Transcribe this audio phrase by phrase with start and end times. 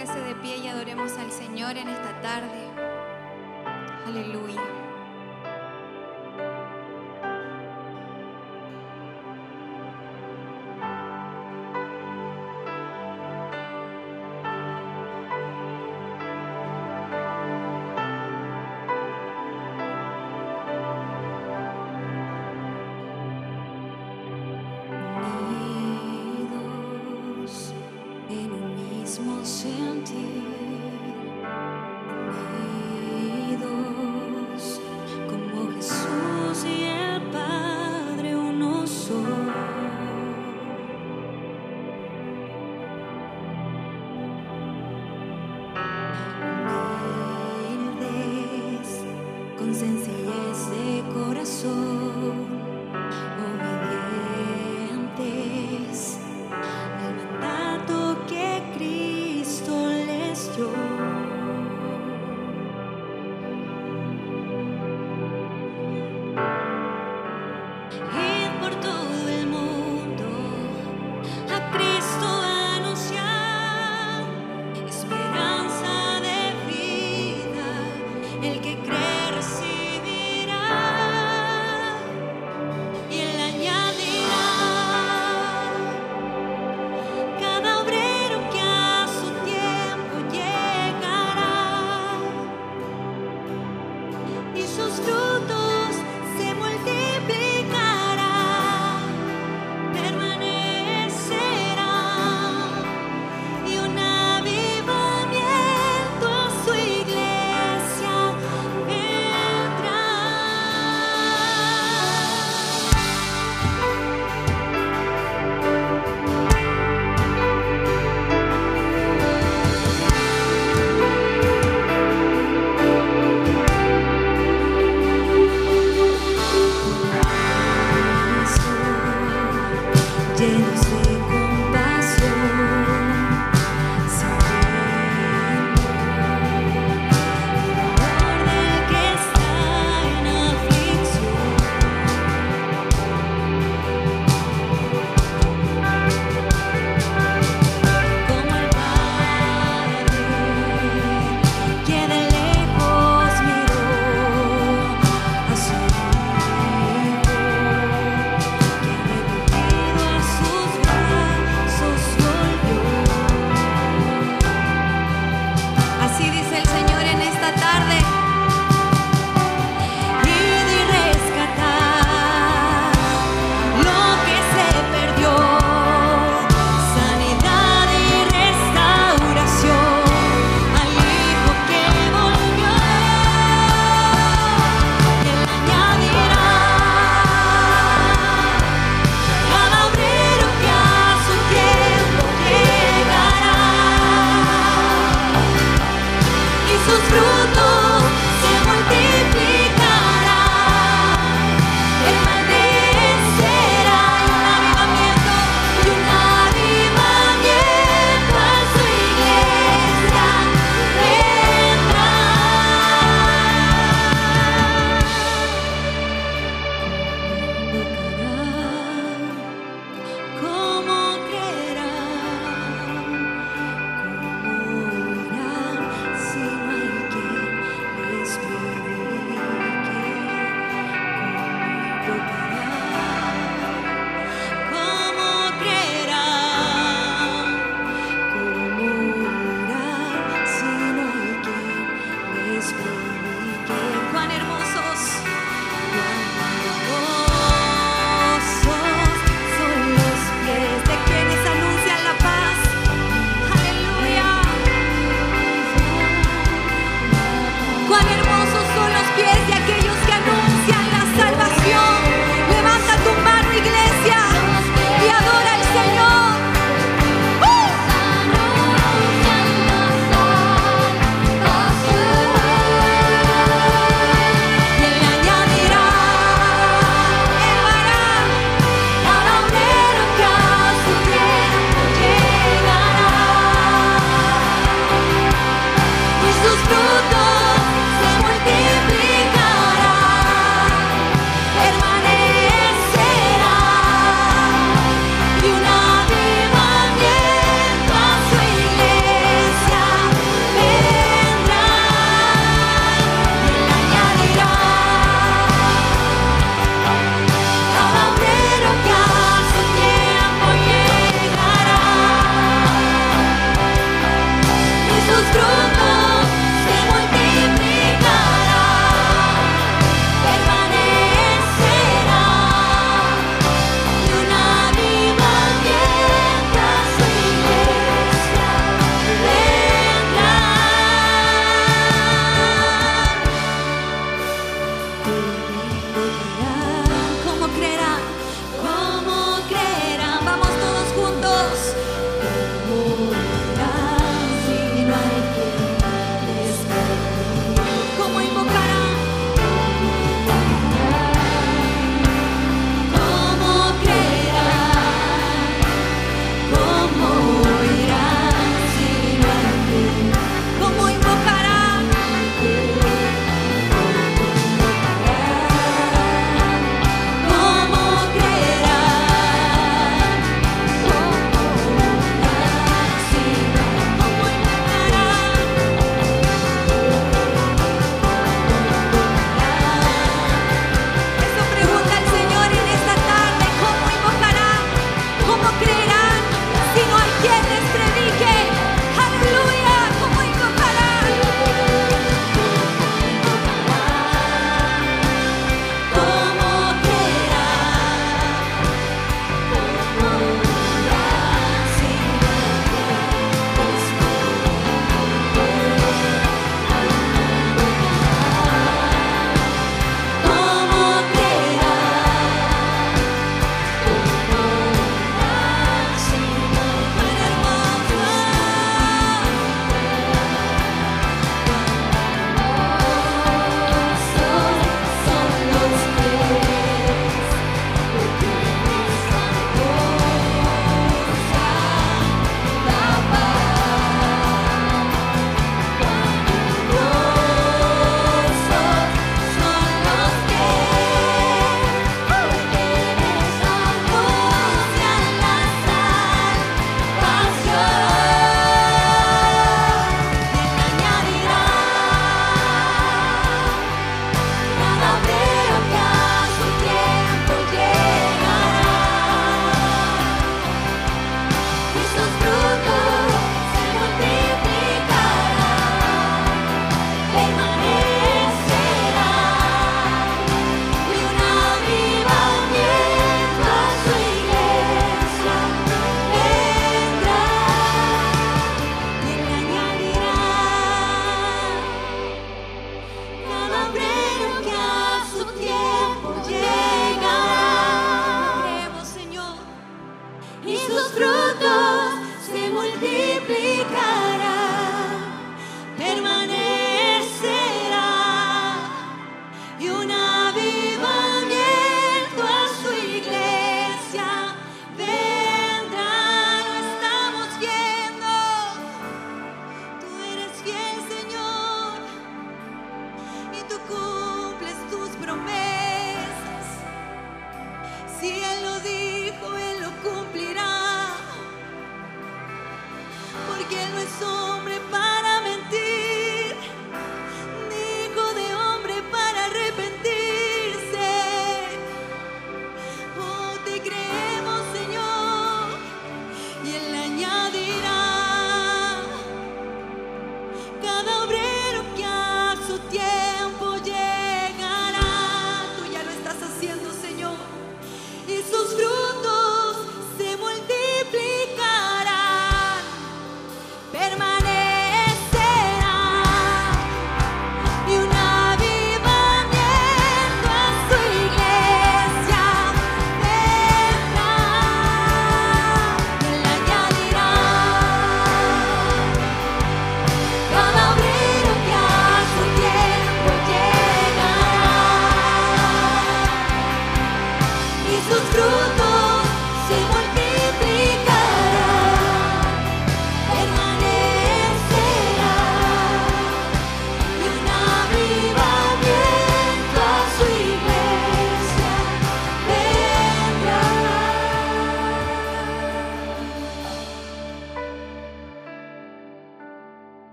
[0.00, 2.70] póngase de pie y adoremos al Señor en esta tarde.
[4.06, 4.79] Aleluya.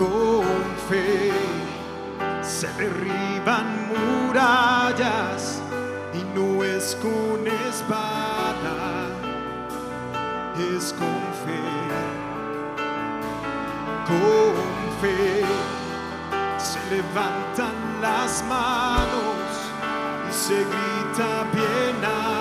[0.00, 0.46] con
[0.88, 1.30] fe
[2.42, 5.60] se derriban murallas
[6.14, 9.08] y no es con espada,
[10.56, 11.60] es con fe.
[14.08, 14.56] Con
[15.02, 15.44] fe
[16.56, 19.50] se levantan las manos
[20.30, 22.39] y se grita bien.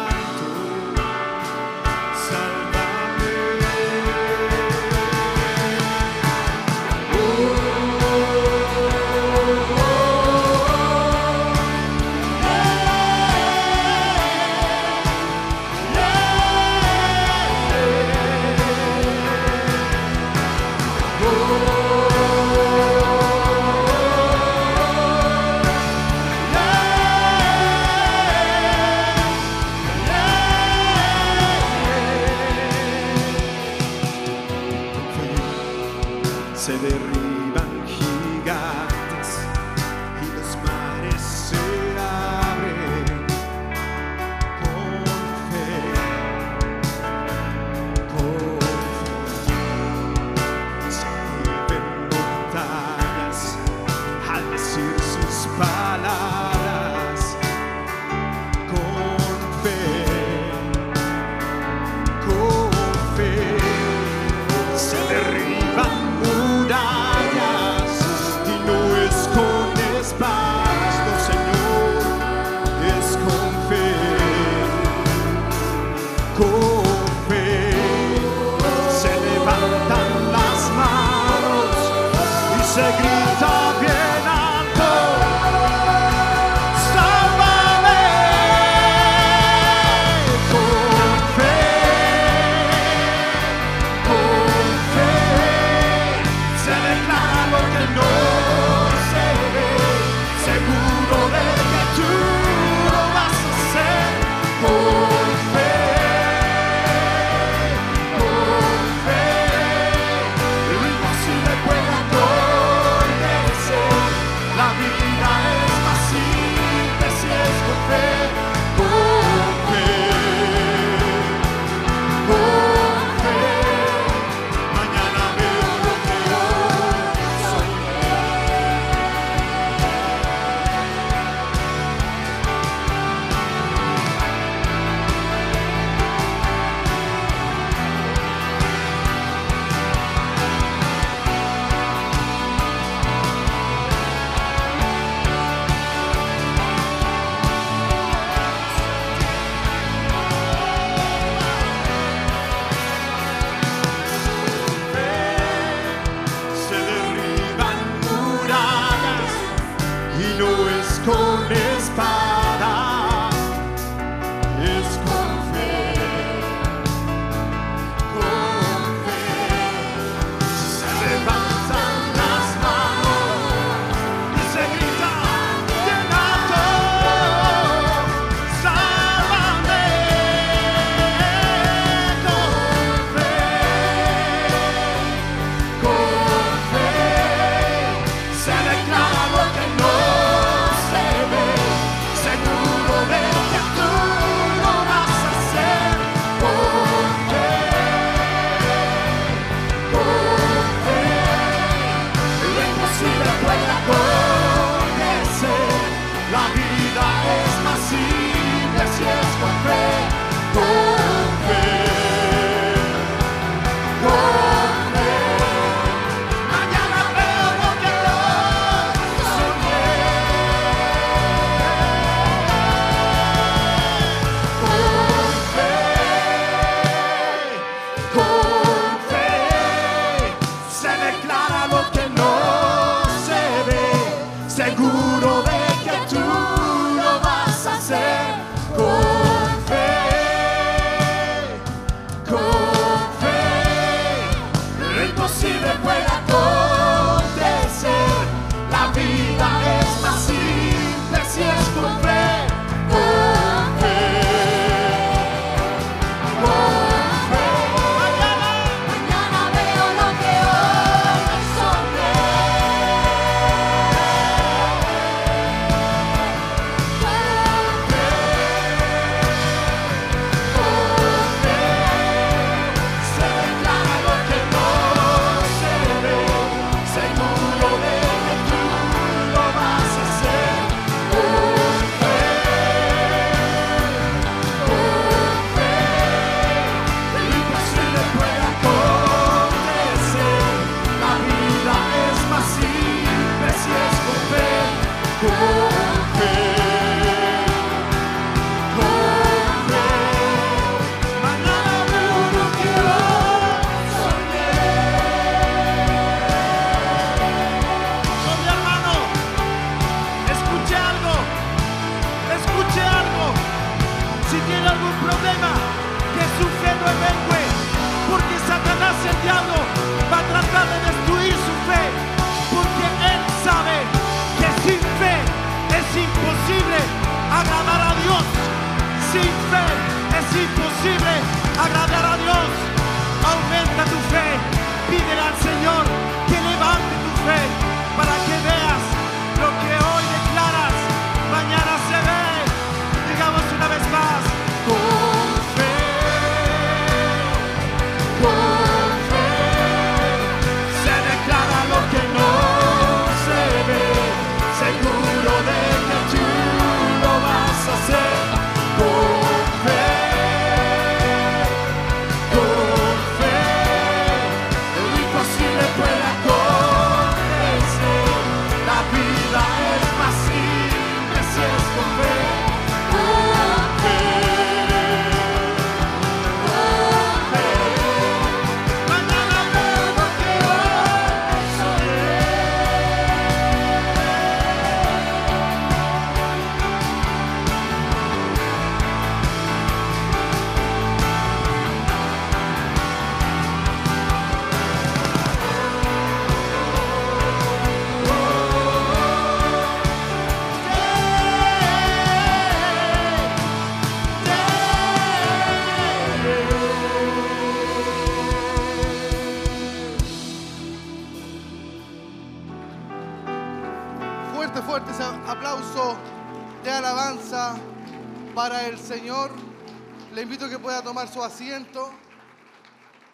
[421.19, 421.91] Su asiento.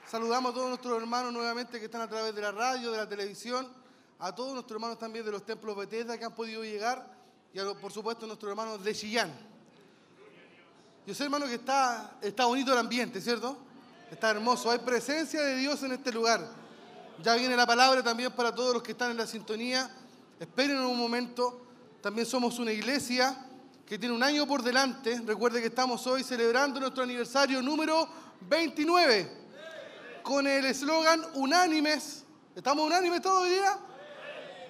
[0.05, 3.09] Saludamos a todos nuestros hermanos nuevamente que están a través de la radio, de la
[3.09, 3.67] televisión,
[4.19, 7.03] a todos nuestros hermanos también de los templos Bethesda que han podido llegar
[7.51, 9.33] y a por supuesto a nuestros hermanos de Chillán.
[11.07, 13.57] Yo sé, hermano, que está, está bonito el ambiente, ¿cierto?
[14.11, 14.69] Está hermoso.
[14.69, 16.47] Hay presencia de Dios en este lugar.
[17.23, 19.89] Ya viene la palabra también para todos los que están en la sintonía.
[20.39, 21.65] Esperen un momento.
[22.01, 23.44] También somos una iglesia
[23.85, 25.21] que tiene un año por delante.
[25.25, 28.07] Recuerde que estamos hoy celebrando nuestro aniversario número
[28.41, 29.45] 29
[30.23, 32.23] con el eslogan Unánimes.
[32.55, 33.77] ¿Estamos unánimes todo hoy día?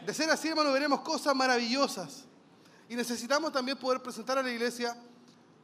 [0.06, 2.26] De ser así, hermano, veremos cosas maravillosas.
[2.90, 4.98] Y necesitamos también poder presentar a la iglesia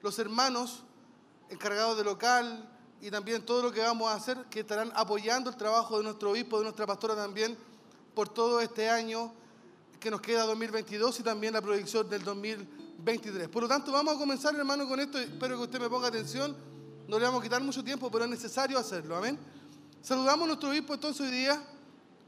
[0.01, 0.83] los hermanos
[1.49, 2.69] encargados de local
[3.01, 6.31] y también todo lo que vamos a hacer, que estarán apoyando el trabajo de nuestro
[6.31, 7.57] obispo, de nuestra pastora también,
[8.15, 9.33] por todo este año
[9.99, 12.80] que nos queda 2022 y también la proyección del 2023.
[13.51, 15.17] Por lo tanto, vamos a comenzar, hermano, con esto.
[15.17, 16.55] Espero que usted me ponga atención.
[17.07, 19.17] No le vamos a quitar mucho tiempo, pero es necesario hacerlo.
[19.17, 19.39] Amén.
[20.03, 21.59] Saludamos a nuestro obispo entonces hoy día,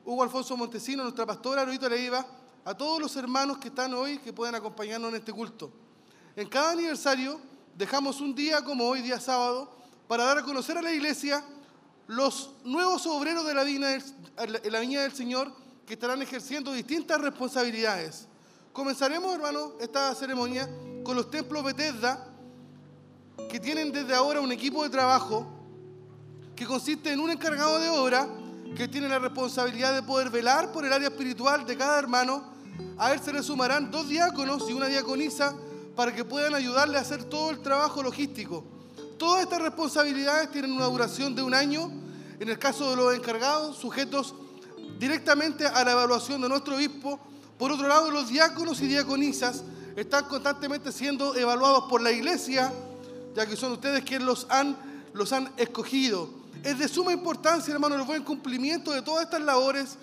[0.03, 2.25] Hugo Alfonso Montesino, nuestra pastora, Lorito Leiva,
[2.65, 5.71] a todos los hermanos que están hoy, que pueden acompañarnos en este culto.
[6.35, 7.39] En cada aniversario
[7.77, 9.69] dejamos un día como hoy, día sábado,
[10.07, 11.43] para dar a conocer a la iglesia
[12.07, 15.53] los nuevos obreros de la la viña del Señor
[15.85, 18.27] que estarán ejerciendo distintas responsabilidades.
[18.73, 20.67] Comenzaremos, hermano, esta ceremonia
[21.03, 22.27] con los templos Bethesda,
[23.47, 25.45] que tienen desde ahora un equipo de trabajo
[26.55, 28.27] que consiste en un encargado de obra
[28.75, 32.51] que tiene la responsabilidad de poder velar por el área espiritual de cada hermano.
[32.97, 35.55] A él se le sumarán dos diáconos y una diaconisa
[35.95, 38.63] para que puedan ayudarle a hacer todo el trabajo logístico.
[39.19, 41.91] Todas estas responsabilidades tienen una duración de un año,
[42.39, 44.33] en el caso de los encargados, sujetos
[44.97, 47.19] directamente a la evaluación de nuestro obispo.
[47.57, 49.63] Por otro lado, los diáconos y diaconisas
[49.95, 52.73] están constantemente siendo evaluados por la iglesia,
[53.35, 54.75] ya que son ustedes quienes los han,
[55.13, 56.29] los han escogido.
[56.63, 59.97] Es de suma importancia, hermano, el buen cumplimiento de todas estas labores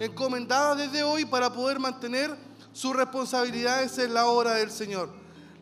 [0.00, 2.36] encomendadas desde hoy para poder mantener
[2.72, 5.08] sus responsabilidades en la obra del Señor.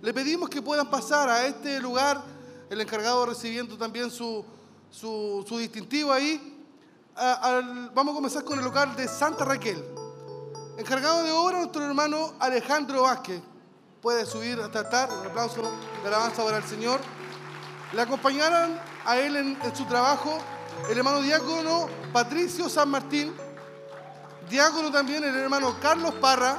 [0.03, 2.23] Le pedimos que puedan pasar a este lugar,
[2.69, 4.45] el encargado recibiendo también su,
[4.91, 6.51] su, su distintivo ahí.
[7.95, 9.94] Vamos a comenzar con el local de Santa Raquel.
[10.77, 13.41] Encargado de obra, nuestro hermano Alejandro Vázquez.
[14.03, 15.09] Puede subir hasta el altar.
[15.21, 15.63] Un aplauso
[16.03, 17.01] de alabanza para el Señor.
[17.93, 20.37] Le acompañaron a él en, su trabajo
[20.91, 23.33] el hermano diácono Patricio San Martín,
[24.51, 26.59] diácono también el hermano Carlos Parra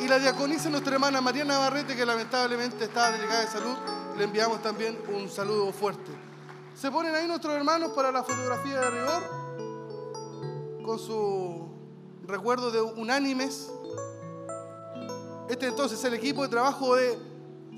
[0.00, 3.76] y la diaconisa nuestra hermana María Navarrete, que lamentablemente está delicada de salud.
[4.16, 6.10] Le enviamos también un saludo fuerte.
[6.74, 9.22] Se ponen ahí nuestros hermanos para la fotografía de rigor
[10.82, 11.59] con su
[12.30, 13.70] recuerdo de unánimes.
[15.48, 17.18] Este entonces es el equipo de trabajo de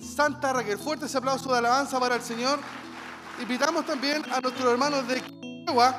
[0.00, 0.78] Santa Raquel.
[0.78, 2.58] Fuerte ese aplauso de alabanza para el Señor.
[3.40, 5.96] Invitamos también a nuestros hermanos de Quiquegua.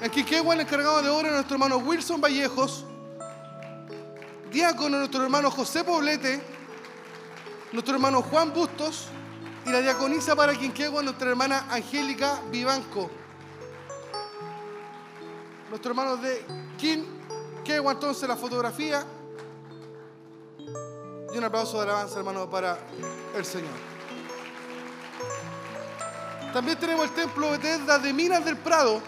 [0.00, 2.84] En Quiquegua el encargado de obra es nuestro hermano Wilson Vallejos.
[4.52, 6.40] Diácono nuestro hermano José Poblete.
[7.72, 9.08] Nuestro hermano Juan Bustos.
[9.66, 13.10] y la diaconisa para Quinquegua, nuestra hermana Angélica Vivanco.
[15.70, 16.44] Nuestros hermanos de
[17.64, 19.06] Quinquegua, entonces la fotografía.
[21.32, 22.78] Y un aplauso de alabanza, hermano, para
[23.34, 23.72] el Señor.
[26.52, 29.00] También tenemos el templo Bethesda de Minas del Prado.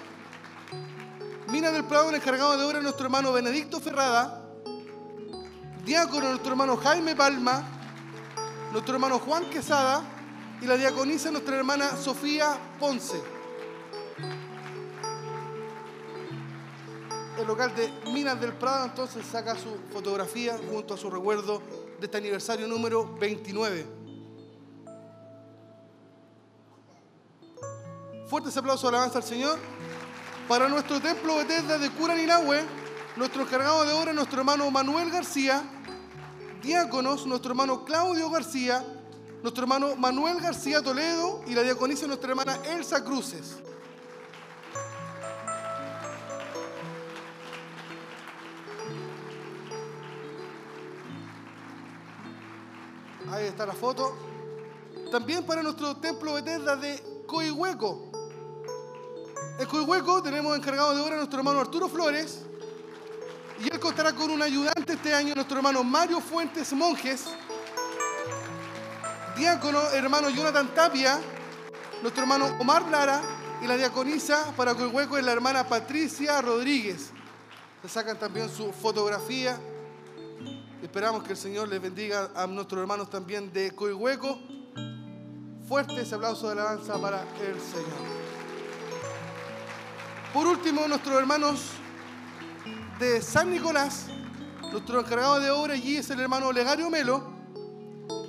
[1.48, 4.42] Minas del Prado, el encargado de obra, nuestro hermano Benedicto Ferrada.
[5.84, 7.62] Diácono, nuestro hermano Jaime Palma.
[8.72, 10.02] Nuestro hermano Juan Quesada.
[10.62, 13.22] Y la diaconisa, nuestra hermana Sofía Ponce.
[17.38, 21.60] El local de Minas del Prado entonces saca su fotografía junto a su recuerdo
[22.00, 23.86] de este aniversario número 29.
[28.26, 29.58] Fuertes aplausos alabanza al Señor.
[30.48, 32.64] Para nuestro templo Bethesda de Curaninahue,
[33.16, 35.62] nuestro encargado de obra, nuestro hermano Manuel García,
[36.62, 38.82] diáconos, nuestro hermano Claudio García,
[39.42, 43.56] nuestro hermano Manuel García Toledo y la diaconisa nuestra hermana Elsa Cruces.
[53.30, 54.14] Ahí está la foto.
[55.10, 58.10] También para nuestro templo Bethesda de Coihueco.
[59.58, 62.42] En Coihueco tenemos encargado de obra a nuestro hermano Arturo Flores.
[63.58, 67.24] Y él contará con un ayudante este año, nuestro hermano Mario Fuentes Monjes.
[69.36, 71.18] Diácono, hermano Jonathan Tapia.
[72.02, 73.20] Nuestro hermano Omar Lara.
[73.60, 77.10] Y la diaconisa para Coihueco es la hermana Patricia Rodríguez.
[77.82, 79.58] Se sacan también su fotografía.
[80.86, 84.38] Esperamos que el Señor les bendiga a nuestros hermanos también de Coihueco.
[85.66, 87.98] Fuerte ese aplauso de alabanza para el Señor.
[90.32, 91.70] Por último, nuestros hermanos
[93.00, 94.06] de San Nicolás,
[94.70, 97.32] nuestro encargado de obra allí es el hermano Olegario Melo.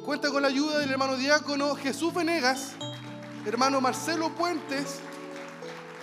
[0.03, 2.73] Cuenta con la ayuda del hermano diácono Jesús Venegas,
[3.45, 4.99] hermano Marcelo Puentes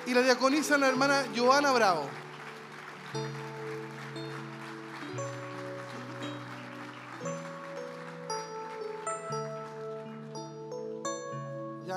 [0.06, 2.08] y la diaconisa la hermana Joana Bravo.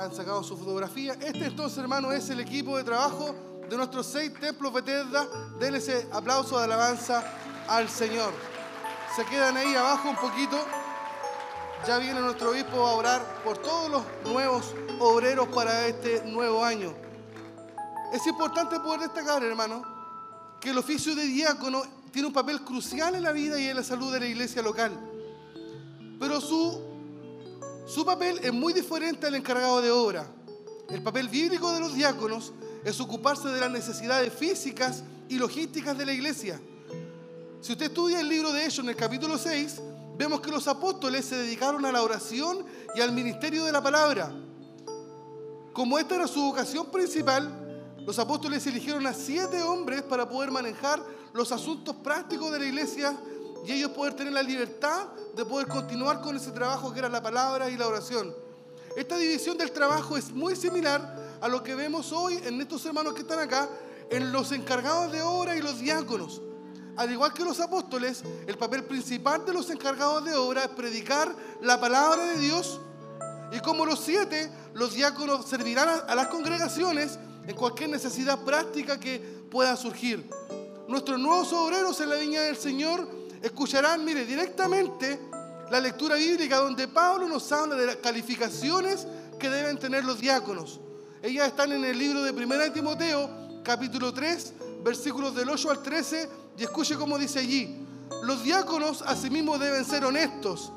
[0.08, 1.12] Han sacado su fotografía.
[1.20, 3.34] Este entonces, hermano, es el equipo de trabajo
[3.68, 5.26] de nuestros seis templos Bethesda.
[5.60, 7.22] Denle ese aplauso de alabanza
[7.68, 8.32] al Señor.
[9.14, 10.58] Se quedan ahí abajo un poquito.
[11.86, 16.94] Ya viene nuestro obispo a orar por todos los nuevos obreros para este nuevo año.
[18.12, 19.82] Es importante poder destacar, hermano,
[20.58, 23.84] que el oficio de diácono tiene un papel crucial en la vida y en la
[23.84, 24.98] salud de la iglesia local.
[26.18, 26.80] Pero su,
[27.88, 30.26] su papel es muy diferente al encargado de obra.
[30.90, 32.52] El papel bíblico de los diáconos
[32.84, 36.60] es ocuparse de las necesidades físicas y logísticas de la iglesia.
[37.62, 39.80] Si usted estudia el libro de Hechos en el capítulo 6,
[40.18, 44.34] vemos que los apóstoles se dedicaron a la oración y al ministerio de la palabra.
[45.72, 47.50] Como esta era su vocación principal,
[48.06, 53.16] los apóstoles eligieron a siete hombres para poder manejar los asuntos prácticos de la iglesia
[53.66, 57.22] y ellos poder tener la libertad de poder continuar con ese trabajo que era la
[57.22, 58.34] palabra y la oración.
[58.96, 63.14] Esta división del trabajo es muy similar a lo que vemos hoy en estos hermanos
[63.14, 63.68] que están acá,
[64.10, 66.40] en los encargados de obra y los diáconos.
[66.96, 71.32] Al igual que los apóstoles, el papel principal de los encargados de obra es predicar
[71.60, 72.80] la palabra de Dios.
[73.52, 79.20] Y como los siete, los diáconos servirán a las congregaciones en cualquier necesidad práctica que
[79.50, 80.28] pueda surgir.
[80.88, 83.08] Nuestros nuevos obreros en la viña del Señor
[83.42, 85.20] escucharán, mire, directamente
[85.70, 89.06] la lectura bíblica donde Pablo nos habla de las calificaciones
[89.38, 90.80] que deben tener los diáconos.
[91.22, 93.30] Ellas están en el libro de 1 Timoteo,
[93.62, 94.52] capítulo 3,
[94.84, 97.86] versículos del 8 al 13, y escuche cómo dice allí.
[98.22, 100.72] Los diáconos asimismo deben ser honestos,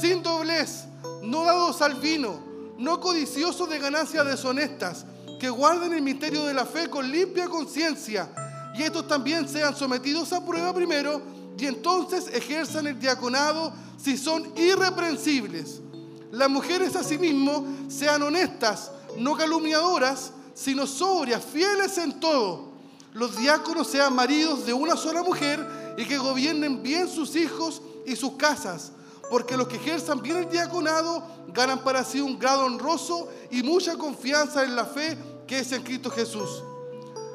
[0.00, 0.84] sin doblez,
[1.22, 2.40] no dados al vino,
[2.78, 5.06] no codiciosos de ganancias deshonestas,
[5.40, 8.28] que guarden el misterio de la fe con limpia conciencia,
[8.76, 11.22] y estos también sean sometidos a prueba primero,
[11.58, 15.80] y entonces ejerzan el diaconado si son irreprensibles.
[16.30, 22.72] Las mujeres asimismo sean honestas, no calumniadoras, sino sobrias, fieles en todo.
[23.12, 28.16] Los diáconos sean maridos de una sola mujer y que gobiernen bien sus hijos y
[28.16, 28.90] sus casas,
[29.30, 33.96] porque los que ejerzan bien el diaconado ganan para sí un grado honroso y mucha
[33.96, 36.64] confianza en la fe que es en Cristo Jesús.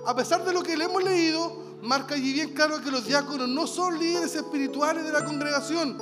[0.06, 3.48] A pesar de lo que le hemos leído, marca allí bien claro que los diáconos
[3.48, 5.98] no son líderes espirituales de la congregación,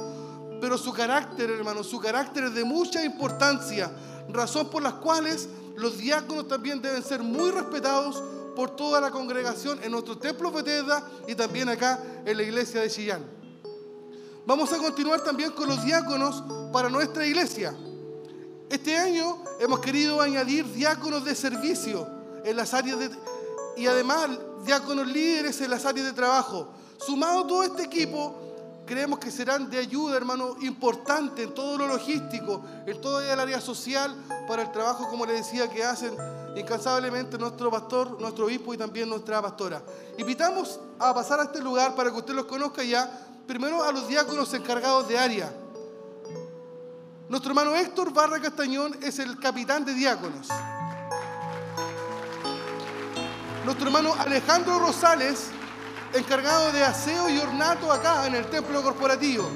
[0.59, 3.91] pero su carácter, hermano, su carácter es de mucha importancia,
[4.29, 8.23] razón por las cuales los diáconos también deben ser muy respetados
[8.55, 12.89] por toda la congregación en nuestro templo Bethesda y también acá en la iglesia de
[12.89, 13.23] Chillán.
[14.47, 17.75] Vamos a continuar también con los diáconos para nuestra iglesia.
[18.69, 22.07] Este año hemos querido añadir diáconos de servicio
[22.43, 23.09] en las áreas de,
[23.77, 24.29] y además
[24.65, 26.69] diáconos líderes en las áreas de trabajo.
[26.97, 28.35] Sumado todo este equipo,
[28.85, 33.61] creemos que serán de ayuda, hermano, importante en todo lo logístico, en toda el área
[33.61, 34.15] social,
[34.47, 36.15] para el trabajo, como les decía, que hacen
[36.55, 39.83] incansablemente nuestro pastor, nuestro obispo y también nuestra pastora.
[40.17, 44.07] Invitamos a pasar a este lugar para que usted los conozca ya, primero a los
[44.07, 45.53] diáconos encargados de área.
[47.29, 50.47] Nuestro hermano Héctor Barra Castañón es el capitán de diáconos.
[53.67, 55.49] Nuestro hermano Alejandro Rosales,
[56.13, 59.49] encargado de aseo y ornato acá en el templo corporativo,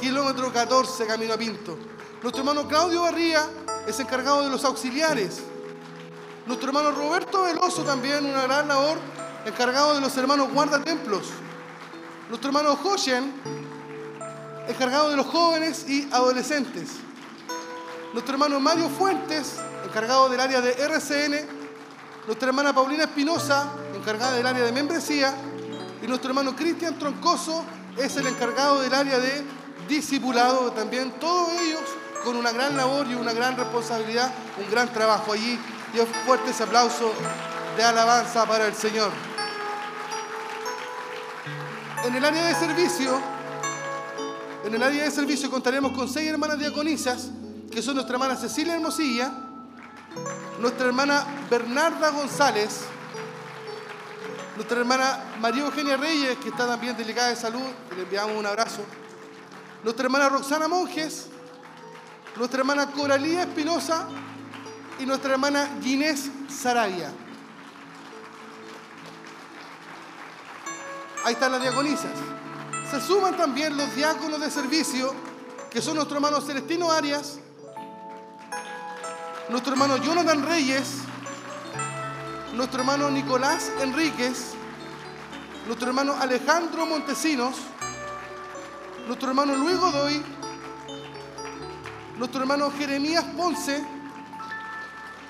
[0.00, 1.78] kilómetro 14, camino a Pinto.
[2.24, 3.44] Nuestro hermano Claudio Barría
[3.86, 5.44] es encargado de los auxiliares.
[6.44, 8.98] Nuestro hermano Roberto Veloso también, una gran labor,
[9.44, 11.28] encargado de los hermanos guardatemplos.
[12.28, 13.32] Nuestro hermano Joshen,
[14.66, 16.94] encargado de los jóvenes y adolescentes.
[18.12, 21.55] Nuestro hermano Mario Fuentes, encargado del área de RCN.
[22.26, 25.32] Nuestra hermana Paulina Espinosa, encargada del área de membresía.
[26.02, 27.64] Y nuestro hermano Cristian Troncoso
[27.96, 29.44] es el encargado del área de
[29.88, 30.72] discipulado.
[30.72, 31.82] También todos ellos
[32.24, 35.56] con una gran labor y una gran responsabilidad, un gran trabajo allí.
[35.94, 37.12] Y un fuerte aplauso
[37.76, 39.12] de alabanza para el Señor.
[42.04, 43.20] En el área de servicio,
[44.64, 47.28] en el área de servicio contaremos con seis hermanas diaconisas,
[47.70, 49.45] que son nuestra hermana Cecilia Hermosilla,
[50.60, 52.80] nuestra hermana Bernarda González,
[54.56, 58.82] nuestra hermana María Eugenia Reyes, que está también delicada de salud, le enviamos un abrazo,
[59.84, 61.28] nuestra hermana Roxana Monjes,
[62.36, 64.08] nuestra hermana Coralía Espinosa
[64.98, 67.12] y nuestra hermana Ginés Sarabia.
[71.24, 72.12] Ahí están las diaconisas.
[72.90, 75.12] Se suman también los diáconos de servicio,
[75.70, 77.40] que son nuestro hermano Celestino Arias,
[79.48, 80.98] nuestro hermano Jonathan Reyes,
[82.54, 84.54] nuestro hermano Nicolás Enríquez,
[85.66, 87.56] nuestro hermano Alejandro Montesinos,
[89.06, 90.22] nuestro hermano Luis Godoy,
[92.18, 93.84] nuestro hermano Jeremías Ponce,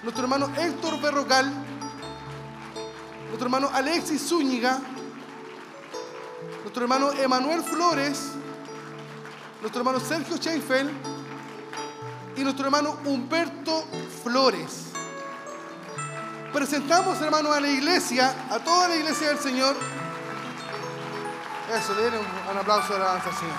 [0.02, 1.52] nuestro hermano Héctor Berrocal,
[3.28, 4.78] nuestro hermano Alexis Zúñiga,
[6.62, 8.30] nuestro hermano Emanuel Flores,
[9.60, 10.90] nuestro hermano Sergio Sheinfeld
[12.36, 13.84] y nuestro hermano Humberto
[14.22, 14.86] Flores.
[16.52, 19.74] Presentamos, hermano, a la iglesia, a toda la iglesia del Señor.
[21.74, 23.56] Eso, le den un, un aplauso de alabanza al Señor.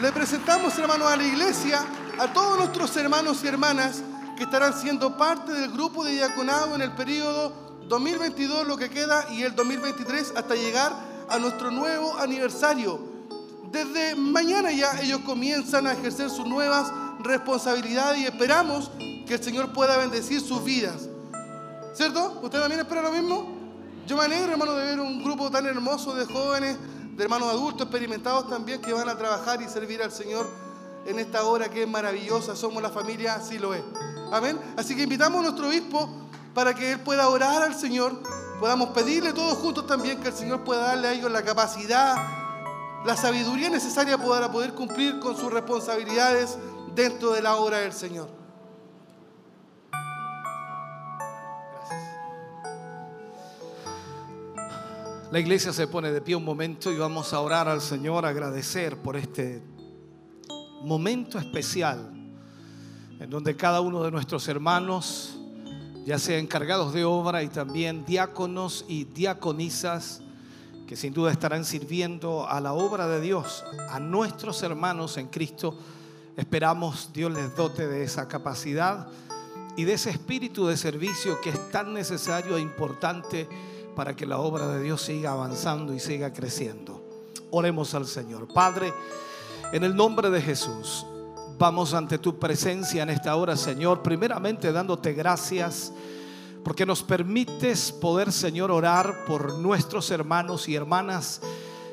[0.00, 1.84] Le presentamos, hermano, a la iglesia,
[2.18, 4.02] a todos nuestros hermanos y hermanas
[4.36, 7.52] que estarán siendo parte del grupo de diaconado en el periodo
[7.88, 10.92] 2022, lo que queda, y el 2023, hasta llegar
[11.28, 13.13] a nuestro nuevo aniversario.
[13.74, 18.88] Desde mañana ya ellos comienzan a ejercer sus nuevas responsabilidades y esperamos
[19.26, 21.08] que el Señor pueda bendecir sus vidas.
[21.92, 22.38] ¿Cierto?
[22.40, 23.48] ¿Usted también espera lo mismo?
[24.06, 26.76] Yo me alegro, hermano, de ver un grupo tan hermoso de jóvenes,
[27.16, 30.48] de hermanos adultos experimentados también que van a trabajar y servir al Señor
[31.04, 32.54] en esta hora que es maravillosa.
[32.54, 33.82] Somos la familia, así lo es.
[34.30, 34.56] Amén.
[34.76, 36.08] Así que invitamos a nuestro obispo
[36.54, 38.22] para que él pueda orar al Señor.
[38.60, 42.43] Podamos pedirle todos juntos también que el Señor pueda darle a ellos la capacidad,
[43.04, 46.58] la sabiduría necesaria para poder cumplir con sus responsabilidades
[46.94, 48.28] dentro de la obra del Señor.
[55.30, 58.96] La iglesia se pone de pie un momento y vamos a orar al Señor, agradecer
[58.96, 59.62] por este
[60.82, 62.10] momento especial
[63.18, 65.36] en donde cada uno de nuestros hermanos,
[66.04, 70.23] ya sea encargados de obra y también diáconos y diaconisas,
[70.86, 75.78] que sin duda estarán sirviendo a la obra de Dios, a nuestros hermanos en Cristo,
[76.36, 79.08] esperamos Dios les dote de esa capacidad
[79.76, 83.48] y de ese espíritu de servicio que es tan necesario e importante
[83.96, 87.02] para que la obra de Dios siga avanzando y siga creciendo.
[87.50, 88.48] Oremos al Señor.
[88.52, 88.92] Padre,
[89.72, 91.06] en el nombre de Jesús,
[91.58, 95.92] vamos ante tu presencia en esta hora, Señor, primeramente dándote gracias
[96.64, 101.42] porque nos permites poder, Señor, orar por nuestros hermanos y hermanas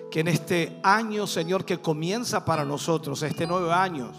[0.09, 4.11] que en este año, Señor, que comienza para nosotros, este nuevo año,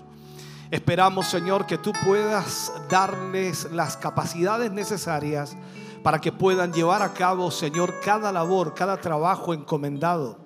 [0.70, 5.56] esperamos, Señor, que tú puedas darles las capacidades necesarias
[6.02, 10.38] para que puedan llevar a cabo, Señor, cada labor, cada trabajo encomendado,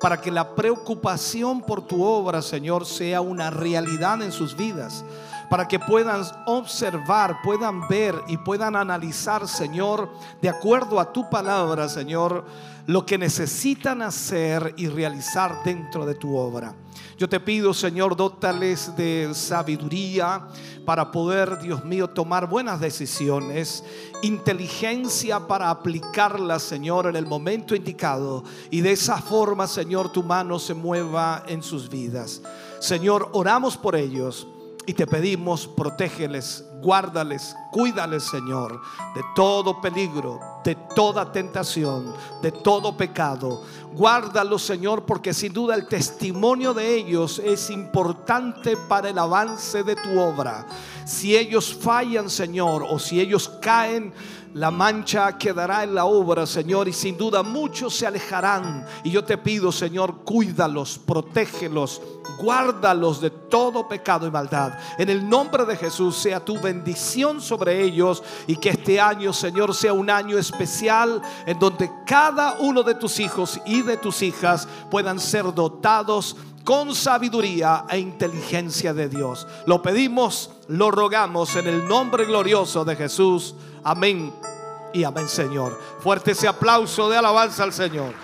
[0.00, 5.04] para que la preocupación por tu obra, Señor, sea una realidad en sus vidas,
[5.50, 10.08] para que puedan observar, puedan ver y puedan analizar, Señor,
[10.40, 12.44] de acuerdo a tu palabra, Señor,
[12.86, 16.72] lo que necesitan hacer y realizar dentro de tu obra.
[17.18, 20.46] Yo te pido, Señor, dótales de sabiduría
[20.86, 23.82] para poder, Dios mío, tomar buenas decisiones,
[24.22, 28.44] inteligencia para aplicarlas, Señor, en el momento indicado.
[28.70, 32.40] Y de esa forma, Señor, tu mano se mueva en sus vidas.
[32.78, 34.46] Señor, oramos por ellos
[34.90, 38.80] y te pedimos, protégeles, guárdales, cuídales, Señor,
[39.14, 43.62] de todo peligro, de toda tentación, de todo pecado.
[43.92, 49.94] Guárdalos, Señor, porque sin duda el testimonio de ellos es importante para el avance de
[49.94, 50.66] tu obra.
[51.04, 54.12] Si ellos fallan, Señor, o si ellos caen,
[54.54, 58.84] la mancha quedará en la obra, Señor, y sin duda muchos se alejarán.
[59.04, 62.02] Y yo te pido, Señor, cuídalos, protégelos,
[62.40, 64.72] guárdalos de todo pecado y maldad.
[64.98, 69.74] En el nombre de Jesús sea tu bendición sobre ellos y que este año, Señor,
[69.74, 74.66] sea un año especial en donde cada uno de tus hijos y de tus hijas
[74.90, 76.36] puedan ser dotados
[76.70, 79.44] con sabiduría e inteligencia de Dios.
[79.66, 83.56] Lo pedimos, lo rogamos en el nombre glorioso de Jesús.
[83.82, 84.32] Amén
[84.92, 85.76] y amén, Señor.
[85.98, 88.14] Fuerte ese aplauso de alabanza al Señor.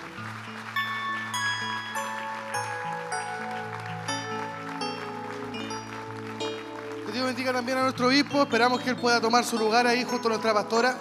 [7.05, 8.43] Que Dios bendiga también a nuestro obispo.
[8.43, 10.97] Esperamos que él pueda tomar su lugar ahí junto a nuestra pastora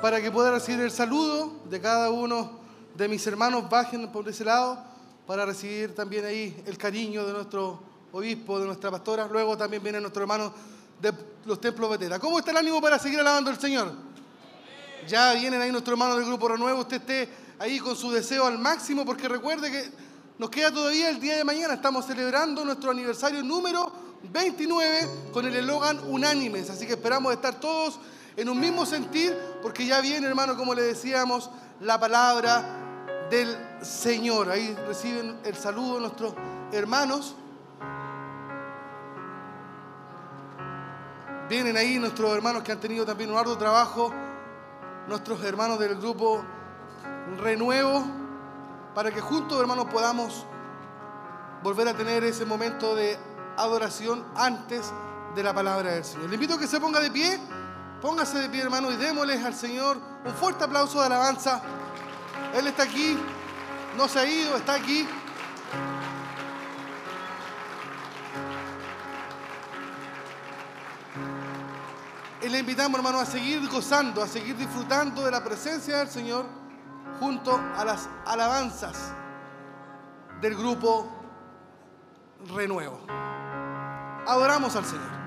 [0.00, 2.60] para que pueda recibir el saludo de cada uno
[2.94, 3.68] de mis hermanos.
[3.68, 4.89] Bajen por ese lado
[5.30, 9.28] para recibir también ahí el cariño de nuestro obispo, de nuestra pastora.
[9.28, 10.52] Luego también viene nuestro hermano
[11.00, 11.12] de
[11.44, 12.18] los templos Betela.
[12.18, 13.92] ¿Cómo está el ánimo para seguir alabando al Señor?
[15.06, 16.80] Ya vienen ahí nuestros hermanos del Grupo Renuevo.
[16.80, 17.28] Usted esté
[17.60, 19.92] ahí con su deseo al máximo porque recuerde que
[20.36, 21.74] nos queda todavía el día de mañana.
[21.74, 23.92] Estamos celebrando nuestro aniversario número
[24.32, 26.70] 29 con el eslogan Unánimes.
[26.70, 28.00] Así que esperamos estar todos
[28.36, 32.79] en un mismo sentir porque ya viene, hermano, como le decíamos, la palabra
[33.30, 34.50] del Señor.
[34.50, 36.34] Ahí reciben el saludo nuestros
[36.72, 37.36] hermanos.
[41.48, 44.12] Vienen ahí nuestros hermanos que han tenido también un arduo trabajo,
[45.08, 46.44] nuestros hermanos del grupo
[47.38, 48.04] Renuevo,
[48.94, 50.46] para que juntos, hermanos, podamos
[51.62, 53.18] volver a tener ese momento de
[53.56, 54.92] adoración antes
[55.34, 56.28] de la palabra del Señor.
[56.28, 57.38] Le invito a que se ponga de pie,
[58.00, 61.60] póngase de pie, hermano, y démosles al Señor un fuerte aplauso de alabanza.
[62.54, 63.16] Él está aquí,
[63.96, 65.06] no se ha ido, está aquí.
[72.42, 76.46] Y le invitamos, hermano, a seguir gozando, a seguir disfrutando de la presencia del Señor
[77.20, 79.12] junto a las alabanzas
[80.40, 81.08] del grupo
[82.54, 83.00] Renuevo.
[84.26, 85.19] Adoramos al Señor.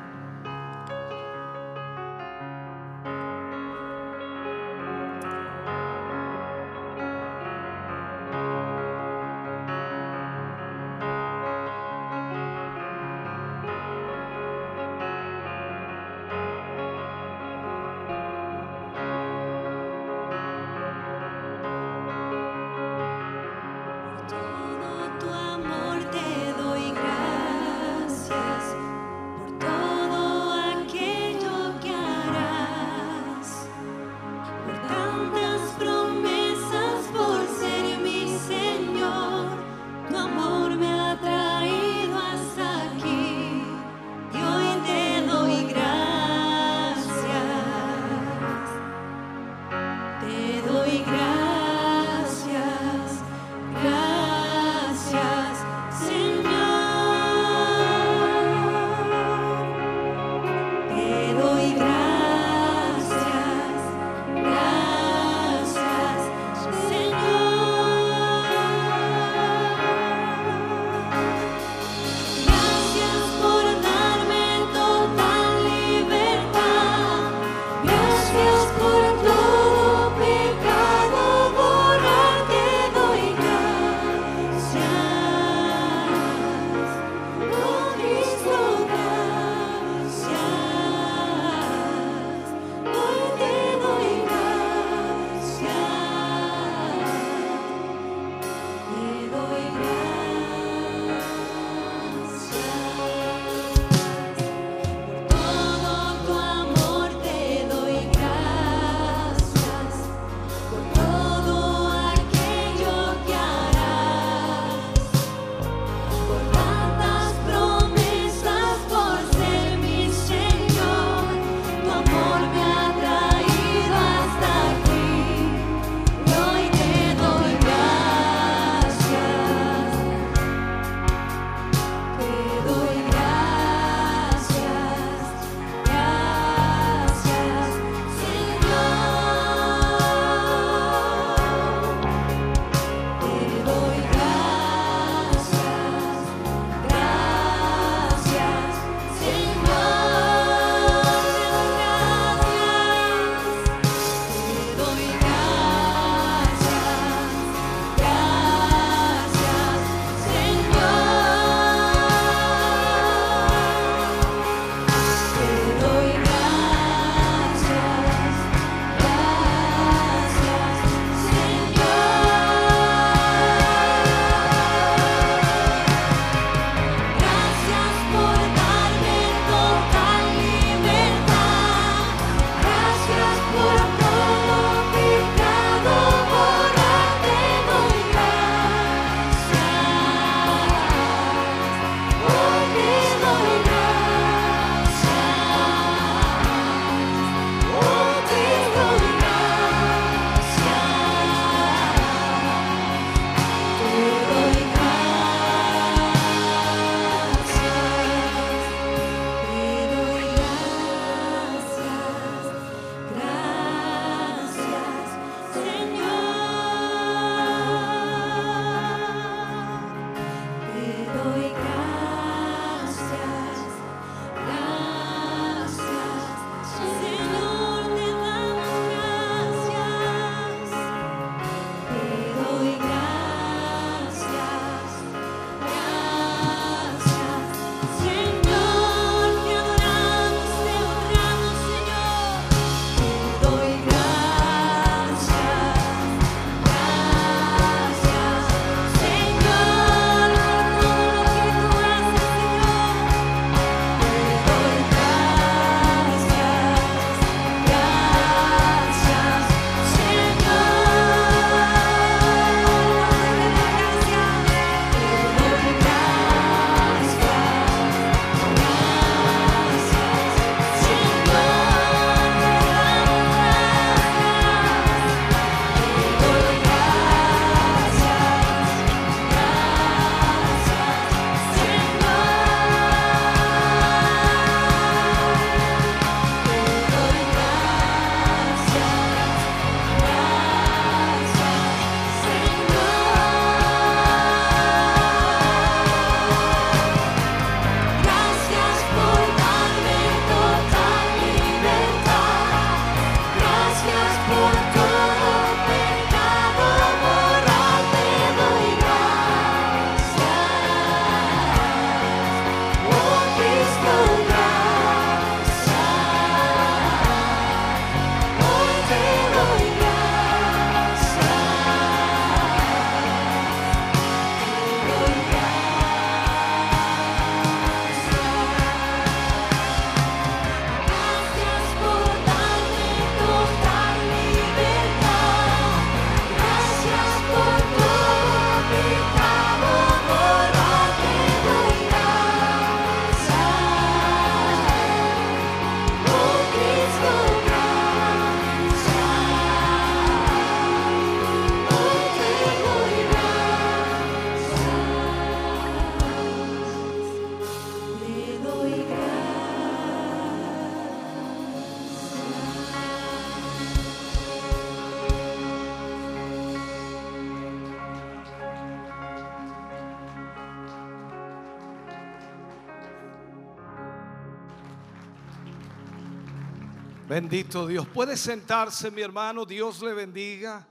[377.14, 377.86] Bendito Dios.
[377.86, 379.45] Puede sentarse, mi hermano.
[379.45, 380.66] Dios le bendiga.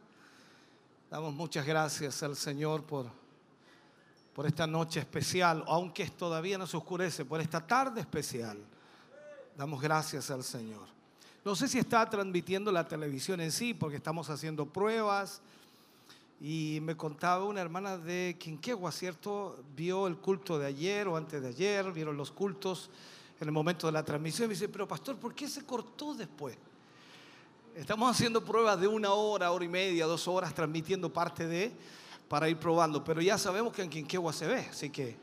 [1.09, 3.07] Damos muchas gracias al Señor por,
[4.34, 8.59] por esta noche especial, aunque todavía no se oscurece, por esta tarde especial.
[9.57, 10.88] Damos gracias al Señor.
[11.45, 15.43] No sé si está transmitiendo la televisión en sí, porque estamos haciendo pruebas.
[16.40, 19.62] Y me contaba una hermana de Quinquegua, ¿cierto?
[19.76, 22.90] Vio el culto de ayer o antes de ayer, vieron los cultos
[23.43, 24.49] en el momento de la transmisión.
[24.49, 26.57] Me dice, pero pastor, ¿por qué se cortó después?
[27.74, 31.72] Estamos haciendo pruebas de una hora, hora y media, dos horas, transmitiendo parte de,
[32.28, 33.03] para ir probando.
[33.03, 35.16] Pero ya sabemos que en Quinquegua se ve, así que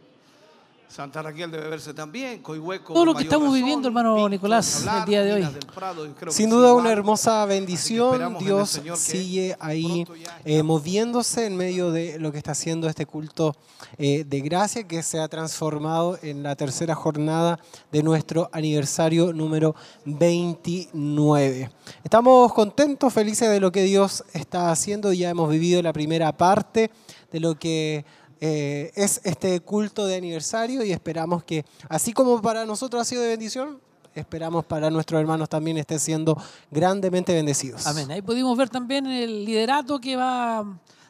[0.89, 2.93] Santa Raquel debe verse también, Coihueco.
[2.93, 5.47] Todo lo que estamos Razón, viviendo, hermano Pinto, Nicolás, Hablar, el día de hoy.
[5.75, 8.37] Prado, Sin duda una hermosa bendición.
[8.39, 10.07] Dios sigue ahí
[10.43, 13.55] eh, moviéndose en medio de lo que está haciendo este culto
[13.99, 17.59] eh, de gracia que se ha transformado en la tercera jornada
[17.91, 19.75] de nuestro aniversario número
[20.05, 21.69] 29.
[22.03, 25.13] Estamos contentos, felices de lo que Dios está haciendo.
[25.13, 26.89] Ya hemos vivido la primera parte
[27.31, 28.05] de lo que
[28.41, 33.21] eh, es este culto de aniversario y esperamos que, así como para nosotros ha sido
[33.21, 33.79] de bendición,
[34.15, 36.37] esperamos para nuestros hermanos también esté siendo
[36.71, 37.85] grandemente bendecidos.
[37.87, 38.09] Amén.
[38.11, 40.65] Ahí pudimos ver también el liderato que va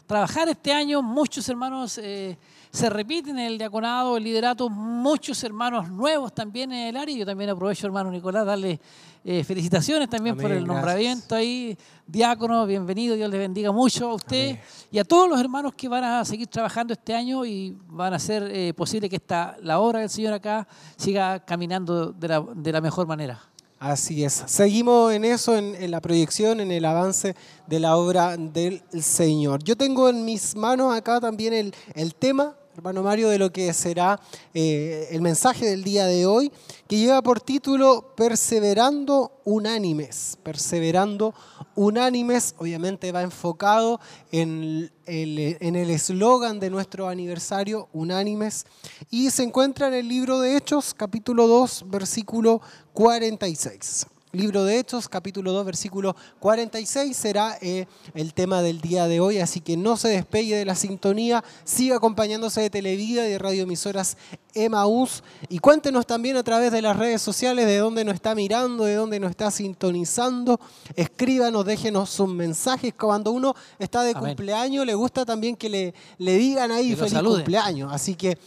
[0.09, 1.03] trabajar este año.
[1.03, 2.35] Muchos hermanos eh,
[2.71, 7.15] se repiten en el diaconado, el liderato, muchos hermanos nuevos también en el área.
[7.15, 8.79] Yo también aprovecho, hermano Nicolás, darle
[9.23, 10.67] eh, felicitaciones también por el gracias.
[10.67, 11.77] nombramiento ahí.
[12.07, 14.61] Diácono, bienvenido, Dios les bendiga mucho a usted Amén.
[14.89, 18.15] y a todos los hermanos que van a seguir trabajando este año y van a
[18.15, 22.71] hacer eh, posible que esta, la obra del Señor acá siga caminando de la, de
[22.71, 23.39] la mejor manera.
[23.79, 24.43] Así es.
[24.45, 27.33] Seguimos en eso, en, la proyección, en el avance
[27.65, 29.63] de la obra del Señor.
[29.63, 34.21] Yo tengo en mis manos acá también el tema, hermano Mario, de lo que será
[34.53, 36.49] eh, el mensaje del día de hoy,
[36.87, 40.37] que lleva por título Perseverando unánimes.
[40.43, 41.33] Perseverando
[41.75, 43.99] unánimes, obviamente va enfocado
[44.31, 48.65] en el eslogan de nuestro aniversario, unánimes,
[49.09, 52.61] y se encuentra en el libro de Hechos, capítulo 2, versículo
[52.93, 54.05] 46.
[54.31, 59.39] Libro de Hechos, capítulo 2, versículo 46 será eh, el tema del día de hoy,
[59.39, 64.17] así que no se despegue de la sintonía, siga acompañándose de Televida y de radioemisoras
[64.53, 68.85] Emaús y cuéntenos también a través de las redes sociales de dónde nos está mirando,
[68.85, 70.59] de dónde nos está sintonizando,
[70.95, 74.23] escríbanos, déjenos sus mensajes, cuando uno está de Amén.
[74.23, 78.37] cumpleaños le gusta también que le, le digan ahí Que feliz cumpleaños, así que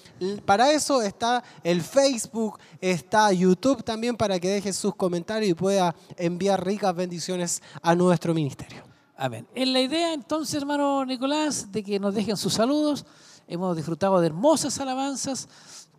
[0.44, 5.94] para eso está el Facebook, está YouTube también para que deje sus comentarios y pueda
[6.16, 8.82] enviar ricas bendiciones a nuestro ministerio.
[9.16, 9.46] Amén.
[9.54, 13.04] Es la idea entonces, hermano Nicolás, de que nos dejen sus saludos.
[13.46, 15.48] Hemos disfrutado de hermosas alabanzas,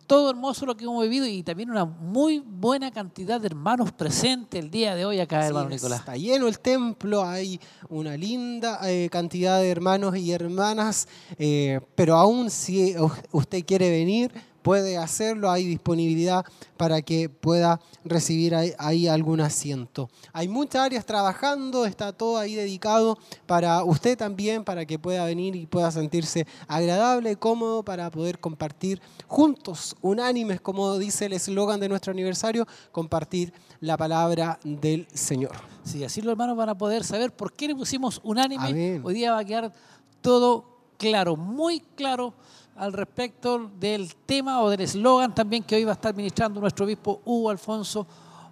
[0.06, 4.62] todo hermoso lo que hemos vivido y también una muy buena cantidad de hermanos presentes
[4.62, 6.00] el día de hoy acá, hermano Nicolás.
[6.00, 12.16] Está lleno el templo, hay una linda eh, cantidad de hermanos y hermanas, eh, pero
[12.16, 12.94] aún si
[13.32, 14.32] usted quiere venir,
[14.64, 16.42] puede hacerlo, hay disponibilidad
[16.78, 20.08] para que pueda recibir ahí, ahí algún asiento.
[20.32, 25.54] Hay muchas áreas trabajando, está todo ahí dedicado para usted también, para que pueda venir
[25.54, 31.90] y pueda sentirse agradable, cómodo, para poder compartir juntos, unánimes, como dice el eslogan de
[31.90, 35.52] nuestro aniversario, compartir la palabra del Señor.
[35.84, 38.68] Sí, así los hermanos van a poder saber por qué le pusimos unánime.
[38.68, 39.02] Amén.
[39.04, 39.74] Hoy día va a quedar
[40.22, 40.64] todo
[40.96, 42.32] claro, muy claro
[42.76, 46.84] al respecto del tema o del eslogan también que hoy va a estar ministrando nuestro
[46.84, 48.06] obispo Hugo Alfonso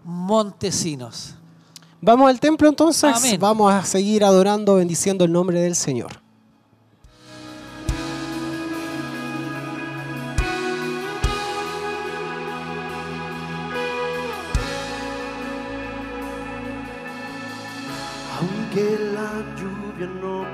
[0.04, 1.34] Montesinos.
[2.00, 3.38] Vamos al templo entonces, Amén.
[3.40, 6.20] vamos a seguir adorando, bendiciendo el nombre del Señor.
[18.40, 20.51] Aunque la lluvia no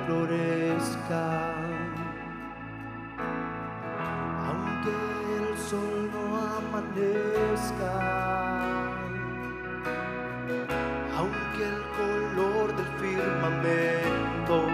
[13.68, 14.66] firmamento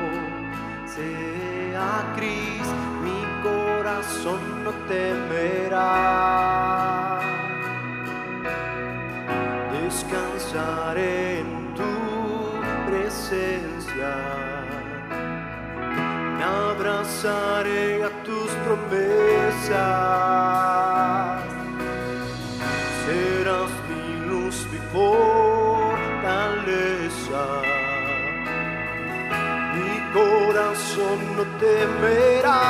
[0.86, 2.66] sea gris,
[3.02, 5.90] mi corazón no temerá.
[9.72, 11.92] Descansaré en tu
[12.86, 14.12] presencia,
[16.36, 19.74] me abrazaré a tus promesas,
[23.06, 25.43] serás mi luz, mi fortaleza,
[30.94, 32.60] corazón no temerá.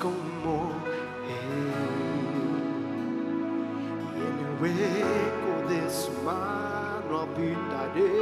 [0.00, 0.72] Como
[1.28, 1.72] Él.
[4.14, 8.17] Y en el hueco de su mano habitaré.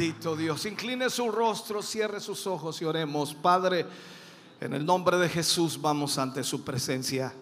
[0.00, 0.64] Bendito Dios.
[0.64, 3.34] Incline su rostro, cierre sus ojos y oremos.
[3.34, 3.84] Padre,
[4.58, 7.34] en el nombre de Jesús vamos ante su presencia,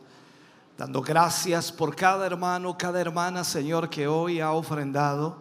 [0.77, 5.37] dando gracias por cada hermano, cada hermana, Señor, que hoy ha ofrendado,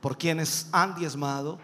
[0.00, 1.58] por quienes han diezmado.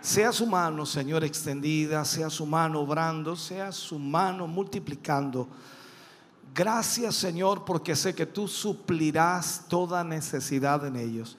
[0.00, 5.46] Sea su mano, Señor, extendida, sea su mano obrando, sea su mano multiplicando.
[6.54, 11.36] Gracias, Señor, porque sé que tú suplirás toda necesidad en ellos.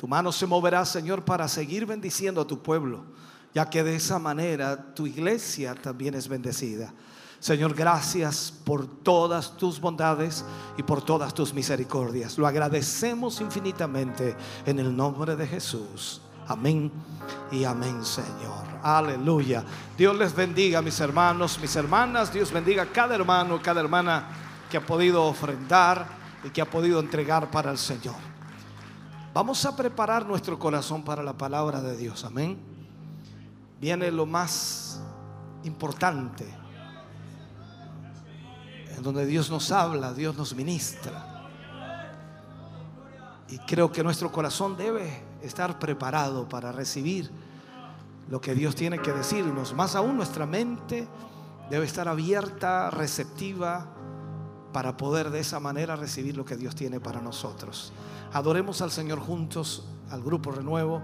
[0.00, 3.04] Tu mano se moverá, Señor, para seguir bendiciendo a tu pueblo,
[3.52, 6.90] ya que de esa manera tu iglesia también es bendecida.
[7.38, 10.42] Señor, gracias por todas tus bondades
[10.78, 12.38] y por todas tus misericordias.
[12.38, 14.34] Lo agradecemos infinitamente
[14.64, 16.22] en el nombre de Jesús.
[16.48, 16.90] Amén
[17.52, 18.64] y amén, Señor.
[18.82, 19.62] Aleluya.
[19.98, 22.32] Dios les bendiga, mis hermanos, mis hermanas.
[22.32, 24.30] Dios bendiga a cada hermano, cada hermana
[24.70, 26.06] que ha podido ofrendar
[26.42, 28.29] y que ha podido entregar para el Señor.
[29.32, 32.24] Vamos a preparar nuestro corazón para la palabra de Dios.
[32.24, 32.58] Amén.
[33.80, 35.00] Viene lo más
[35.62, 36.46] importante.
[38.96, 41.48] En donde Dios nos habla, Dios nos ministra.
[43.48, 47.30] Y creo que nuestro corazón debe estar preparado para recibir
[48.28, 49.74] lo que Dios tiene que decirnos.
[49.74, 51.06] Más aún nuestra mente
[51.70, 53.86] debe estar abierta, receptiva,
[54.72, 57.92] para poder de esa manera recibir lo que Dios tiene para nosotros.
[58.32, 61.02] Adoremos al Señor juntos, al grupo Renuevo,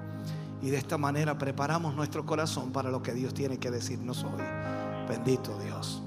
[0.62, 4.42] y de esta manera preparamos nuestro corazón para lo que Dios tiene que decirnos hoy.
[5.08, 6.02] Bendito Dios.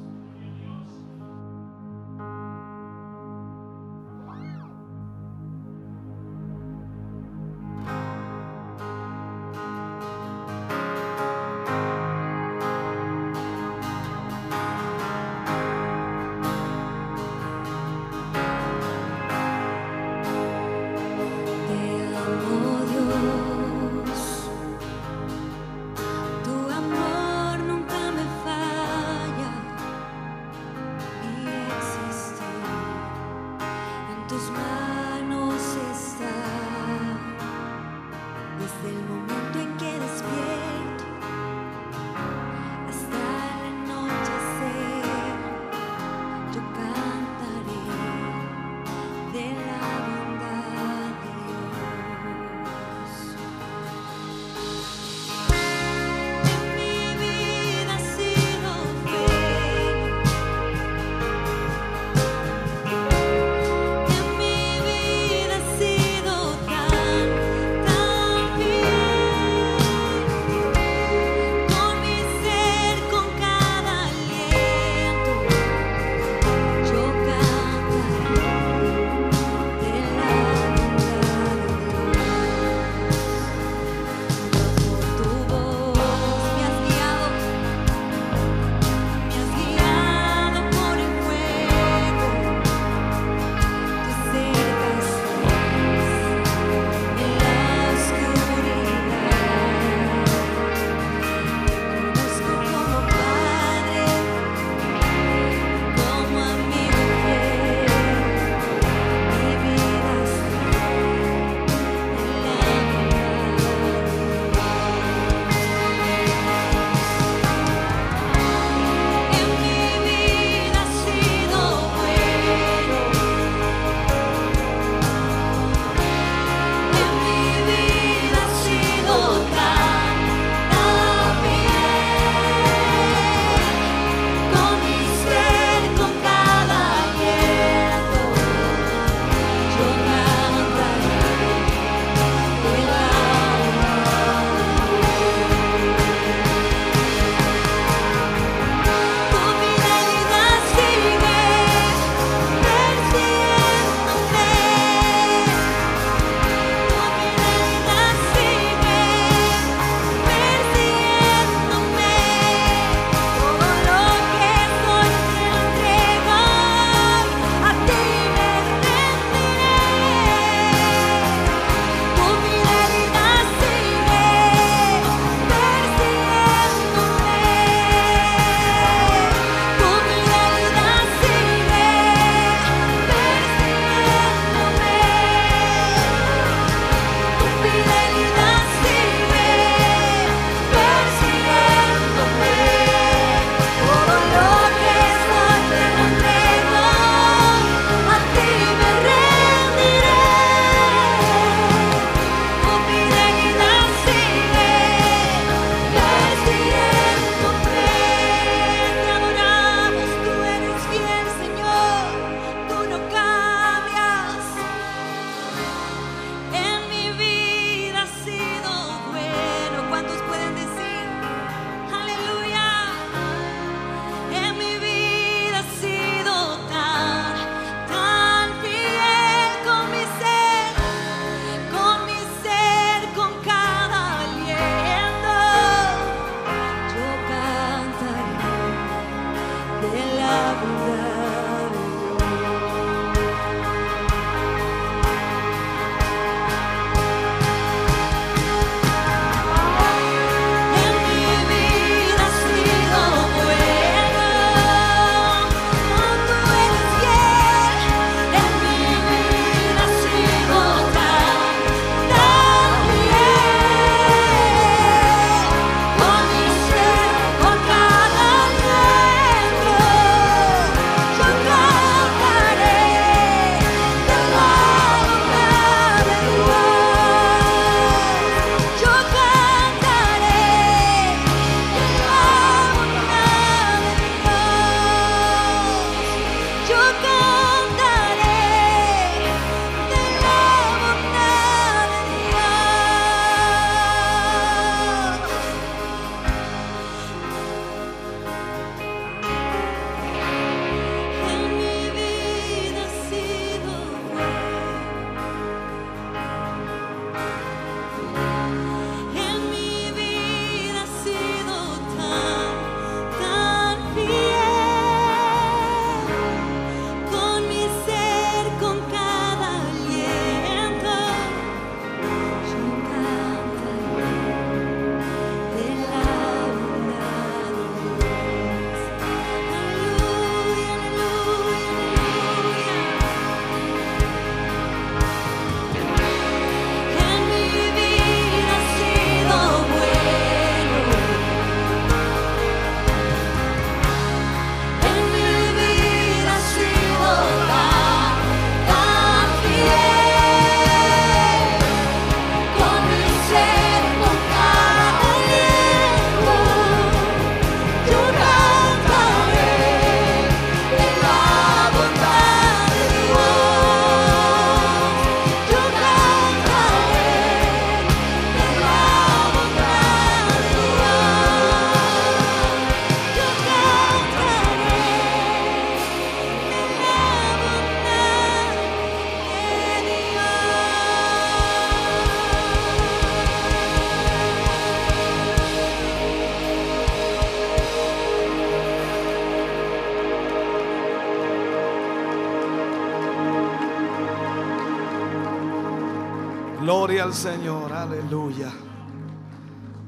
[396.99, 398.51] Al Señor, aleluya.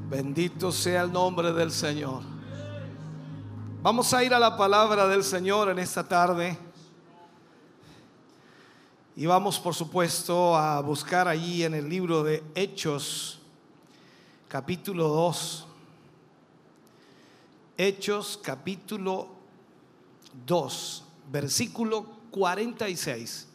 [0.08, 2.22] Bendito sea el nombre del Señor.
[3.82, 6.56] Vamos a ir a la palabra del Señor en esta tarde.
[9.14, 13.40] Y vamos, por supuesto, a buscar allí en el libro de Hechos,
[14.48, 15.66] capítulo 2.
[17.76, 19.28] Hechos, capítulo
[20.46, 23.51] 2, versículo 46.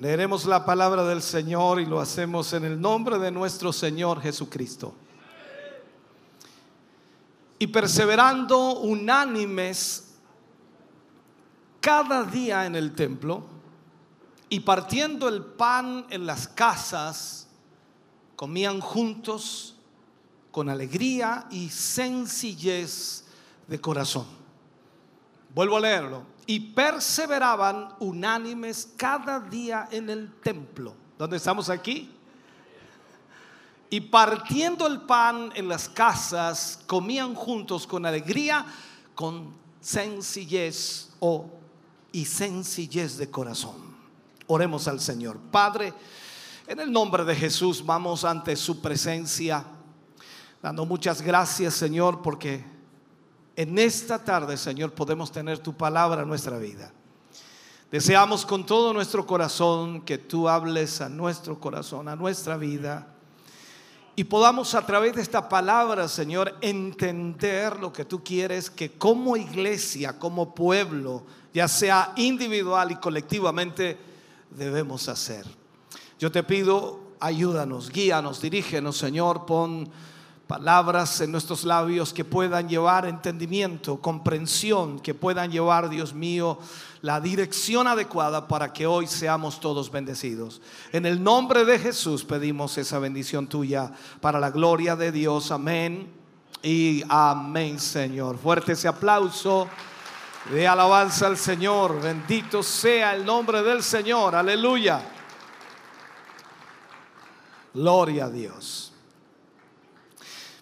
[0.00, 4.94] Leeremos la palabra del Señor y lo hacemos en el nombre de nuestro Señor Jesucristo.
[7.58, 10.14] Y perseverando unánimes
[11.82, 13.44] cada día en el templo
[14.48, 17.46] y partiendo el pan en las casas,
[18.36, 19.76] comían juntos
[20.50, 23.26] con alegría y sencillez
[23.68, 24.24] de corazón.
[25.54, 30.96] Vuelvo a leerlo y perseveraban unánimes cada día en el templo.
[31.16, 32.10] ¿Dónde estamos aquí?
[33.88, 38.66] Y partiendo el pan en las casas, comían juntos con alegría,
[39.14, 41.46] con sencillez o
[42.10, 43.76] y sencillez de corazón.
[44.48, 45.38] Oremos al Señor.
[45.52, 45.94] Padre,
[46.66, 49.64] en el nombre de Jesús vamos ante su presencia,
[50.60, 52.64] dando muchas gracias, Señor, porque
[53.60, 56.90] en esta tarde, Señor, podemos tener tu palabra en nuestra vida.
[57.90, 63.08] Deseamos con todo nuestro corazón que tú hables a nuestro corazón, a nuestra vida,
[64.16, 69.36] y podamos a través de esta palabra, Señor, entender lo que tú quieres que como
[69.36, 73.98] iglesia, como pueblo, ya sea individual y colectivamente,
[74.48, 75.44] debemos hacer.
[76.18, 79.90] Yo te pido, ayúdanos, guíanos, dirígenos, Señor, pon
[80.50, 86.58] palabras en nuestros labios que puedan llevar entendimiento, comprensión, que puedan llevar, Dios mío,
[87.02, 90.60] la dirección adecuada para que hoy seamos todos bendecidos.
[90.90, 95.52] En el nombre de Jesús pedimos esa bendición tuya para la gloria de Dios.
[95.52, 96.12] Amén
[96.64, 98.36] y amén, Señor.
[98.36, 99.68] Fuerte ese aplauso
[100.52, 102.02] de alabanza al Señor.
[102.02, 104.34] Bendito sea el nombre del Señor.
[104.34, 105.00] Aleluya.
[107.72, 108.89] Gloria a Dios.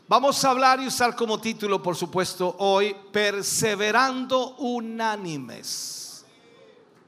[0.09, 6.25] Vamos a hablar y usar como título, por supuesto, hoy, Perseverando unánimes.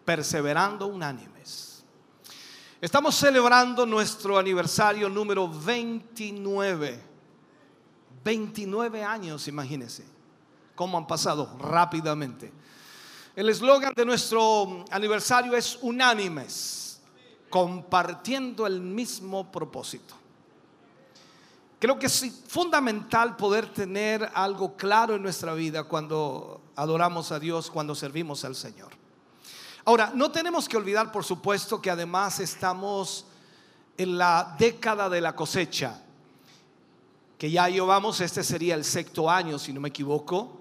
[0.05, 1.82] Perseverando unánimes.
[2.78, 7.03] Estamos celebrando nuestro aniversario número 29.
[8.22, 10.05] 29 años, imagínense.
[10.74, 12.53] Cómo han pasado rápidamente.
[13.34, 17.01] El eslogan de nuestro aniversario es unánimes,
[17.48, 20.20] compartiendo el mismo propósito.
[21.81, 27.70] Creo que es fundamental poder tener algo claro en nuestra vida cuando adoramos a Dios,
[27.70, 28.91] cuando servimos al Señor.
[29.87, 33.24] Ahora, no tenemos que olvidar, por supuesto, que además estamos
[33.97, 36.03] en la década de la cosecha,
[37.39, 40.61] que ya llevamos, este sería el sexto año, si no me equivoco,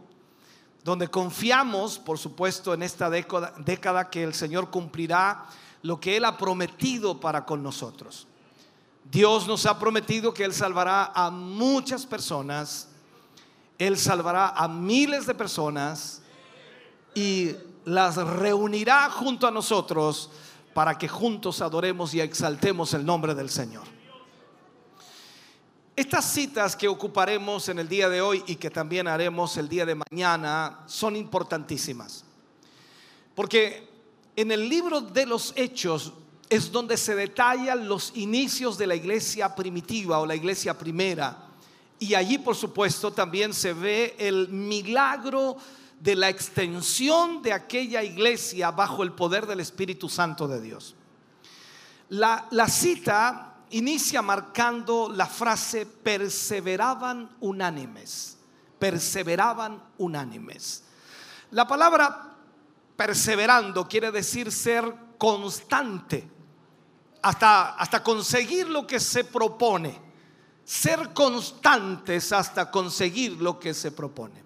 [0.85, 5.47] donde confiamos, por supuesto, en esta década, década que el Señor cumplirá
[5.81, 8.25] lo que Él ha prometido para con nosotros.
[9.11, 12.89] Dios nos ha prometido que Él salvará a muchas personas,
[13.77, 16.21] Él salvará a miles de personas
[17.15, 17.55] y
[17.85, 20.29] las reunirá junto a nosotros
[20.73, 23.83] para que juntos adoremos y exaltemos el nombre del Señor.
[25.95, 29.85] Estas citas que ocuparemos en el día de hoy y que también haremos el día
[29.85, 32.23] de mañana son importantísimas.
[33.35, 33.89] Porque
[34.35, 36.13] en el libro de los Hechos
[36.49, 41.45] es donde se detallan los inicios de la iglesia primitiva o la iglesia primera.
[41.99, 45.57] Y allí, por supuesto, también se ve el milagro
[45.99, 50.95] de la extensión de aquella iglesia bajo el poder del Espíritu Santo de Dios.
[52.09, 58.37] La, cita inicia marcando la frase perseveraban unánimes,
[58.79, 60.83] perseveraban unánimes.
[61.51, 62.37] La palabra
[62.95, 66.38] perseverando quiere decir ser constante
[67.21, 69.99] hasta, hasta conseguir lo que se propone.
[70.65, 74.43] Ser constantes hasta conseguir lo que se propone.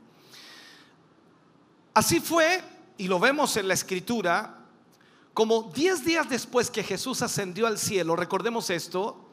[1.93, 2.63] Así fue,
[2.97, 4.59] y lo vemos en la escritura,
[5.33, 9.29] como diez días después que Jesús ascendió al cielo, recordemos esto,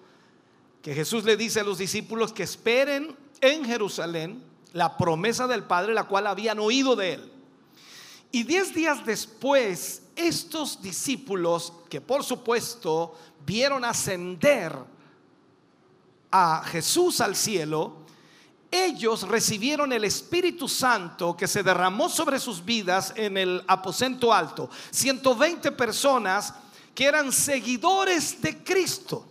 [0.82, 5.94] que Jesús le dice a los discípulos que esperen en Jerusalén la promesa del Padre,
[5.94, 7.32] la cual habían oído de él.
[8.32, 13.14] Y diez días después, estos discípulos, que por supuesto
[13.50, 14.72] vieron ascender
[16.30, 17.96] a Jesús al cielo,
[18.70, 24.70] ellos recibieron el Espíritu Santo que se derramó sobre sus vidas en el aposento alto.
[24.92, 26.54] 120 personas
[26.94, 29.26] que eran seguidores de Cristo,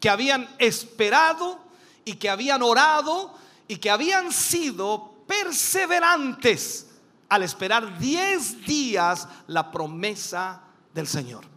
[0.00, 1.60] que habían esperado
[2.04, 3.32] y que habían orado
[3.68, 6.88] y que habían sido perseverantes
[7.28, 11.55] al esperar 10 días la promesa del Señor.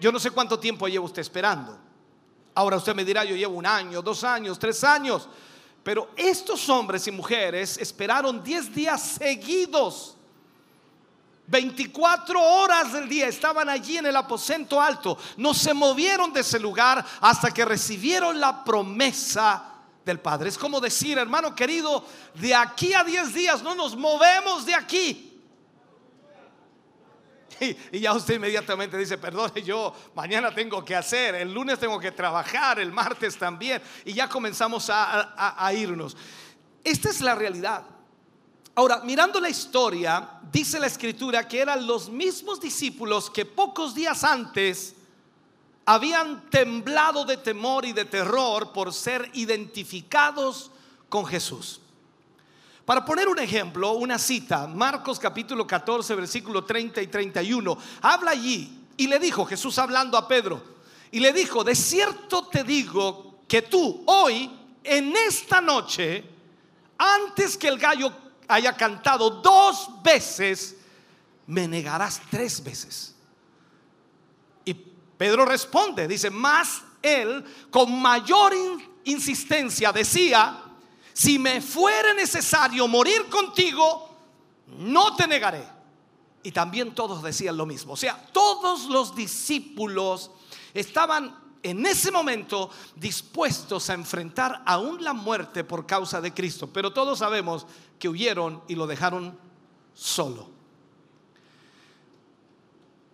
[0.00, 1.78] Yo no sé cuánto tiempo lleva usted esperando.
[2.54, 5.28] Ahora usted me dirá, yo llevo un año, dos años, tres años.
[5.82, 10.16] Pero estos hombres y mujeres esperaron 10 días seguidos.
[11.46, 15.18] 24 horas del día estaban allí en el aposento alto.
[15.36, 19.74] No se movieron de ese lugar hasta que recibieron la promesa
[20.04, 20.48] del Padre.
[20.48, 25.33] Es como decir, hermano querido, de aquí a 10 días no nos movemos de aquí.
[27.92, 32.12] Y, ya usted inmediatamente dice, perdone, yo mañana tengo que hacer, el lunes tengo que
[32.12, 33.82] trabajar, el martes también.
[34.04, 36.16] Y ya comenzamos a, a irnos.
[36.82, 37.84] Esta es la realidad.
[38.74, 44.24] Ahora, mirando la historia, dice la escritura que eran los mismos discípulos que pocos días
[44.24, 44.96] antes
[45.86, 50.70] habían temblado de temor y de terror por ser identificados
[51.08, 51.80] con Jesús.
[52.84, 58.86] Para poner un ejemplo, una cita, Marcos capítulo 14, versículo 30 y 31, habla allí
[58.96, 60.62] y le dijo, Jesús hablando a Pedro,
[61.10, 64.50] y le dijo, de cierto te digo que tú hoy,
[64.82, 66.24] en esta noche,
[66.98, 68.12] antes que el gallo
[68.48, 70.76] haya cantado dos veces,
[71.46, 73.14] me negarás tres veces.
[74.64, 78.52] Y Pedro responde, dice, más él con mayor
[79.04, 80.63] insistencia decía,
[81.14, 84.10] si me fuere necesario morir contigo,
[84.66, 85.64] no te negaré.
[86.42, 87.92] Y también todos decían lo mismo.
[87.92, 90.32] O sea, todos los discípulos
[90.74, 96.68] estaban en ese momento dispuestos a enfrentar aún la muerte por causa de Cristo.
[96.72, 97.64] Pero todos sabemos
[97.98, 99.38] que huyeron y lo dejaron
[99.94, 100.50] solo.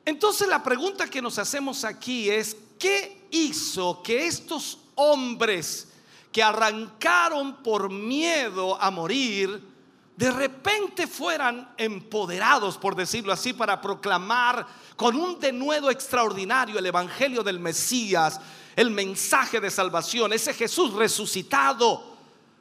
[0.06, 5.89] Entonces la pregunta que nos hacemos aquí es, ¿qué hizo que estos hombres
[6.32, 9.70] que arrancaron por miedo a morir,
[10.16, 17.42] de repente fueran empoderados, por decirlo así, para proclamar con un denuedo extraordinario el Evangelio
[17.42, 18.38] del Mesías,
[18.76, 22.16] el mensaje de salvación, ese Jesús resucitado,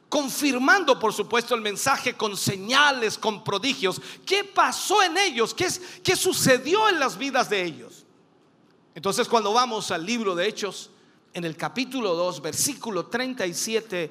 [0.08, 4.00] confirmando por supuesto el mensaje con señales, con prodigios.
[4.26, 5.54] ¿Qué pasó en ellos?
[5.54, 5.68] ¿Qué,
[6.02, 8.04] qué sucedió en las vidas de ellos?
[8.94, 10.89] Entonces cuando vamos al libro de Hechos,
[11.32, 14.10] en el capítulo 2, versículo 37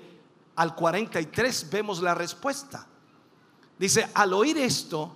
[0.55, 2.87] al 43, vemos la respuesta.
[3.77, 5.15] Dice, al oír esto,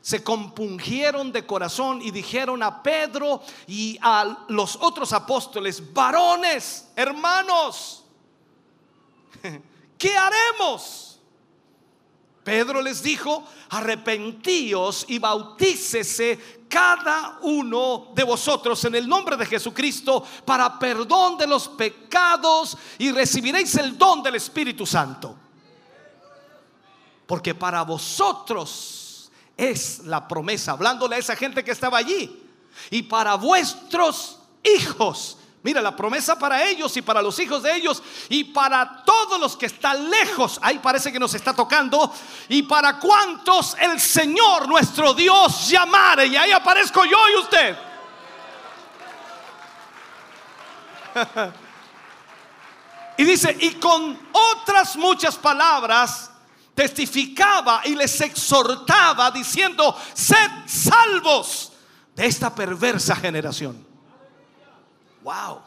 [0.00, 8.04] se compungieron de corazón y dijeron a Pedro y a los otros apóstoles, varones, hermanos,
[9.98, 11.13] ¿qué haremos?
[12.44, 20.22] Pedro les dijo, arrepentíos y bautícese cada uno de vosotros en el nombre de Jesucristo
[20.44, 25.34] para perdón de los pecados y recibiréis el don del Espíritu Santo.
[27.26, 32.42] Porque para vosotros es la promesa, hablándole a esa gente que estaba allí,
[32.90, 38.02] y para vuestros hijos Mira, la promesa para ellos y para los hijos de ellos
[38.28, 40.58] y para todos los que están lejos.
[40.60, 42.12] Ahí parece que nos está tocando.
[42.50, 46.26] Y para cuantos el Señor nuestro Dios llamare.
[46.26, 47.78] Y ahí aparezco yo y usted.
[53.16, 56.30] y dice, y con otras muchas palabras
[56.74, 61.72] testificaba y les exhortaba diciendo, sed salvos
[62.14, 63.83] de esta perversa generación.
[65.24, 65.62] Wow.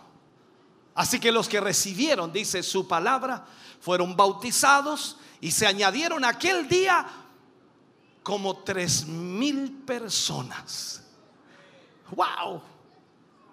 [0.96, 3.46] Así que los que recibieron, dice su palabra,
[3.82, 7.06] fueron bautizados y se añadieron aquel día
[8.24, 11.04] como tres mil personas.
[12.12, 12.62] Wow.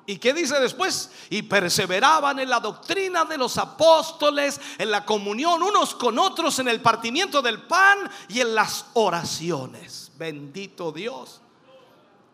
[0.07, 1.11] ¿Y qué dice después?
[1.31, 6.69] Y perseveraban en la doctrina de los apóstoles, en la comunión unos con otros, en
[6.69, 10.13] el partimiento del pan y en las oraciones.
[10.17, 11.41] Bendito Dios.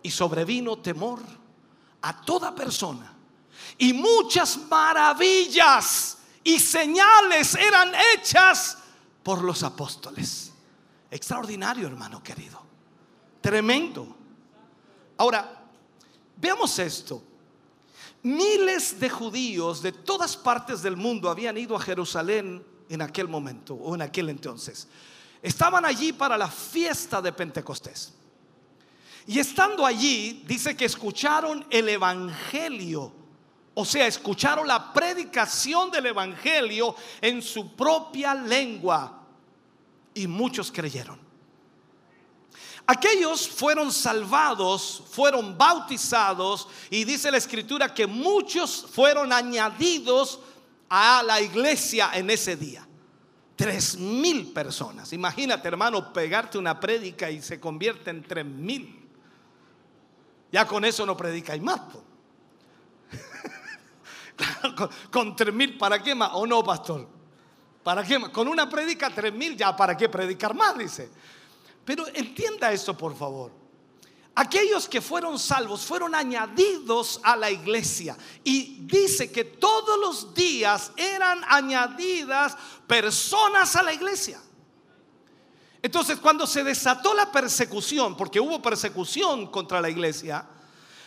[0.02, 1.20] Y sobrevino temor
[2.02, 3.19] a toda persona
[3.80, 8.76] y muchas maravillas y señales eran hechas
[9.22, 10.52] por los apóstoles.
[11.10, 12.62] Extraordinario, hermano querido.
[13.40, 14.14] Tremendo.
[15.16, 15.64] Ahora,
[16.36, 17.22] veamos esto.
[18.22, 23.74] Miles de judíos de todas partes del mundo habían ido a Jerusalén en aquel momento
[23.74, 24.88] o en aquel entonces.
[25.40, 28.12] Estaban allí para la fiesta de Pentecostés.
[29.26, 33.19] Y estando allí, dice que escucharon el Evangelio
[33.80, 39.22] O sea, escucharon la predicación del Evangelio en su propia lengua
[40.12, 41.18] y muchos creyeron.
[42.86, 50.40] Aquellos fueron salvados, fueron bautizados y dice la escritura que muchos fueron añadidos
[50.90, 52.86] a la iglesia en ese día.
[53.56, 55.10] Tres mil personas.
[55.14, 59.08] Imagínate, hermano, pegarte una prédica y se convierte en tres mil.
[60.52, 61.80] Ya con eso no predica y más.
[65.10, 66.30] con, tres mil, ¿para qué más?
[66.34, 67.08] ¿O no, pastor?
[67.82, 68.20] ¿Para qué?
[68.30, 70.76] Con una prédica tres mil, ya, ¿para qué predicar más?
[70.76, 71.10] Dice.
[71.84, 73.52] Pero entienda esto, por favor.
[74.34, 78.16] Aquellos que fueron salvos fueron añadidos a la iglesia.
[78.44, 82.56] Y dice que todos los días eran añadidas
[82.86, 84.40] personas a la iglesia.
[85.82, 90.46] Entonces, cuando se desató la persecución, porque hubo persecución contra la iglesia,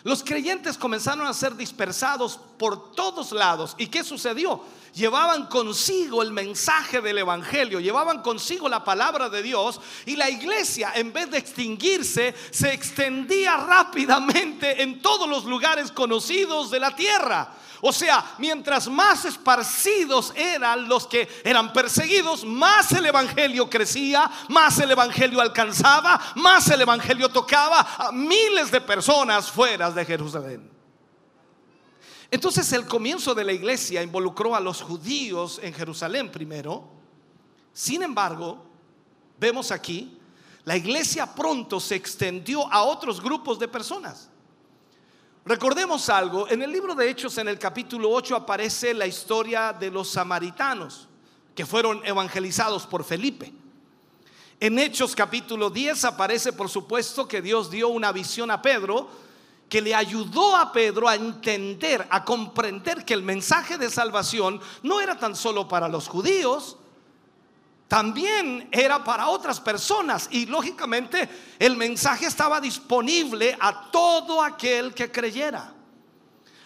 [0.03, 3.75] los creyentes comenzaron a ser dispersados por todos lados.
[3.77, 4.61] ¿Y qué sucedió?
[4.93, 10.93] Llevaban consigo el mensaje del Evangelio, llevaban consigo la palabra de Dios y la iglesia
[10.95, 17.53] en vez de extinguirse se extendía rápidamente en todos los lugares conocidos de la tierra.
[17.81, 24.79] O sea, mientras más esparcidos eran los que eran perseguidos, más el Evangelio crecía, más
[24.79, 30.72] el Evangelio alcanzaba, más el Evangelio tocaba a miles de personas fuera de Jerusalén.
[32.33, 36.83] Entonces el comienzo de la iglesia involucró a los judíos en Jerusalén primero.
[37.71, 38.65] Sin embargo,
[39.39, 40.17] vemos aquí,
[40.65, 44.31] la iglesia pronto se extendió a otros grupos de personas.
[45.45, 49.91] Recordemos algo, en el libro de Hechos en el capítulo 8 aparece la historia de
[49.91, 51.07] los samaritanos
[51.53, 53.53] que fueron evangelizados por Felipe.
[54.59, 59.21] En Hechos capítulo 10 aparece por supuesto que Dios dio una visión a Pedro
[59.69, 65.01] que le ayudó a Pedro a entender, a comprender que el mensaje de salvación no
[65.01, 66.77] era tan solo para los judíos,
[67.87, 71.29] también era para otras personas y lógicamente
[71.59, 75.73] el mensaje estaba disponible a todo aquel que creyera.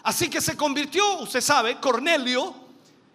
[0.02, 2.54] Así que se convirtió, usted sabe, Cornelio,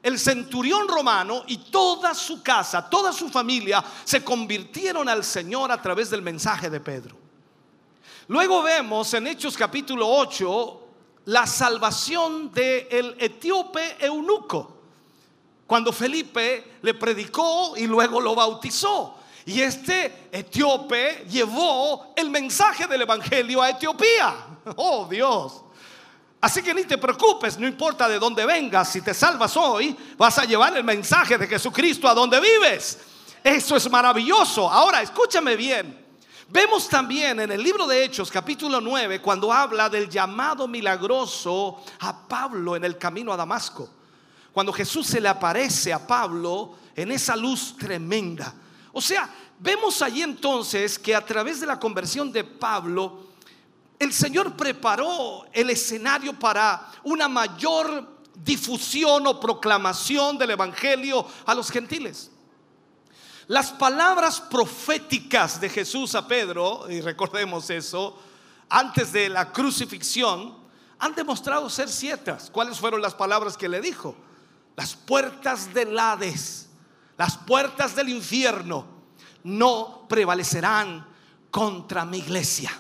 [0.04, 5.82] el centurión romano y toda su casa, toda su familia se convirtieron al Señor a
[5.82, 7.23] través del mensaje de Pedro.
[8.28, 10.80] Luego vemos en Hechos capítulo 8
[11.26, 14.78] la salvación del etíope eunuco
[15.68, 19.18] cuando Felipe le predicó y luego lo bautizó.
[19.46, 24.36] Y este etíope llevó el mensaje del Evangelio a Etiopía.
[24.78, 25.62] Oh Dios.
[26.40, 30.38] Así que ni te preocupes, no importa de dónde vengas, si te salvas hoy, vas
[30.38, 33.00] a llevar el mensaje de Jesucristo a donde vives.
[33.44, 34.70] Eso es maravilloso.
[34.70, 36.03] Ahora, escúchame bien.
[36.54, 42.28] Vemos también en el libro de Hechos, capítulo 9, cuando habla del llamado milagroso a
[42.28, 43.90] Pablo en el camino a Damasco
[44.54, 48.54] cuando Jesús se le aparece a Pablo en esa luz tremenda.
[48.92, 49.28] O sea,
[49.58, 53.30] vemos allí entonces que a través de la conversión de Pablo,
[53.98, 61.72] el Señor preparó el escenario para una mayor difusión o proclamación del Evangelio a los
[61.72, 62.30] gentiles.
[63.48, 68.18] Las palabras proféticas de Jesús a Pedro, y recordemos eso,
[68.70, 70.58] antes de la crucifixión,
[71.00, 72.50] han demostrado ser ciertas.
[72.50, 74.16] ¿Cuáles fueron las palabras que le dijo?
[74.76, 76.70] las puertas del Hades,
[77.18, 78.86] las puertas del infierno
[79.44, 81.06] no prevalecerán
[81.52, 82.72] contra mi iglesia.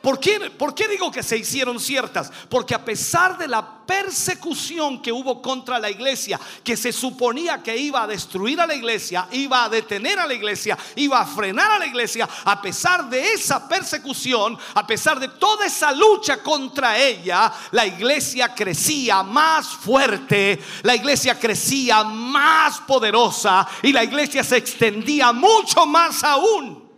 [0.00, 2.30] ¿Por qué, ¿Por qué, digo que se hicieron ciertas?
[2.48, 7.76] Porque a pesar de la persecución que hubo contra la iglesia, que se suponía que
[7.76, 11.72] iba a destruir a la iglesia, iba a detener a la iglesia, iba a frenar
[11.72, 16.96] a la iglesia, a pesar de esa persecución, a pesar de toda esa lucha contra
[16.96, 24.58] ella, la iglesia crecía más fuerte, la iglesia crecía más poderosa y la iglesia se
[24.58, 26.88] extendía mucho más aún.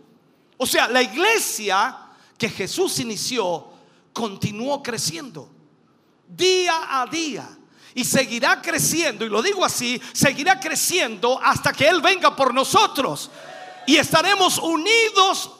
[0.57, 2.00] O sea, la iglesia
[2.41, 3.67] que Jesús inició
[4.11, 5.47] continuó creciendo
[6.27, 7.47] día a día.
[7.93, 13.29] Y seguirá creciendo, y lo digo así, seguirá creciendo hasta que Él venga por nosotros.
[13.85, 15.51] Y estaremos unidos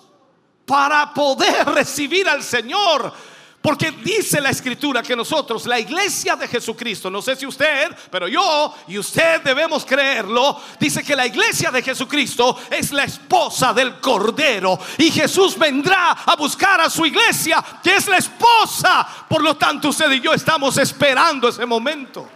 [0.66, 3.14] para poder recibir al Señor
[3.62, 8.28] porque dice la escritura que nosotros, la iglesia de Jesucristo, no sé si usted, pero
[8.28, 14.00] yo y usted debemos creerlo, dice que la iglesia de Jesucristo es la esposa del
[14.00, 14.80] Cordero.
[14.98, 19.08] Y Jesús vendrá a buscar a su iglesia, que es la esposa.
[19.30, 22.28] Por lo tanto, usted y yo estamos esperando ese momento.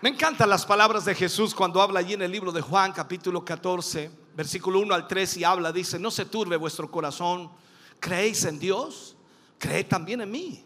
[0.00, 3.44] Me encantan las palabras de Jesús cuando habla allí en el libro de Juan capítulo
[3.44, 7.50] 14 versículo 1 al 3 y habla, dice, no se turbe vuestro corazón,
[7.98, 9.16] creéis en Dios,
[9.58, 10.64] cree también en mí.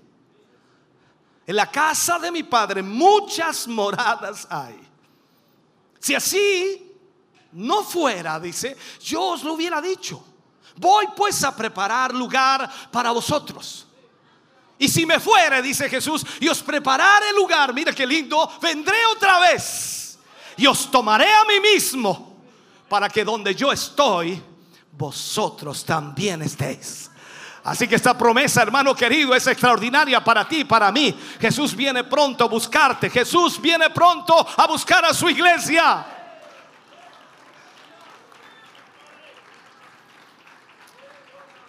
[1.46, 4.78] En la casa de mi padre muchas moradas hay.
[5.98, 6.92] Si así
[7.52, 10.22] no fuera, dice, yo os lo hubiera dicho.
[10.76, 13.86] Voy pues a preparar lugar para vosotros.
[14.78, 19.40] Y si me fuere, dice Jesús, y os prepararé lugar, mira qué lindo, vendré otra
[19.40, 20.18] vez
[20.58, 22.31] y os tomaré a mí mismo
[22.92, 24.38] para que donde yo estoy,
[24.90, 27.10] vosotros también estéis.
[27.64, 31.18] Así que esta promesa, hermano querido, es extraordinaria para ti para mí.
[31.40, 33.08] Jesús viene pronto a buscarte.
[33.08, 36.04] Jesús viene pronto a buscar a su iglesia.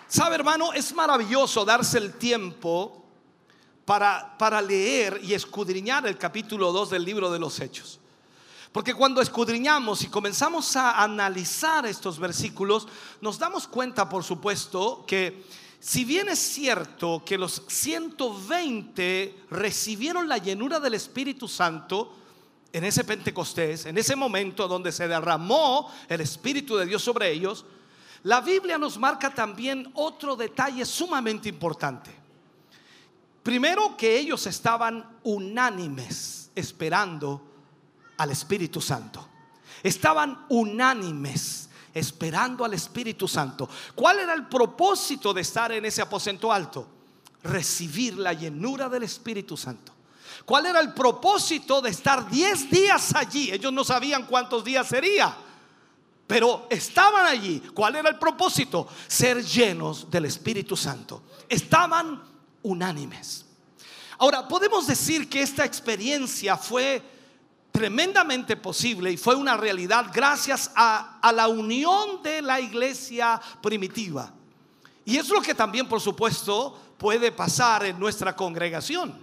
[0.06, 3.02] Sabe, hermano, es maravilloso darse el tiempo
[3.86, 8.02] para, para leer y escudriñar el capítulo 2 del libro de los Hechos.
[8.74, 12.88] Porque cuando escudriñamos y comenzamos a analizar estos versículos,
[13.22, 15.46] nos damos cuenta, por supuesto, que
[15.80, 22.16] si bien es cierto que los 120 recibieron la llenura del Espíritu Santo
[22.72, 27.66] en ese Pentecostés, en ese momento donde se derramó el Espíritu de Dios sobre ellos,
[28.24, 32.10] la Biblia nos marca también otro detalle sumamente importante.
[33.44, 37.53] Primero que ellos estaban unánimes esperando
[38.18, 39.28] al Espíritu Santo.
[39.82, 43.70] Estaban unánimes esperando al Espíritu Santo.
[43.96, 46.88] ¿Cuál era el propósito de estar en ese aposento alto?
[47.44, 49.94] Recibir la llenura del Espíritu Santo.
[50.46, 53.52] ¿Cuál era el propósito de estar 10 días allí?
[53.52, 55.36] Ellos no sabían cuántos días sería,
[56.28, 57.62] pero estaban allí.
[57.74, 58.88] ¿Cuál era el propósito?
[59.08, 61.24] Ser llenos del Espíritu Santo.
[61.48, 62.22] Estaban
[62.64, 63.46] unánimes.
[64.18, 67.02] Ahora, podemos decir que esta experiencia fue
[67.74, 74.32] tremendamente posible y fue una realidad gracias a, la unión de la iglesia primitiva.
[75.04, 79.18] Y es lo que también, por supuesto, puede pasar en nuestra congregación.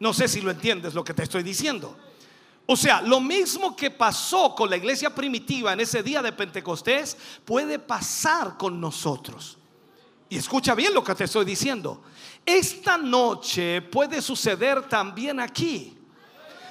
[0.00, 1.96] No sé si lo entiendes lo que te estoy diciendo.
[2.66, 7.16] O sea, lo mismo que pasó con la iglesia primitiva en ese día de Pentecostés,
[7.44, 9.56] puede pasar con nosotros.
[10.28, 12.02] Y escucha bien lo que te estoy diciendo.
[12.44, 15.97] Esta noche puede suceder también aquí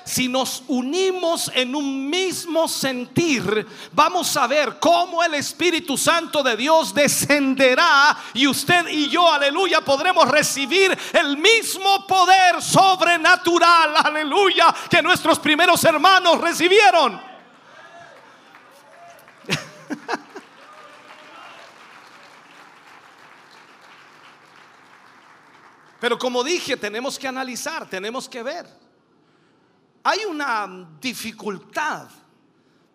[0.08, 6.56] si nos unimos en un mismo sentir, vamos a ver cómo el Espíritu Santo de
[6.56, 15.02] Dios descenderá y usted y yo, aleluya, podremos recibir el mismo poder sobrenatural, aleluya, que
[15.02, 17.20] nuestros primeros hermanos recibieron.
[26.00, 28.86] Pero como dije, tenemos que analizar, tenemos que ver.
[30.10, 32.08] Hay una dificultad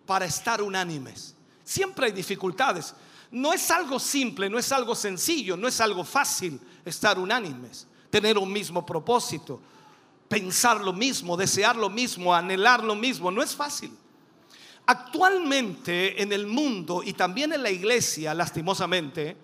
[0.07, 1.35] para estar unánimes.
[1.63, 2.95] Siempre hay dificultades.
[3.31, 8.39] No es algo simple, no es algo sencillo, no es algo fácil estar unánimes, tener
[8.39, 9.61] un mismo propósito,
[10.27, 13.31] pensar lo mismo, desear lo mismo, anhelar lo mismo.
[13.31, 13.95] No es fácil.
[14.87, 19.37] Actualmente en el mundo y también en la iglesia, lastimosamente,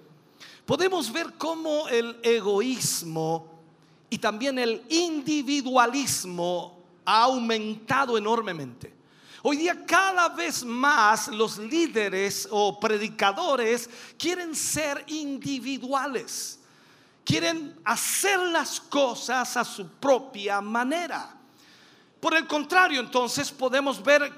[0.65, 3.61] podemos ver cómo el egoísmo
[4.09, 6.77] y también el individualismo
[7.09, 8.94] ha aumentado enormemente.
[9.43, 16.60] Hoy día cada vez más los líderes o predicadores quieren ser individuales,
[17.24, 21.35] quieren hacer las cosas a su propia manera.
[22.20, 24.30] Por el contrario, entonces podemos ver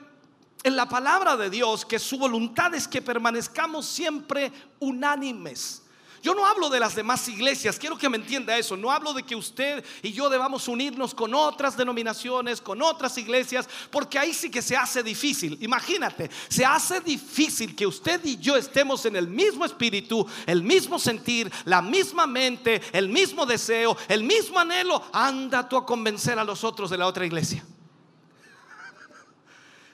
[0.63, 5.83] en la palabra de Dios que su voluntad es que permanezcamos siempre unánimes
[6.23, 8.77] yo no hablo de las demás iglesias, quiero que me entienda eso.
[8.77, 13.69] No hablo de que usted y yo debamos unirnos con otras denominaciones, con otras iglesias,
[13.91, 15.57] porque ahí sí que se hace difícil.
[15.61, 20.99] Imagínate, se hace difícil que usted y yo estemos en el mismo espíritu, el mismo
[20.99, 25.03] sentir, la misma mente, el mismo deseo, el mismo anhelo.
[25.13, 27.65] Anda tú a convencer a los otros de la otra iglesia.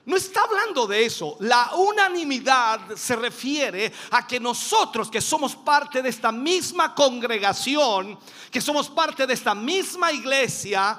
[0.07, 1.37] No está hablando de eso.
[1.41, 8.16] La unanimidad se refiere a que nosotros que somos parte de esta misma congregación,
[8.51, 10.97] que somos parte de esta misma iglesia,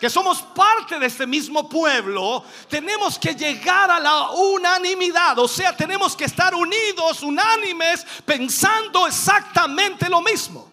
[0.00, 5.76] que somos parte de este mismo pueblo, tenemos que llegar a la unanimidad, o sea,
[5.76, 10.72] tenemos que estar unidos, unánimes, pensando exactamente lo mismo.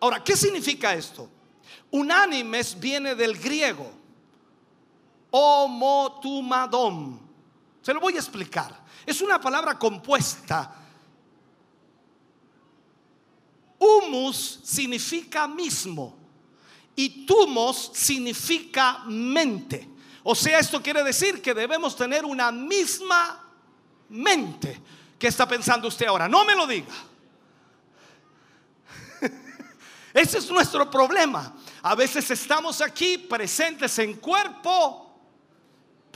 [0.00, 1.28] Ahora, ¿qué significa esto?
[1.94, 3.88] Unánimes viene del griego.
[5.30, 7.20] Homotumadom.
[7.80, 8.82] Se lo voy a explicar.
[9.06, 10.74] Es una palabra compuesta.
[13.78, 16.16] Humus significa mismo
[16.96, 19.88] y tumos significa mente.
[20.24, 23.40] O sea, esto quiere decir que debemos tener una misma
[24.08, 24.82] mente.
[25.16, 26.26] ¿Qué está pensando usted ahora?
[26.26, 26.92] No me lo diga.
[30.12, 31.54] Ese es nuestro problema.
[31.86, 35.20] A veces estamos aquí presentes en cuerpo,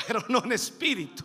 [0.07, 1.25] pero no en espíritu.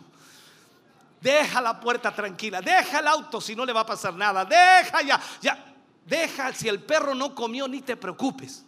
[1.21, 5.01] Deja la puerta tranquila, deja el auto si no le va a pasar nada, deja
[5.01, 5.73] ya, ya,
[6.05, 8.65] deja si el perro no comió ni te preocupes.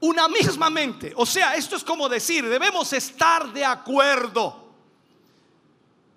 [0.00, 4.64] Una misma mente, o sea, esto es como decir, debemos estar de acuerdo.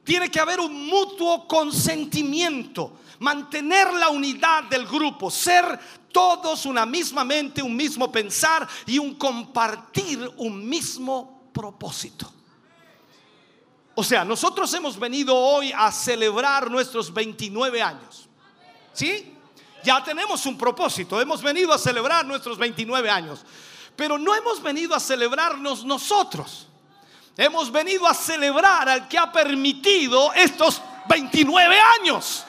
[0.06, 7.24] Tiene que haber un mutuo consentimiento, mantener la unidad del grupo, ser todos una misma
[7.24, 12.32] mente, un mismo pensar y un compartir un mismo propósito.
[13.96, 18.30] O sea, nosotros hemos venido hoy a celebrar nuestros 29 años.
[18.94, 19.36] ¿Sí?
[19.84, 23.46] Ya tenemos un propósito, hemos venido a celebrar nuestros 29 años.
[23.96, 26.68] Pero no hemos venido a celebrarnos nosotros.
[27.36, 32.46] Hemos venido a celebrar al que ha permitido estos 29 años.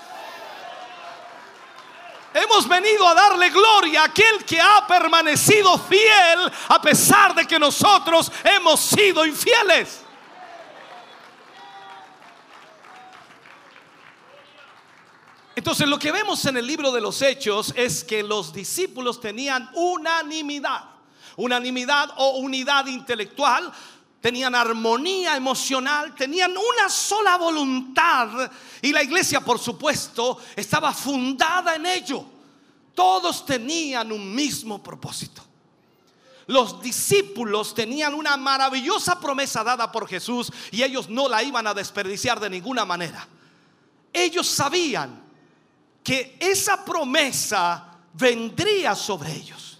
[2.32, 7.58] Hemos venido a darle gloria a aquel que ha permanecido fiel a pesar de que
[7.58, 10.02] nosotros hemos sido infieles.
[15.56, 19.68] Entonces lo que vemos en el libro de los hechos es que los discípulos tenían
[19.74, 20.84] unanimidad,
[21.36, 23.72] unanimidad o unidad intelectual,
[24.20, 28.50] tenían armonía emocional, tenían una sola voluntad
[28.82, 32.24] y la iglesia por supuesto estaba fundada en ello.
[32.94, 35.42] Todos tenían un mismo propósito.
[36.46, 41.74] Los discípulos tenían una maravillosa promesa dada por Jesús y ellos no la iban a
[41.74, 43.26] desperdiciar de ninguna manera.
[44.12, 45.22] Ellos sabían
[46.02, 49.78] que esa promesa vendría sobre ellos.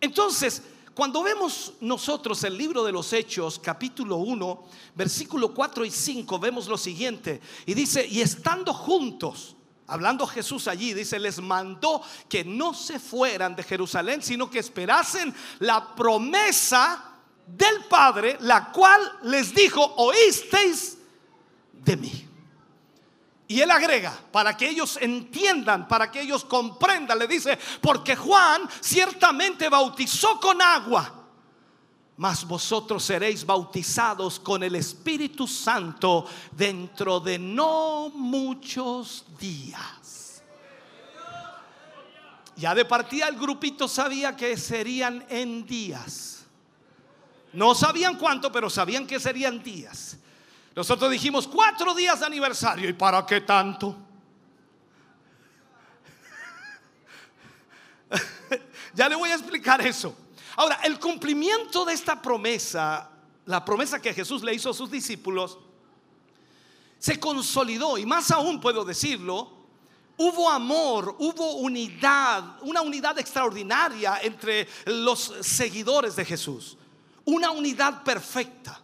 [0.00, 0.62] Entonces,
[0.98, 4.64] cuando vemos nosotros el libro de los Hechos, capítulo 1,
[4.96, 7.40] versículo 4 y 5, vemos lo siguiente.
[7.66, 9.54] Y dice, y estando juntos,
[9.86, 15.32] hablando Jesús allí, dice, les mandó que no se fueran de Jerusalén, sino que esperasen
[15.60, 17.12] la promesa
[17.46, 20.98] del Padre, la cual les dijo, oísteis
[21.74, 22.27] de mí.
[23.50, 28.68] Y él agrega, para que ellos entiendan, para que ellos comprendan, le dice, porque Juan
[28.78, 31.24] ciertamente bautizó con agua,
[32.18, 40.42] mas vosotros seréis bautizados con el Espíritu Santo dentro de no muchos días.
[42.54, 46.44] Ya de partida el grupito sabía que serían en días.
[47.54, 50.18] No sabían cuánto, pero sabían que serían días.
[50.78, 52.88] Nosotros dijimos cuatro días de aniversario.
[52.88, 53.96] ¿Y para qué tanto?
[58.94, 60.14] ya le voy a explicar eso.
[60.54, 63.10] Ahora, el cumplimiento de esta promesa,
[63.46, 65.58] la promesa que Jesús le hizo a sus discípulos,
[66.96, 69.52] se consolidó y más aún puedo decirlo,
[70.16, 76.78] hubo amor, hubo unidad, una unidad extraordinaria entre los seguidores de Jesús,
[77.24, 78.80] una unidad perfecta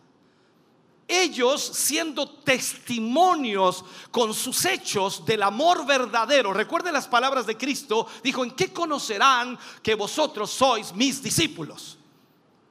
[1.06, 6.52] ellos siendo testimonios con sus hechos del amor verdadero.
[6.52, 11.98] Recuerde las palabras de Cristo, dijo, ¿en qué conocerán que vosotros sois mis discípulos?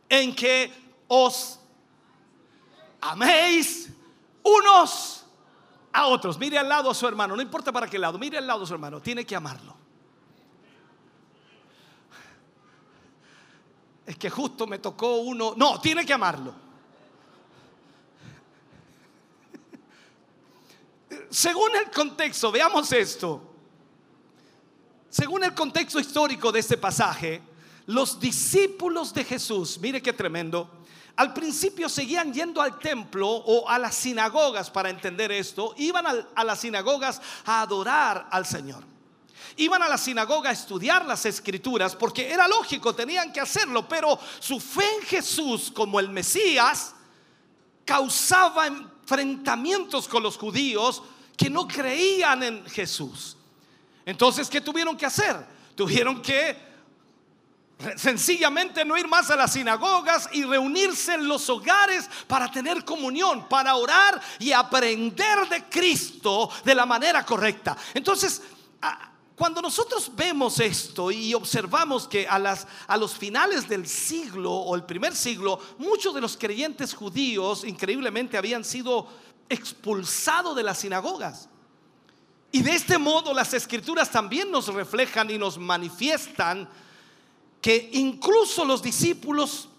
[0.10, 0.72] En que
[1.07, 1.60] os
[3.01, 3.89] améis
[4.43, 5.26] unos
[5.91, 6.38] a otros.
[6.39, 8.68] Mire al lado a su hermano, no importa para qué lado, mire al lado a
[8.68, 9.76] su hermano, tiene que amarlo.
[14.05, 16.62] Es que justo me tocó uno, no, tiene que amarlo.
[21.34, 23.41] Según el contexto, veamos esto.
[25.10, 27.41] Según el contexto histórico de este pasaje,
[27.88, 30.69] los discípulos de Jesús, mire qué tremendo,
[31.15, 36.05] al principio seguían yendo al templo o a las sinagogas para entender esto, iban
[36.35, 38.84] a, las sinagogas a adorar al Señor.
[39.55, 44.19] Iban a la sinagoga a estudiar las escrituras porque era lógico, tenían que hacerlo, pero
[44.39, 46.93] su fe en Jesús como el Mesías
[47.85, 51.01] causaba enfrentamientos con los judíos
[51.38, 53.38] que no creían en Jesús.
[54.05, 55.35] Entonces, ¿qué tuvieron que hacer?
[55.76, 56.73] Tuvieron que
[57.95, 63.47] sencillamente no ir más a las sinagogas y reunirse en los hogares para tener comunión,
[63.49, 67.76] para orar y aprender de Cristo de la manera correcta.
[67.93, 68.41] Entonces,
[69.35, 74.76] cuando nosotros vemos esto y observamos que a, las, a los finales del siglo o
[74.76, 79.07] el primer siglo, muchos de los creyentes judíos increíblemente habían sido
[79.49, 81.49] expulsado de las sinagogas.
[82.52, 86.70] Y de este modo las escrituras también nos reflejan y nos manifiestan
[87.60, 89.70] que incluso los discípulos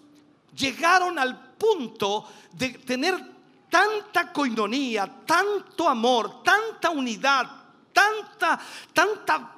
[0.56, 3.34] llegaron al punto de tener
[3.70, 7.48] tanta coinonía, tanto amor, tanta unidad,
[7.92, 8.60] tanta,
[8.92, 9.54] tanta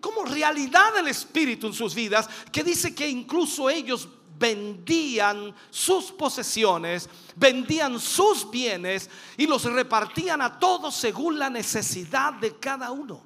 [0.00, 4.08] como realidad del Espíritu en sus vidas, que dice que incluso ellos
[4.40, 12.56] vendían sus posesiones, vendían sus bienes y los repartían a todos según la necesidad de
[12.56, 13.22] cada uno.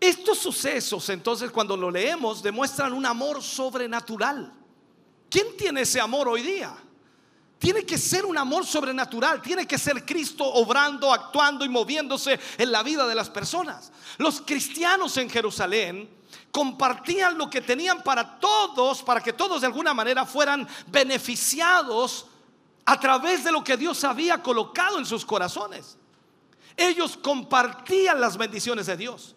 [0.00, 4.50] Estos sucesos, entonces, cuando lo leemos, demuestran un amor sobrenatural.
[5.28, 6.74] ¿Quién tiene ese amor hoy día?
[7.58, 12.72] Tiene que ser un amor sobrenatural, tiene que ser Cristo obrando, actuando y moviéndose en
[12.72, 13.92] la vida de las personas.
[14.16, 16.17] Los cristianos en Jerusalén
[16.50, 22.26] compartían lo que tenían para todos, para que todos de alguna manera fueran beneficiados
[22.84, 25.98] a través de lo que Dios había colocado en sus corazones.
[26.76, 29.34] Ellos compartían las bendiciones de Dios.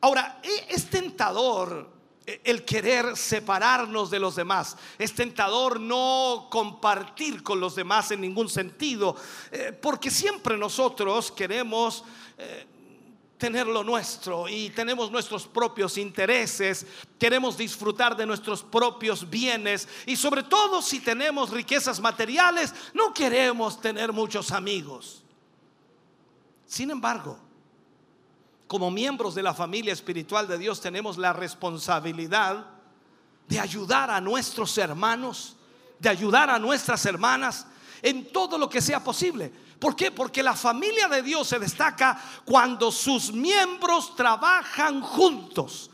[0.00, 1.88] Ahora, e, es tentador
[2.26, 4.76] e, el querer separarnos de los demás.
[4.98, 9.14] Es tentador no compartir con los demás en ningún sentido,
[9.52, 12.04] eh, porque siempre nosotros queremos...
[12.36, 12.66] Eh,
[13.40, 16.86] tener lo nuestro y tenemos nuestros propios intereses,
[17.18, 23.80] queremos disfrutar de nuestros propios bienes y sobre todo si tenemos riquezas materiales, no queremos
[23.80, 25.24] tener muchos amigos.
[26.66, 27.38] Sin embargo,
[28.68, 32.66] como miembros de la familia espiritual de Dios tenemos la responsabilidad
[33.48, 35.56] de ayudar a nuestros hermanos,
[35.98, 37.66] de ayudar a nuestras hermanas
[38.02, 39.50] en todo lo que sea posible.
[39.80, 40.10] ¿Por qué?
[40.10, 45.90] Porque la familia de Dios se destaca cuando sus miembros trabajan juntos.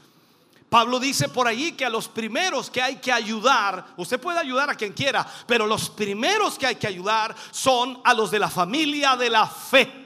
[0.68, 4.68] Pablo dice por allí que a los primeros que hay que ayudar, usted puede ayudar
[4.68, 8.50] a quien quiera, pero los primeros que hay que ayudar son a los de la
[8.50, 10.05] familia de la fe.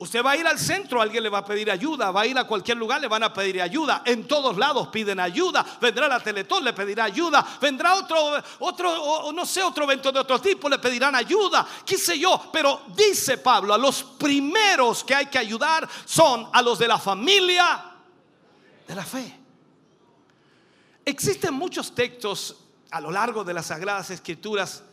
[0.00, 2.38] Usted va a ir al centro, alguien le va a pedir ayuda, va a ir
[2.38, 4.02] a cualquier lugar, le van a pedir ayuda.
[4.04, 5.66] En todos lados piden ayuda.
[5.80, 7.44] Vendrá la Teletón, le pedirá ayuda.
[7.60, 11.66] Vendrá otro, otro, no sé, otro evento de otro tipo, le pedirán ayuda.
[11.84, 12.48] Qué sé yo.
[12.52, 16.98] Pero dice Pablo, a los primeros que hay que ayudar son a los de la
[16.98, 17.84] familia
[18.86, 19.36] de la fe.
[21.04, 22.56] Existen muchos textos
[22.92, 24.84] a lo largo de las Sagradas Escrituras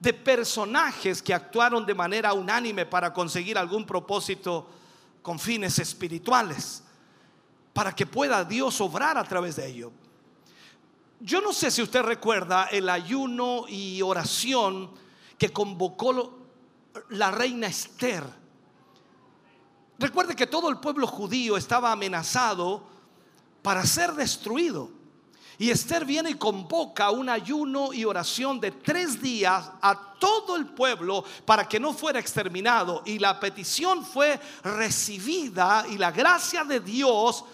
[0.00, 4.66] de personajes que actuaron de manera unánime para conseguir algún propósito
[5.20, 6.82] con fines espirituales,
[7.74, 9.92] para que pueda Dios obrar a través de ello.
[11.20, 14.90] Yo no sé si usted recuerda el ayuno y oración
[15.36, 16.38] que convocó
[17.10, 18.24] la reina Esther.
[19.98, 22.86] Recuerde que todo el pueblo judío estaba amenazado
[23.60, 24.99] para ser destruido.
[25.60, 30.64] Y Esther viene y convoca un ayuno y oración de tres días a todo el
[30.64, 33.02] pueblo para que no fuera exterminado.
[33.04, 37.44] Y la petición fue recibida y la gracia de Dios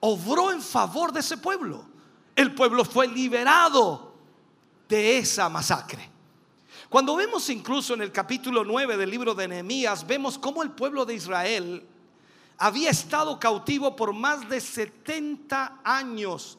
[0.00, 1.84] obró en favor de ese pueblo.
[2.34, 4.14] El pueblo fue liberado
[4.88, 6.08] de esa masacre.
[6.88, 11.04] Cuando vemos incluso en el capítulo 9 del libro de Nehemías, vemos cómo el pueblo
[11.04, 11.86] de Israel
[12.56, 16.56] había estado cautivo por más de 70 años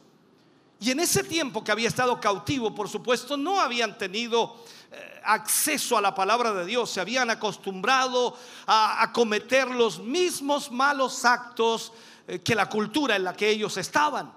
[0.82, 5.96] y en ese tiempo que había estado cautivo, por supuesto, no habían tenido eh, acceso
[5.96, 8.36] a la palabra de Dios, se habían acostumbrado
[8.66, 11.94] a, cometer los mismos malos actos
[12.28, 14.34] eh, que la cultura en la que ellos estaban.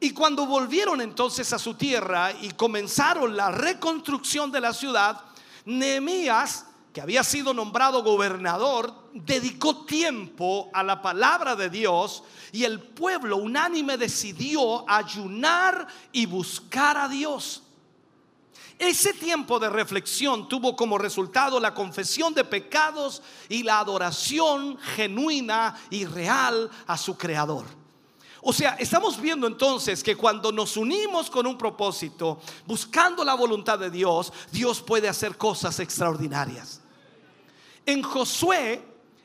[0.00, 5.20] Y cuando volvieron entonces a su tierra y comenzaron la reconstrucción de la ciudad,
[5.64, 6.66] Nehemías
[6.96, 13.36] que había sido nombrado gobernador, dedicó tiempo a la palabra de Dios y el pueblo
[13.36, 17.62] unánime decidió ayunar y buscar a Dios.
[18.78, 25.78] Ese tiempo de reflexión tuvo como resultado la confesión de pecados y la adoración genuina
[25.90, 27.66] y real a su Creador.
[28.40, 33.78] O sea, estamos viendo entonces que cuando nos unimos con un propósito, buscando la voluntad
[33.78, 36.80] de Dios, Dios puede hacer cosas extraordinarias.
[37.86, 38.82] En Josué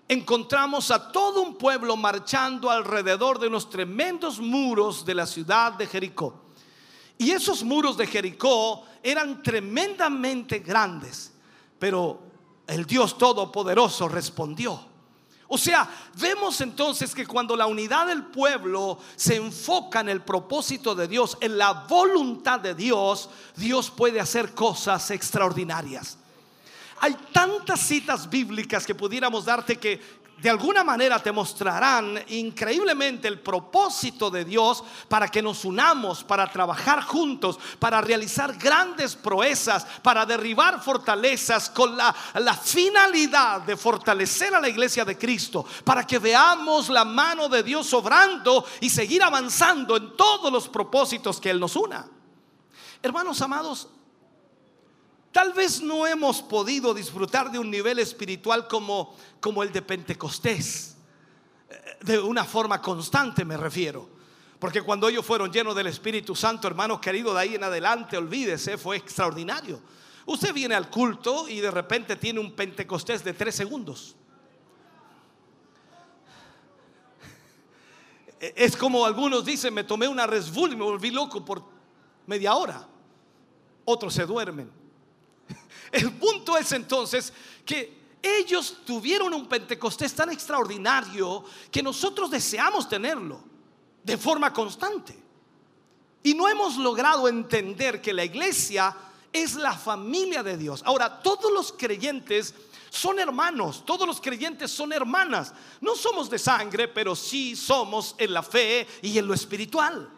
[0.08, 5.88] encontramos a todo un pueblo marchando alrededor de unos tremendos muros de la ciudad de
[5.88, 6.46] Jericó.
[7.18, 11.34] Y esos muros de Jericó eran tremendamente grandes,
[11.80, 12.20] pero
[12.68, 14.80] el Dios Todopoderoso respondió.
[15.48, 20.96] O sea, vemos entonces que cuando la unidad del pueblo se enfoca en el propósito
[20.96, 26.18] de Dios, en la voluntad de Dios, Dios puede hacer cosas extraordinarias.
[27.04, 33.40] Hay tantas citas bíblicas que pudiéramos darte que de alguna manera te mostrarán increíblemente el
[33.40, 40.26] propósito de Dios para que nos unamos, para trabajar juntos, para realizar grandes proezas, para
[40.26, 42.14] derribar fortalezas con la,
[42.62, 47.92] finalidad de fortalecer a la iglesia de Cristo, para que veamos la mano de Dios
[47.94, 52.08] obrando y seguir avanzando en todos los propósitos que Él nos una.
[53.04, 53.90] Hermanos amados,
[55.32, 60.98] Tal vez no hemos podido disfrutar de un nivel espiritual como, como el de Pentecostés,
[61.70, 64.10] eh, de una forma constante me refiero.
[64.60, 68.78] Porque cuando ellos fueron llenos del Espíritu Santo, hermanos queridos, de ahí en adelante, olvídese,
[68.78, 69.82] fue extraordinario.
[70.26, 74.16] Usted viene al culto y de repente tiene un Pentecostés de tres segundos.
[78.40, 81.64] E, es como algunos dicen, me tomé una Red y me volví loco por
[82.28, 82.88] media hora.
[83.86, 84.81] Otros se duermen.
[85.92, 87.34] El punto es entonces
[87.66, 93.42] que ellos tuvieron un Pentecostés tan extraordinario que nosotros deseamos tenerlo
[94.04, 95.18] de forma constante.
[96.24, 98.96] Y no hemos logrado entender que la iglesia
[99.34, 100.84] es la familia de Dios.
[100.86, 102.54] Ahora, todos los creyentes
[102.90, 105.54] son hermanos, todos los creyentes son hermanas.
[105.80, 110.10] No somos de sangre, pero sí somos en la fe y en lo espiritual.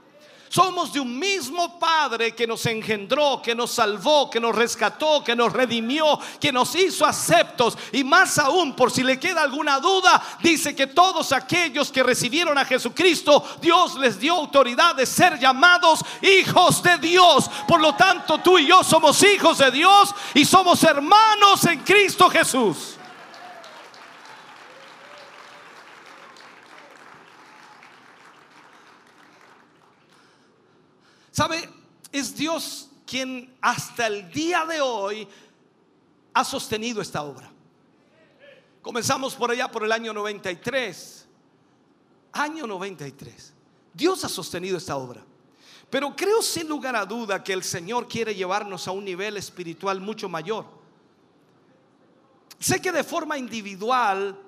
[0.54, 5.36] Somos de un mismo Padre que nos engendró, que nos salvó, que nos rescató, que
[5.36, 7.76] nos redimió, que nos hizo aceptos.
[7.92, 12.56] Y más aún, por si le queda alguna duda, dice que todos aquellos que recibieron
[12.56, 17.50] a Jesucristo, Dios les dio autoridad de ser llamados hijos de Dios.
[17.68, 22.30] Por lo tanto, tú y yo somos hijos de Dios y somos hermanos en Cristo
[22.30, 22.98] Jesús.
[31.34, 31.68] ¿Sabe?
[32.12, 35.28] Es Dios quien hasta el día de hoy
[36.32, 37.52] ha sostenido esta obra.
[38.84, 41.28] Comenzamos por allá por el año 93.
[42.34, 43.52] Año 93.
[43.96, 45.26] Dios ha sostenido esta obra.
[45.90, 50.00] Pero creo sin lugar a duda que el Señor quiere llevarnos a un nivel espiritual
[50.00, 50.66] mucho mayor.
[52.60, 54.40] Sé que de forma individual,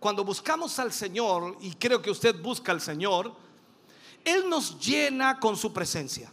[0.00, 3.41] cuando buscamos al Señor, y creo que usted busca al Señor,
[4.24, 6.30] él nos llena con su presencia.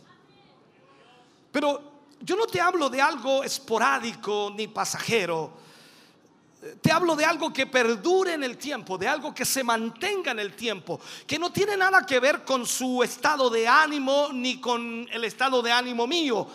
[1.52, 1.90] Pero
[2.22, 5.58] yo no te hablo de algo esporádico ni pasajero.
[6.82, 10.40] Te hablo de algo que perdure en el tiempo, de algo que se mantenga en
[10.40, 15.08] el tiempo, que no tiene nada que ver con su estado de ánimo ni con
[15.10, 16.46] el estado de ánimo mío,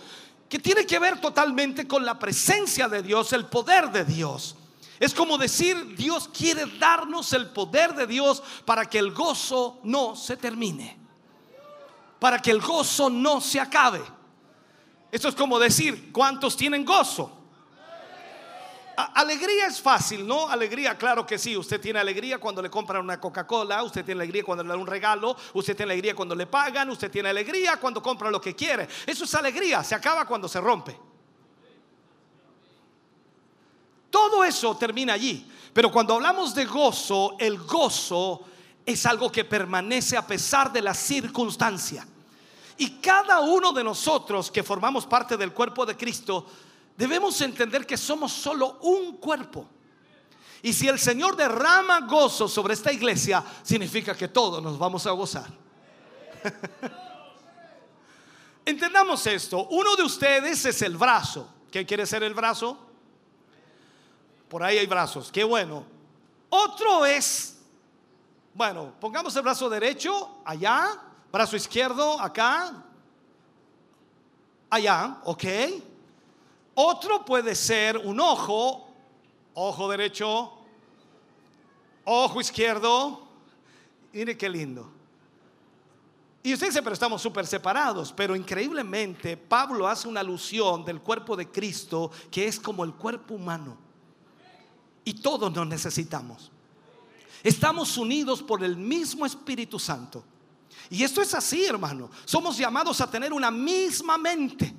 [0.47, 4.57] que tiene que ver totalmente con la presencia de Dios, el poder de Dios.
[5.01, 10.15] Es como decir, Dios quiere darnos el poder de Dios para que el gozo no
[10.17, 11.04] se termine
[12.25, 14.01] para que el gozo no se acabe.
[15.13, 17.31] Esto es como decir, ¿cuántos tienen gozo?
[18.97, 20.49] alegría es fácil, ¿no?
[20.49, 21.55] Alegría, claro que sí.
[21.55, 24.87] Usted tiene alegría cuando le compran una Coca-Cola, usted tiene alegría cuando le dan un
[24.87, 28.89] regalo, usted tiene alegría cuando le pagan, usted tiene alegría cuando compra lo que quiere.
[29.05, 30.99] Eso es alegría, se acaba cuando se rompe.
[34.09, 35.47] Todo eso termina allí.
[35.75, 38.47] Pero cuando hablamos de gozo, el gozo
[38.87, 42.07] es algo que permanece a pesar de la circunstancia.
[42.77, 46.47] Y cada uno de nosotros que formamos parte del cuerpo de Cristo,
[46.97, 49.69] debemos entender que somos solo un cuerpo.
[50.63, 55.11] Y si el Señor derrama gozo sobre esta iglesia, significa que todos nos vamos a
[55.11, 55.49] gozar.
[58.65, 59.69] Entendamos esto.
[59.71, 61.47] Uno de ustedes es el brazo.
[61.71, 62.79] ¿Qué quiere ser el brazo?
[64.49, 65.31] Por ahí hay brazos.
[65.31, 65.85] Qué bueno.
[66.49, 67.59] Otro es,
[68.55, 70.99] bueno, pongamos el brazo derecho allá
[71.35, 72.85] Brazo izquierdo acá.
[74.71, 75.45] Allá, ok.
[76.77, 78.89] Otro puede ser un ojo,
[79.53, 80.53] ojo derecho,
[82.05, 83.27] ojo izquierdo.
[84.13, 84.89] Mire qué lindo.
[86.45, 88.13] Y usted dice, pero estamos súper separados.
[88.13, 93.35] Pero increíblemente, Pablo hace una alusión del cuerpo de Cristo que es como el cuerpo
[93.35, 93.77] humano.
[95.05, 96.53] Y todos nos necesitamos.
[97.43, 100.23] Estamos unidos por el mismo Espíritu Santo.
[100.91, 102.11] Y esto es así, hermano.
[102.25, 104.75] Somos llamados a tener una misma mente,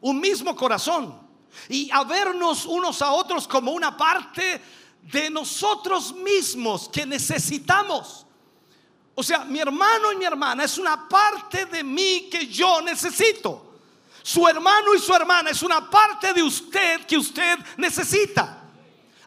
[0.00, 1.24] un mismo corazón
[1.68, 4.60] y a vernos unos a otros como una parte
[5.02, 8.26] de nosotros mismos que necesitamos.
[9.14, 13.74] O sea, mi hermano y mi hermana es una parte de mí que yo necesito.
[14.22, 18.63] Su hermano y su hermana es una parte de usted que usted necesita.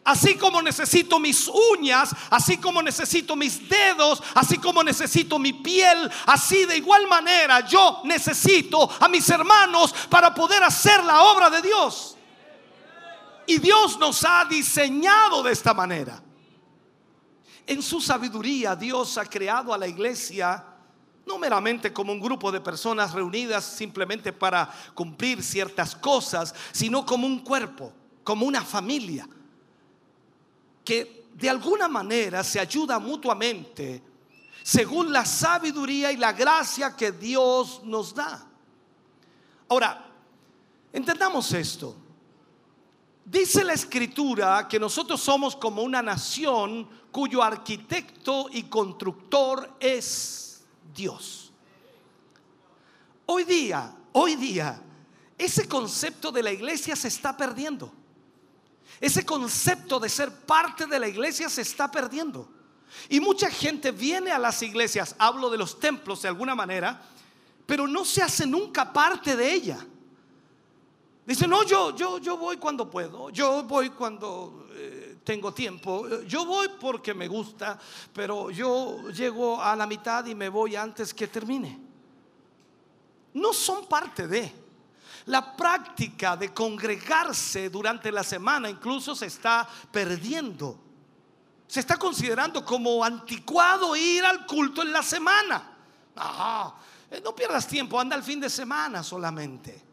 [0.08, 6.10] Así como necesito mis uñas, así como necesito mis dedos, así como necesito mi piel,
[6.24, 11.60] así de igual manera yo necesito a mis hermanos para poder hacer la obra de
[11.60, 12.16] Dios.
[13.46, 16.22] Y Dios nos ha diseñado de esta manera.
[17.66, 20.64] En su sabiduría Dios ha creado a la iglesia
[21.26, 27.26] no meramente como un grupo de personas reunidas simplemente para cumplir ciertas cosas, sino como
[27.26, 27.92] un cuerpo,
[28.24, 29.28] como una familia
[30.88, 34.02] que de alguna manera se ayuda mutuamente
[34.62, 38.46] según la sabiduría y la gracia que Dios nos da.
[39.68, 40.10] Ahora,
[40.90, 41.94] entendamos esto.
[43.22, 50.62] Dice la escritura que nosotros somos como una nación cuyo arquitecto y constructor es
[50.94, 51.52] Dios.
[53.26, 54.80] Hoy día, hoy día,
[55.36, 57.92] ese concepto de la iglesia se está perdiendo.
[59.00, 62.48] Ese concepto de ser parte de la iglesia se está perdiendo.
[63.08, 67.00] Y mucha gente viene a las iglesias, hablo de los templos de alguna manera,
[67.66, 69.86] pero no se hace nunca parte de ella.
[71.26, 76.46] Dice, no, yo, yo, yo voy cuando puedo, yo voy cuando eh, tengo tiempo, yo
[76.46, 77.78] voy porque me gusta,
[78.14, 81.78] pero yo llego a la mitad y me voy antes que termine.
[83.34, 84.67] No son parte de.
[85.28, 90.80] La práctica de congregarse durante la semana incluso se está perdiendo.
[91.66, 95.76] Se está considerando como anticuado ir al culto en la semana.
[97.10, 99.84] Eh, no pierdas tiempo, anda el fin de semana solamente.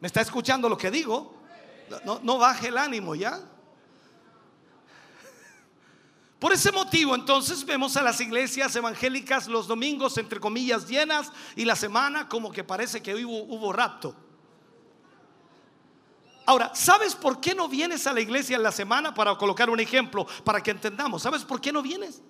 [0.00, 1.36] ¿Me está escuchando lo que digo?
[2.04, 3.40] No, no baje el ánimo ya.
[6.40, 11.64] Por ese motivo entonces vemos a las iglesias evangélicas los domingos entre comillas llenas y
[11.64, 14.16] la semana como que parece que hubo, hubo rapto.
[16.52, 19.14] Ahora, ¿sabes por qué no vienes a la iglesia en la semana?
[19.14, 21.22] Para colocar un ejemplo, para que entendamos.
[21.22, 22.20] ¿Sabes por qué no vienes?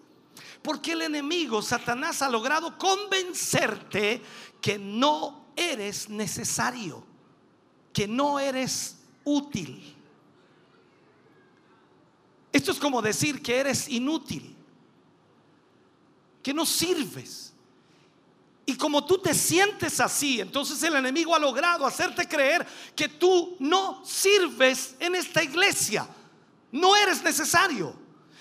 [0.63, 4.23] Porque el enemigo, Satanás, ha logrado convencerte
[4.61, 7.05] que no eres necesario
[7.93, 9.97] que no eres útil.
[12.53, 14.55] Esto es como decir que eres inútil,
[16.43, 17.52] que no sirves.
[18.65, 23.57] Y como tú te sientes así, entonces el enemigo ha logrado hacerte creer que tú
[23.59, 26.07] no sirves en esta iglesia.
[26.71, 27.95] No eres necesario.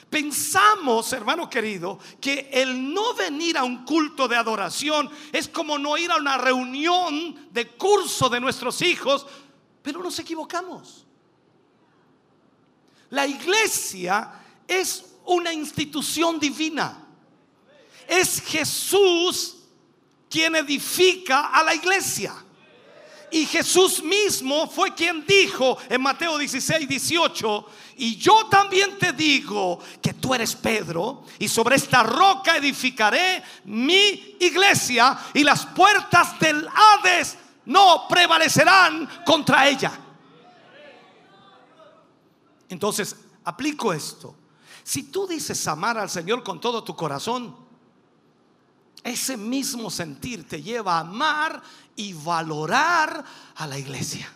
[0.10, 5.98] Pensamos, hermano querido, que el no venir a un culto de adoración es como no
[5.98, 9.26] ir a una reunión de curso de nuestros hijos,
[9.82, 11.06] pero nos equivocamos.
[13.10, 14.34] La iglesia
[14.68, 17.08] es una institución divina.
[18.08, 19.61] Es Jesús
[20.32, 22.34] quien edifica a la iglesia.
[23.30, 27.66] Y Jesús mismo fue quien dijo en Mateo 16, 18,
[27.98, 34.36] y yo también te digo que tú eres Pedro, y sobre esta roca edificaré mi
[34.40, 39.98] iglesia, y las puertas del Hades no prevalecerán contra ella.
[42.68, 44.36] Entonces, aplico esto.
[44.84, 47.56] Si tú dices amar al Señor con todo tu corazón,
[49.04, 51.62] ese mismo sentir te lleva a amar
[51.96, 53.24] y valorar
[53.56, 54.32] a la iglesia.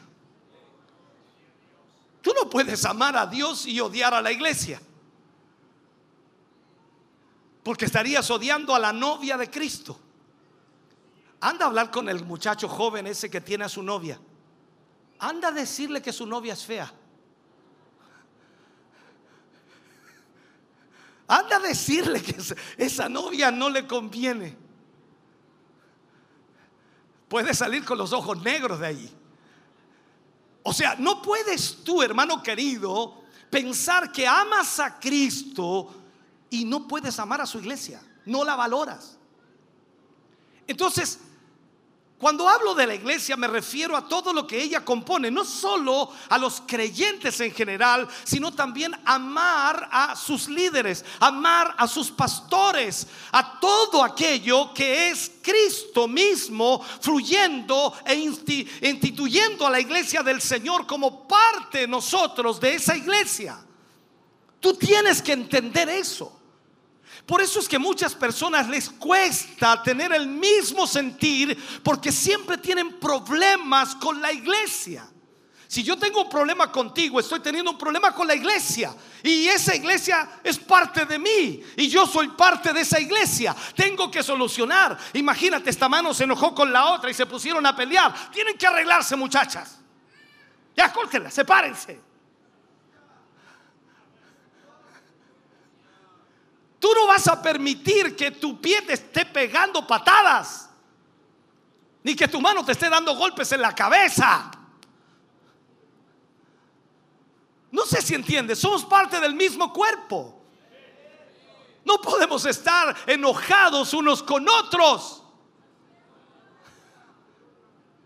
[2.22, 4.82] Tú no puedes amar a Dios y odiar a la iglesia.
[7.64, 10.00] Porque estarías odiando a la novia de Cristo.
[11.42, 14.20] Anda a hablar con el muchacho joven ese que tiene a su novia.
[15.20, 16.92] Anda a decirle que su novia es fea.
[21.28, 22.36] Anda a decirle que
[22.78, 24.56] esa novia no le conviene.
[27.28, 29.12] Puede salir con los ojos negros de ahí.
[30.64, 35.94] O sea, no puedes tú, hermano querido, pensar que amas a Cristo
[36.50, 38.02] y no puedes amar a su iglesia.
[38.26, 39.18] No la valoras.
[40.68, 41.20] Entonces,
[42.18, 46.10] cuando hablo de la iglesia me refiero a todo lo que ella compone, no solo
[46.30, 53.06] a los creyentes en general, sino también amar a sus líderes, amar a sus pastores,
[53.34, 60.88] a todo aquello que es Cristo mismo fluyendo e instituyendo a la iglesia del Señor
[60.88, 63.60] como parte nosotros de esa iglesia.
[64.62, 66.45] Tú tienes que entender eso.
[67.26, 73.00] Por eso es que muchas personas les cuesta tener el mismo sentir porque siempre tienen
[73.00, 75.08] problemas con la iglesia.
[75.68, 78.96] Si yo tengo un problema contigo, estoy teniendo un problema con la iglesia.
[79.24, 81.62] Y esa iglesia es parte de mí.
[81.76, 83.56] Y yo soy parte de esa iglesia.
[83.76, 84.98] Tengo que solucionar.
[85.14, 88.32] Imagínate, esta mano se enojó con la otra y se pusieron a pelear.
[88.32, 89.80] Tienen que arreglarse, muchachas.
[90.78, 92.00] Ya, córtenla, sepárense.
[96.86, 100.70] Tú no vas a permitir que tu pie te esté pegando patadas,
[102.03, 104.52] ni que tu mano te esté dando golpes en la cabeza.
[107.72, 110.40] No sé si entiendes, somos parte del mismo cuerpo.
[111.84, 115.24] No podemos estar enojados unos con otros.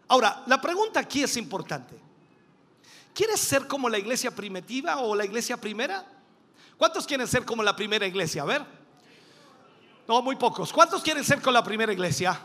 [0.08, 2.00] Ahora, la pregunta aquí es importante.
[3.14, 6.19] ¿Quieres ser como la iglesia primitiva o la iglesia primera?
[6.80, 8.44] ¿Cuántos quieren ser como la primera iglesia?
[8.44, 8.66] A ver.
[10.08, 10.72] No, muy pocos.
[10.72, 12.40] ¿Cuántos quieren ser con la primera iglesia?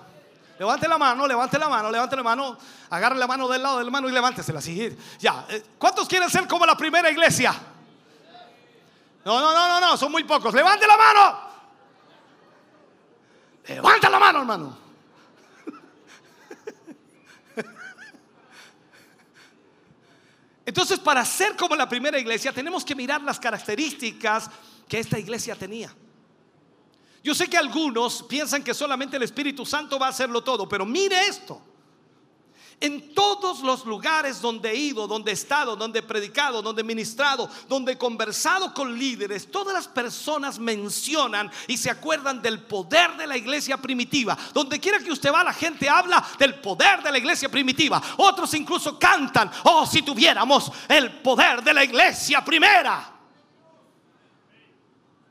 [0.58, 2.58] Levante la mano, levante la mano, levante la mano.
[2.90, 4.58] Agarre la mano del lado del mano y levántesela.
[4.58, 4.98] Así.
[5.20, 5.46] Ya.
[5.48, 7.54] Eh, ¿Cuántos quieren ser como la primera iglesia?
[9.24, 9.96] No, no, no, no, no.
[9.96, 10.52] Son muy pocos.
[10.52, 11.38] Levante la mano.
[13.68, 14.83] Levanta la mano, hermano.
[20.74, 24.50] Entonces, para ser como la primera iglesia, tenemos que mirar las características
[24.88, 25.94] que esta iglesia tenía.
[27.22, 30.84] Yo sé que algunos piensan que solamente el Espíritu Santo va a hacerlo todo, pero
[30.84, 31.62] mire esto.
[32.84, 36.84] En todos los lugares donde he ido, donde he estado, donde he predicado, donde he
[36.84, 43.16] ministrado, donde he conversado con líderes, todas las personas mencionan y se acuerdan del poder
[43.16, 44.36] de la iglesia primitiva.
[44.52, 48.02] Donde quiera que usted va, la gente habla del poder de la iglesia primitiva.
[48.18, 53.10] Otros incluso cantan, oh, si tuviéramos el poder de la iglesia primera.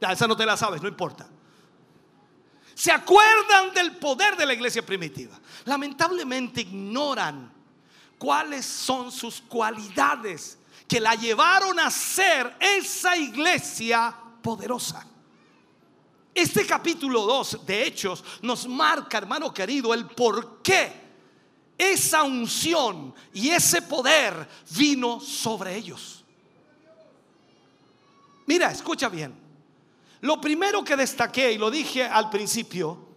[0.01, 1.29] Ya, esa no te la sabes, no importa
[2.75, 5.39] se acuerdan del poder de la iglesia primitiva.
[5.65, 7.51] Lamentablemente ignoran
[8.17, 10.57] cuáles son sus cualidades
[10.87, 15.05] que la llevaron a ser esa iglesia poderosa.
[16.33, 21.03] Este capítulo 2 de Hechos nos marca, hermano querido, el por qué
[21.77, 26.23] esa unción y ese poder vino sobre ellos.
[28.45, 29.33] Mira, escucha bien.
[30.21, 33.12] Lo primero que destaqué, y lo dije al principio,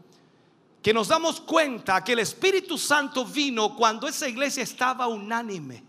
[0.86, 5.82] que nos damos cuenta que el Espíritu Santo vino cuando esa iglesia estaba unánime.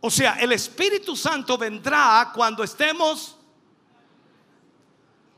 [0.00, 3.36] O sea, el Espíritu Santo vendrá cuando estemos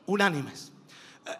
[0.07, 0.73] unánimes.
[1.27, 1.36] Eh,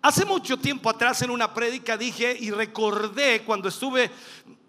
[0.00, 4.12] hace mucho tiempo atrás en una prédica dije y recordé cuando estuve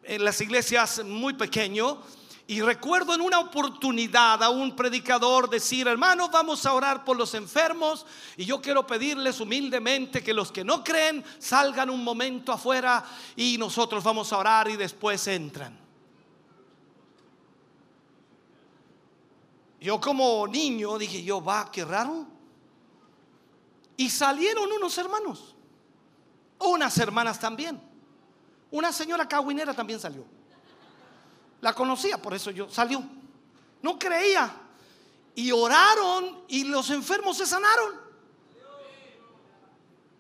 [0.02, 2.02] en las iglesias muy pequeño,
[2.48, 7.34] y recuerdo en una oportunidad a un predicador decir, hermanos, vamos a orar por los
[7.34, 8.06] enfermos
[8.38, 13.04] y yo quiero pedirles humildemente que los que no creen salgan un momento afuera
[13.36, 15.76] y nosotros vamos a orar y después entran.
[19.82, 22.28] Yo como niño dije, yo va, qué raro.
[23.98, 25.56] Y salieron unos hermanos,
[26.60, 27.82] unas hermanas también.
[28.70, 30.35] Una señora caguinera también salió.
[31.66, 33.04] La conocía, por eso yo salió.
[33.82, 34.56] No creía.
[35.34, 37.92] Y oraron y los enfermos se sanaron.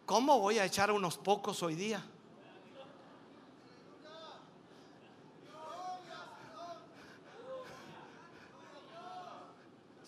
[0.08, 2.04] ¿Cómo voy a echar unos pocos hoy día?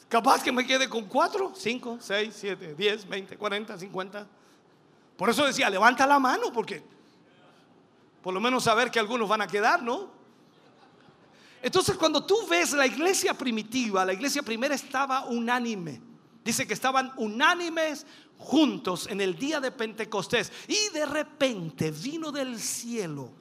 [0.09, 4.25] Capaz que me quede con cuatro, cinco, seis, siete, diez, veinte, cuarenta, cincuenta.
[5.15, 6.83] Por eso decía, levanta la mano, porque
[8.23, 10.16] por lo menos saber que algunos van a quedar, ¿no?
[11.61, 16.01] Entonces cuando tú ves la iglesia primitiva, la iglesia primera estaba unánime.
[16.43, 18.05] Dice que estaban unánimes
[18.37, 20.51] juntos en el día de Pentecostés.
[20.67, 23.31] Y de repente vino del cielo.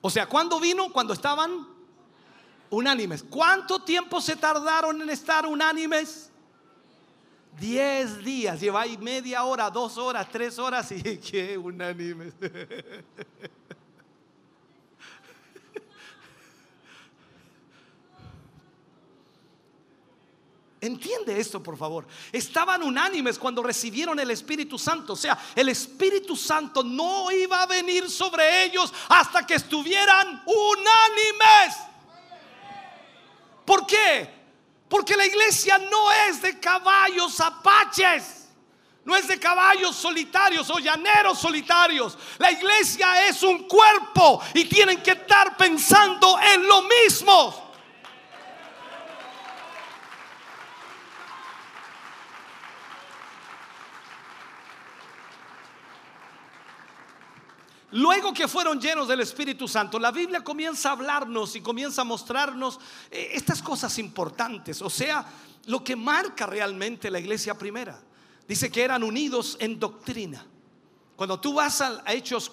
[0.00, 0.92] O sea, ¿cuándo vino?
[0.92, 1.66] Cuando estaban
[2.70, 3.22] unánimes.
[3.22, 6.30] ¿Cuánto tiempo se tardaron en estar unánimes?
[7.58, 8.60] Diez días.
[8.60, 12.34] Lleváis media hora, dos horas, tres horas y qué unánimes.
[20.82, 22.04] Entiende esto, por favor.
[22.32, 25.12] Estaban unánimes cuando recibieron el Espíritu Santo.
[25.12, 31.76] O sea, el Espíritu Santo no iba a venir sobre ellos hasta que estuvieran unánimes.
[33.64, 34.28] ¿Por qué?
[34.88, 38.48] Porque la iglesia no es de caballos apaches.
[39.04, 42.18] No es de caballos solitarios o llaneros solitarios.
[42.38, 47.61] La iglesia es un cuerpo y tienen que estar pensando en lo mismo.
[57.92, 62.04] Luego que fueron llenos del Espíritu Santo, la Biblia comienza a hablarnos y comienza a
[62.04, 65.26] mostrarnos eh, estas cosas importantes, o sea,
[65.66, 68.00] lo que marca realmente la iglesia primera.
[68.48, 70.44] Dice que eran unidos en doctrina.
[71.16, 72.50] Cuando tú vas a Hechos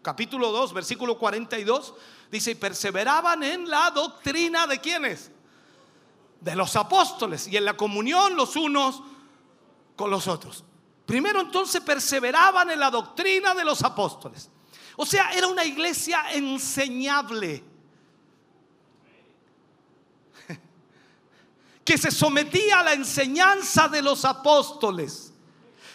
[0.00, 1.94] capítulo 2, versículo 42,
[2.30, 5.30] dice, y perseveraban en la doctrina de quienes?
[6.40, 9.02] De los apóstoles y en la comunión los unos
[9.96, 10.64] con los otros.
[11.04, 14.50] Primero entonces perseveraban en la doctrina de los apóstoles.
[15.00, 17.64] O sea, era una iglesia enseñable.
[21.84, 25.32] Que se sometía a la enseñanza de los apóstoles.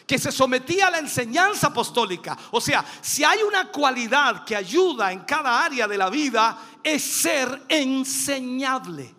[0.07, 2.37] Que se sometía a la enseñanza apostólica.
[2.51, 7.03] O sea, si hay una cualidad que ayuda en cada área de la vida, es
[7.03, 9.13] ser enseñable.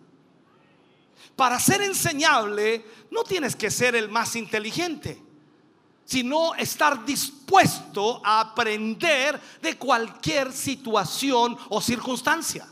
[1.36, 5.24] Para ser enseñable, no tienes que ser el más inteligente.
[6.05, 12.67] Sino estar dispuesto a aprender de cualquier situación o circunstancia.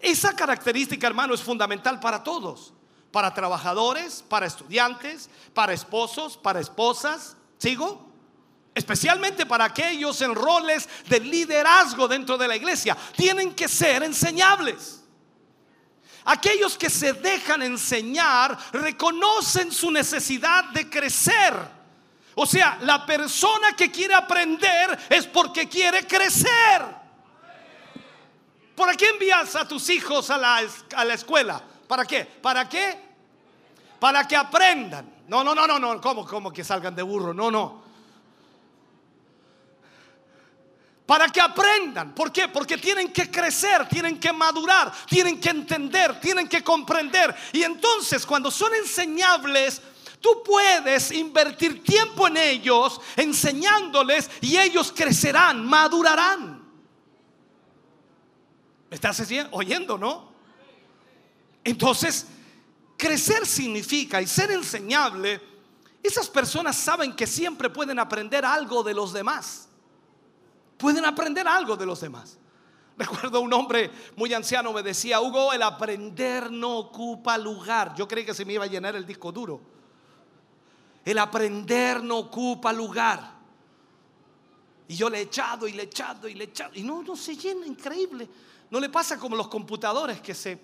[0.00, 2.72] Esa característica, hermano, es fundamental para todos,
[3.10, 7.36] para trabajadores, para estudiantes, para esposos, para esposas.
[7.58, 8.06] ¿Sigo?
[8.74, 12.96] Especialmente para aquellos en roles de liderazgo dentro de la iglesia.
[13.16, 15.02] Tienen que ser enseñables.
[16.24, 21.77] Aquellos que se dejan enseñar reconocen su necesidad de crecer.
[22.40, 26.84] O sea, la persona que quiere aprender es porque quiere crecer.
[28.76, 30.62] ¿Para qué envías a tus hijos a la,
[30.94, 31.60] a la escuela?
[31.88, 32.24] ¿Para qué?
[32.24, 32.96] ¿Para qué?
[33.98, 35.24] Para que aprendan.
[35.26, 36.00] No, no, no, no, no.
[36.00, 37.34] ¿Cómo, cómo que salgan de burro?
[37.34, 37.82] No, no.
[41.08, 42.14] Para que aprendan.
[42.14, 42.46] ¿Por qué?
[42.46, 47.34] Porque tienen que crecer, tienen que madurar, tienen que entender, tienen que comprender.
[47.52, 49.82] Y entonces cuando son enseñables,
[50.20, 56.62] tú puedes invertir tiempo en ellos, enseñándoles y ellos crecerán, madurarán.
[58.90, 60.32] ¿Me estás oyendo, no?
[61.62, 62.26] Entonces,
[62.96, 65.40] crecer significa y ser enseñable,
[66.02, 69.68] esas personas saben que siempre pueden aprender algo de los demás.
[70.78, 72.38] Pueden aprender algo de los demás.
[72.96, 77.94] Recuerdo un hombre muy anciano me decía, Hugo, el aprender no ocupa lugar.
[77.94, 79.77] Yo creí que se me iba a llenar el disco duro.
[81.08, 83.32] El aprender no ocupa lugar.
[84.88, 86.72] Y yo le he echado y le he echado y le he echado.
[86.74, 88.28] Y no, no se llena, increíble.
[88.68, 90.60] No le pasa como los computadores que se...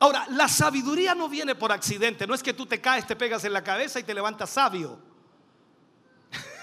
[0.00, 2.26] Ahora, la sabiduría no viene por accidente.
[2.26, 4.98] No es que tú te caes, te pegas en la cabeza y te levantas sabio.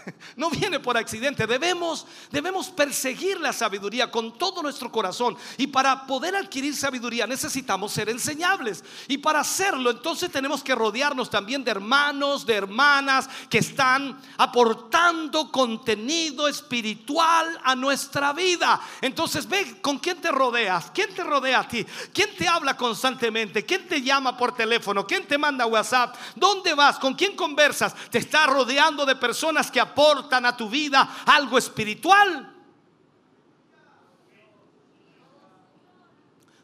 [0.35, 1.47] no viene por accidente.
[1.47, 5.37] Debemos, debemos perseguir la sabiduría con todo nuestro corazón.
[5.57, 8.83] Y para poder adquirir sabiduría necesitamos ser enseñables.
[9.07, 15.51] Y para hacerlo, entonces tenemos que rodearnos también de hermanos, de hermanas que están aportando
[15.51, 18.79] contenido espiritual a nuestra vida.
[19.01, 20.91] Entonces ve con quién te rodeas.
[20.93, 21.85] ¿Quién te rodea a ti?
[22.13, 23.65] ¿Quién te habla constantemente?
[23.65, 25.05] ¿Quién te llama por teléfono?
[25.05, 26.15] ¿Quién te manda WhatsApp?
[26.35, 26.99] ¿Dónde vas?
[26.99, 27.95] ¿Con quién conversas?
[28.09, 32.53] Te está rodeando de personas que aportan a tu vida algo espiritual.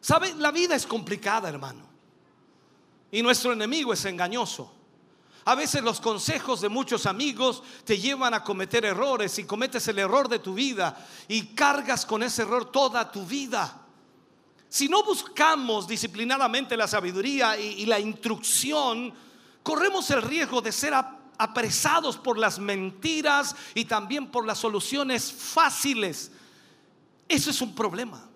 [0.01, 0.33] ¿Sabe?
[0.35, 1.87] La vida es complicada, hermano.
[3.11, 4.73] Y nuestro enemigo es engañoso.
[5.45, 9.99] A veces los consejos de muchos amigos te llevan a cometer errores y cometes el
[9.99, 13.85] error de tu vida y cargas con ese error toda tu vida.
[14.69, 19.13] Si no buscamos disciplinadamente la sabiduría y, y la instrucción,
[19.63, 20.93] corremos el riesgo de ser
[21.41, 26.31] apresados por las mentiras y también por las soluciones fáciles.
[27.27, 28.27] Eso es un problema.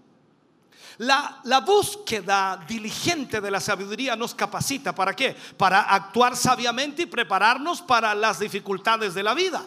[0.97, 4.95] La, la, búsqueda diligente de la sabiduría nos capacita.
[4.95, 5.35] ¿Para qué?
[5.57, 9.65] Para actuar sabiamente y prepararnos para las dificultades de la vida.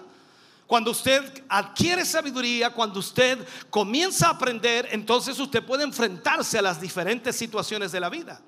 [0.67, 6.81] Cuando usted adquiere sabiduría, cuando usted comienza a aprender, entonces usted puede enfrentarse a las
[6.81, 8.41] diferentes situaciones de la vida.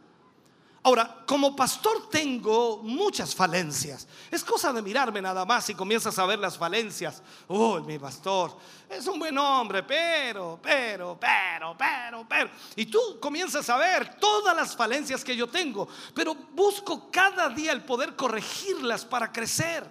[0.82, 4.08] Ahora, como pastor tengo muchas falencias.
[4.30, 7.22] Es cosa de mirarme nada más y comienzas a ver las falencias.
[7.48, 8.56] Oh, mi pastor
[8.88, 12.50] es un buen hombre, pero, pero, pero, pero, pero.
[12.76, 17.72] Y tú comienzas a ver todas las falencias que yo tengo, pero busco cada día
[17.72, 19.86] el poder corregirlas para crecer.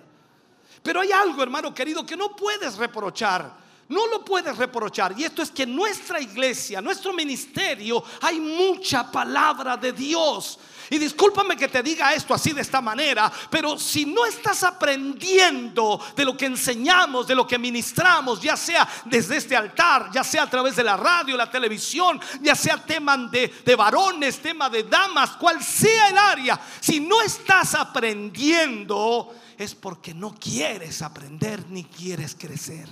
[0.81, 3.69] Pero hay algo, hermano querido, que no puedes reprochar.
[3.89, 5.17] No lo puedes reprochar.
[5.17, 10.59] Y esto es que en nuestra iglesia, nuestro ministerio, hay mucha palabra de Dios.
[10.89, 15.99] Y discúlpame que te diga esto así de esta manera, pero si no estás aprendiendo
[16.15, 20.43] de lo que enseñamos, de lo que ministramos, ya sea desde este altar, ya sea
[20.43, 24.83] a través de la radio, la televisión, ya sea tema de, de varones, tema de
[24.83, 31.83] damas, cual sea el área, si no estás aprendiendo, es porque no quieres aprender ni
[31.83, 32.89] quieres crecer.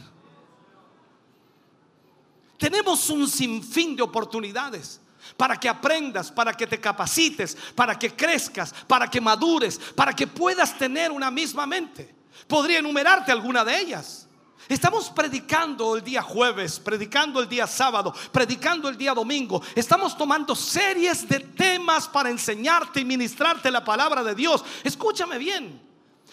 [2.60, 5.00] Tenemos un sinfín de oportunidades
[5.38, 10.28] para que aprendas, para que te capacites, para que crezcas, para que madures, para que
[10.28, 12.14] puedas tener una misma mente.
[12.48, 14.28] Podría enumerarte alguna de ellas.
[14.68, 19.62] Estamos predicando el día jueves, predicando el día sábado, predicando el día domingo.
[19.76, 24.66] Estamos tomando series de temas para enseñarte y ministrarte la palabra de Dios.
[24.84, 25.88] Escúchame bien.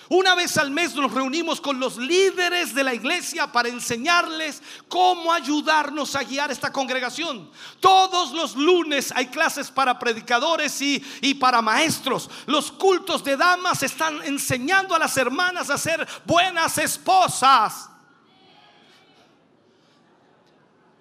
[0.08, 5.32] Una vez al mes nos reunimos con los líderes de la iglesia para enseñarles cómo
[5.32, 7.50] ayudarnos a guiar esta congregación.
[7.80, 12.28] Todos los lunes hay clases para predicadores y, para maestros.
[12.46, 17.88] Los cultos de damas están enseñando a las hermanas a ser buenas esposas.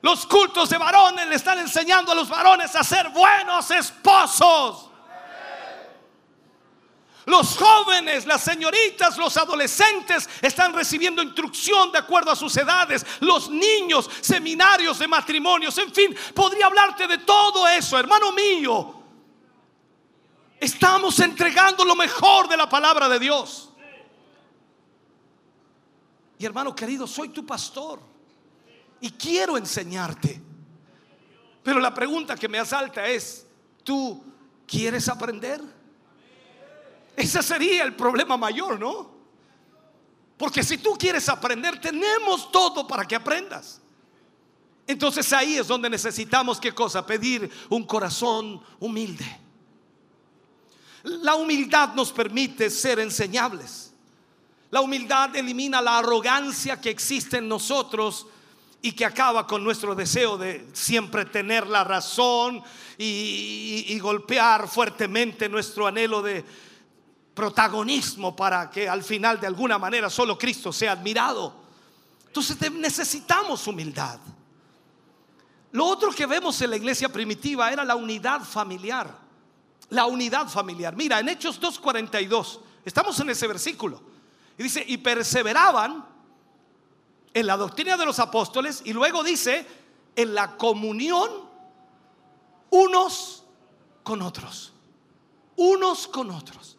[0.01, 4.93] Los cultos de varones le están enseñando a los varones a ser buenos esposos.
[7.25, 13.05] Los jóvenes, las señoritas, los adolescentes están recibiendo instrucción de acuerdo a sus edades.
[13.21, 19.01] Los niños, seminarios de matrimonios, en fin, podría hablarte de todo eso, hermano mío.
[20.59, 23.69] Estamos entregando lo mejor de la palabra de Dios.
[26.37, 28.01] Y hermano querido, soy tu pastor
[28.99, 30.41] y quiero enseñarte.
[31.63, 33.47] Pero la pregunta que me asalta es,
[33.83, 34.21] ¿tú
[34.67, 35.61] quieres aprender?
[37.15, 39.14] Ese sería el problema mayor, ¿no?
[40.38, 43.81] Porque si tú quieres aprender, tenemos todo para que aprendas.
[44.85, 47.06] Entonces ahí es donde necesitamos qué cosa?
[47.06, 49.40] Pedir un corazón humilde.
[51.03, 53.94] La humildad nos permite ser enseñables.
[54.72, 58.26] La humildad elimina la arrogancia que existe en nosotros
[58.81, 62.61] y que acaba con nuestro deseo de siempre tener la razón
[62.98, 66.44] y, y golpear fuertemente nuestro anhelo de,
[67.34, 71.53] protagonismo para que al final de alguna manera solo Cristo sea admirado.
[72.27, 74.19] Entonces necesitamos humildad.
[75.72, 79.18] Lo otro que vemos en la iglesia primitiva era la unidad familiar.
[79.89, 80.95] La unidad familiar.
[80.95, 84.01] Mira, en Hechos 2.42, estamos en ese versículo.
[84.57, 86.05] Y dice, y perseveraban
[87.34, 89.65] en la doctrina de los apóstoles y luego dice,
[90.15, 91.30] en la comunión
[92.69, 93.43] unos
[94.03, 94.73] con otros.
[95.55, 96.77] Unos con otros.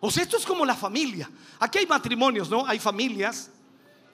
[0.00, 1.30] O sea, esto es como la familia.
[1.58, 2.66] Aquí hay matrimonios, ¿no?
[2.66, 3.50] Hay familias.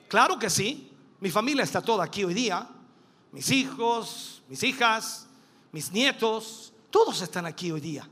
[0.08, 0.90] Claro que sí.
[1.20, 2.68] Mi familia está toda aquí hoy día.
[3.32, 5.26] Mis hijos, mis hijas,
[5.72, 8.08] mis nietos, todos están aquí hoy día.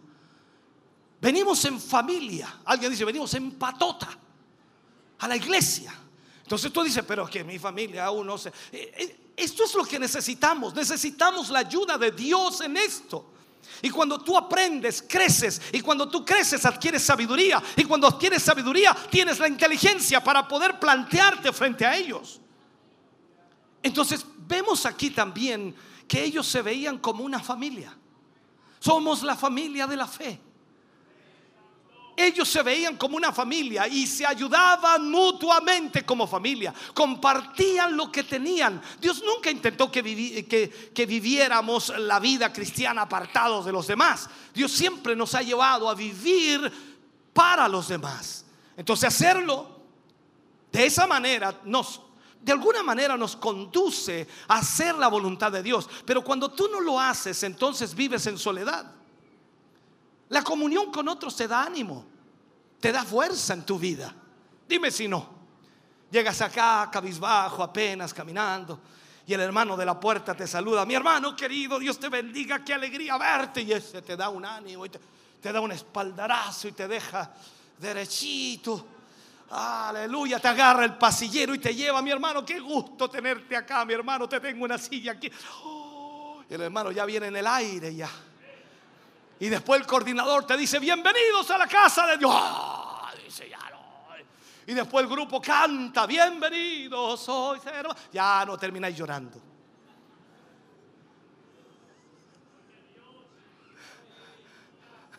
[1.21, 2.61] Venimos en familia.
[2.65, 4.09] Alguien dice, venimos en patota
[5.19, 5.93] a la iglesia.
[6.43, 8.49] Entonces tú dices, pero que mi familia aún no se...
[8.73, 10.75] Eh, eh, esto es lo que necesitamos.
[10.75, 13.33] Necesitamos la ayuda de Dios en esto.
[13.83, 15.61] Y cuando tú aprendes, creces.
[15.73, 17.63] Y cuando tú creces, adquieres sabiduría.
[17.77, 22.41] Y cuando adquieres sabiduría, tienes la inteligencia para poder plantearte frente a ellos.
[23.83, 25.75] Entonces, vemos aquí también
[26.07, 27.97] que ellos se veían como una familia.
[28.79, 30.41] Somos la familia de la fe
[32.21, 38.25] ellos se veían como una familia y se ayudaban mutuamente como familia, compartían lo que
[38.25, 38.81] tenían.
[39.01, 40.03] Dios nunca intentó que,
[40.95, 44.29] que, viviéramos la vida cristiana apartados de los demás.
[44.55, 46.71] Dios siempre nos ha llevado a vivir
[47.33, 48.45] para los demás.
[48.77, 49.81] Entonces hacerlo
[50.73, 52.01] de esa manera nos
[52.41, 55.89] de alguna manera nos conduce a hacer la voluntad de Dios.
[56.07, 58.91] Pero cuando tú no lo haces, entonces vives en soledad.
[60.31, 62.07] La comunión con otros te da ánimo,
[62.81, 64.13] te da fuerza en tu vida.
[64.67, 65.39] Dime si no.
[66.11, 68.81] Llegas acá cabizbajo, apenas caminando,
[69.27, 70.85] y el hermano de la puerta te saluda.
[70.85, 73.63] Mi hermano querido, Dios te bendiga, qué alegría verte.
[73.63, 77.31] Y ese te da un ánimo, y te, da un espaldarazo y te deja
[77.79, 78.87] derechito.
[79.51, 83.93] Aleluya, te agarra el pasillero y te lleva, mi hermano, qué gusto tenerte acá, mi
[83.93, 85.31] hermano, te tengo una silla aquí.
[85.63, 88.11] Oh, el hermano ya viene en el aire ya.
[89.41, 92.31] Y después el coordinador te dice, bienvenidos a la casa de Dios.
[92.33, 93.81] Ah, dice, ya no.
[94.67, 97.89] Y después el grupo canta, bienvenidos, soy cero.
[98.13, 99.41] Ya no termináis llorando.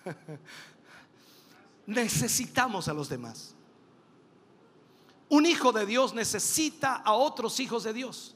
[1.87, 3.55] Necesitamos a los demás.
[5.29, 8.35] Un hijo de Dios necesita a otros hijos de Dios.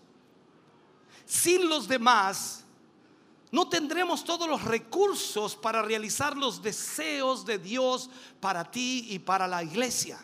[1.25, 2.64] Sin los demás,
[3.55, 8.09] no tendremos todos los recursos para realizar los deseos de Dios
[8.41, 10.19] para ti y para la iglesia.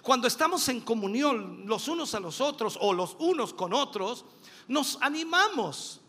[0.00, 4.24] Cuando estamos en comunión los unos a los otros o los unos con otros,
[4.68, 6.00] nos animamos,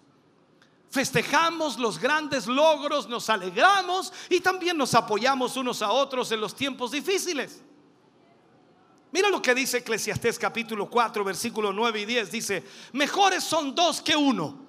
[0.89, 6.55] festejamos los grandes logros, nos alegramos y también nos apoyamos unos a otros en los
[6.55, 7.61] tiempos difíciles.
[9.11, 12.31] Mira lo que dice Eclesiastés capítulo 4, versículo 9 y 10.
[12.31, 12.63] Dice,
[12.93, 14.66] mejores son dos que uno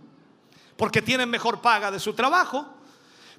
[0.78, 2.64] porque tienen mejor paga de su trabajo.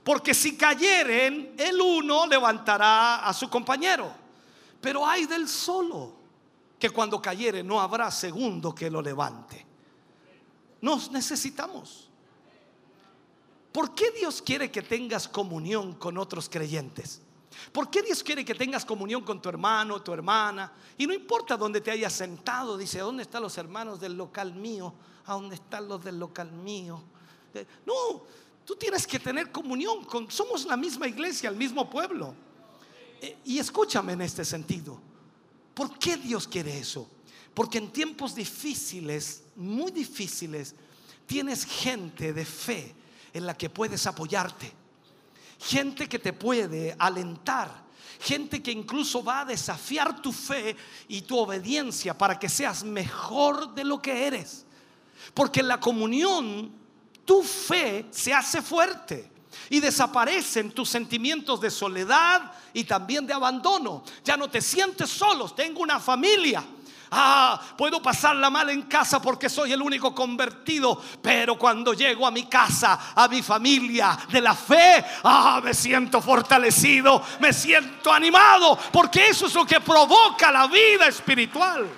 [0.03, 4.11] Porque si cayeren, el uno levantará a su compañero.
[4.81, 6.13] Pero hay del solo,
[6.77, 9.65] que cuando cayere no habrá segundo que lo levante.
[10.81, 12.09] Nos necesitamos.
[13.71, 17.21] ¿Por qué Dios quiere que tengas comunión con otros creyentes?
[17.71, 20.73] ¿Por qué Dios quiere que tengas comunión con tu hermano, tu hermana?
[20.97, 24.93] Y no importa dónde te hayas sentado, dice, ¿dónde están los hermanos del local mío?
[25.25, 27.01] ¿A dónde están los del local mío?
[27.85, 28.23] No,
[28.65, 32.35] tú tienes que tener comunión con, somos la misma iglesia, el mismo pueblo.
[33.21, 34.99] Eh, y escúchame en este sentido.
[35.73, 37.09] ¿Por qué Dios quiere eso?
[37.53, 40.75] Porque en tiempos difíciles, muy difíciles,
[41.25, 42.95] tienes gente de fe
[43.33, 44.71] en la que puedes apoyarte.
[45.59, 47.87] Gente que te puede alentar.
[48.19, 50.75] Gente que incluso va a desafiar tu fe
[51.07, 54.65] y tu obediencia para que seas mejor de lo que eres.
[55.33, 56.71] Porque la comunión
[57.25, 59.31] tu fe se hace fuerte
[59.69, 64.03] y desaparecen tus sentimientos de soledad y también de abandono.
[64.23, 66.63] Ya no te sientes solos, tengo una familia.
[67.11, 72.31] Ah, puedo pasarla mal en casa porque soy el único convertido, pero cuando llego a
[72.31, 78.77] mi casa, a mi familia de la fe, ah, me siento fortalecido, me siento animado,
[78.91, 81.89] porque eso es lo que provoca la vida espiritual.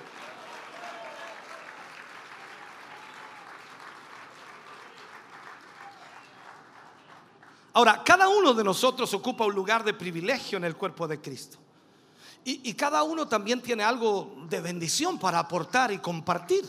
[7.73, 11.57] Ahora, cada uno de nosotros ocupa un lugar de privilegio en el cuerpo de Cristo.
[12.43, 16.65] Y, cada uno también tiene algo de bendición para aportar y compartir.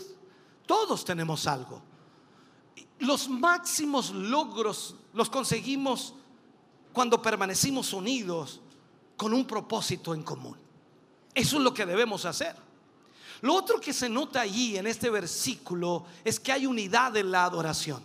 [0.67, 1.81] Todos tenemos algo.
[2.99, 6.15] Los máximos logros los conseguimos
[6.93, 8.61] cuando permanecimos unidos
[9.17, 10.59] con un propósito en común.
[11.35, 12.55] Eso es lo que debemos hacer.
[13.41, 17.45] Lo otro que se nota allí en este versículo es que hay unidad en la
[17.45, 18.03] adoración.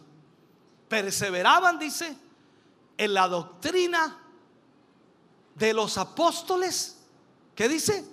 [0.87, 2.17] Perseveraban, dice,
[2.97, 4.17] en la doctrina
[5.55, 6.97] de los apóstoles
[7.57, 8.05] ¿Qué dice?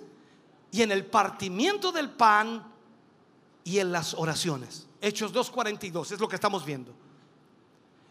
[0.71, 2.65] Y en el partimiento del pan
[3.63, 4.87] y en las oraciones.
[4.99, 6.91] Hechos 2.42 es lo que estamos viendo.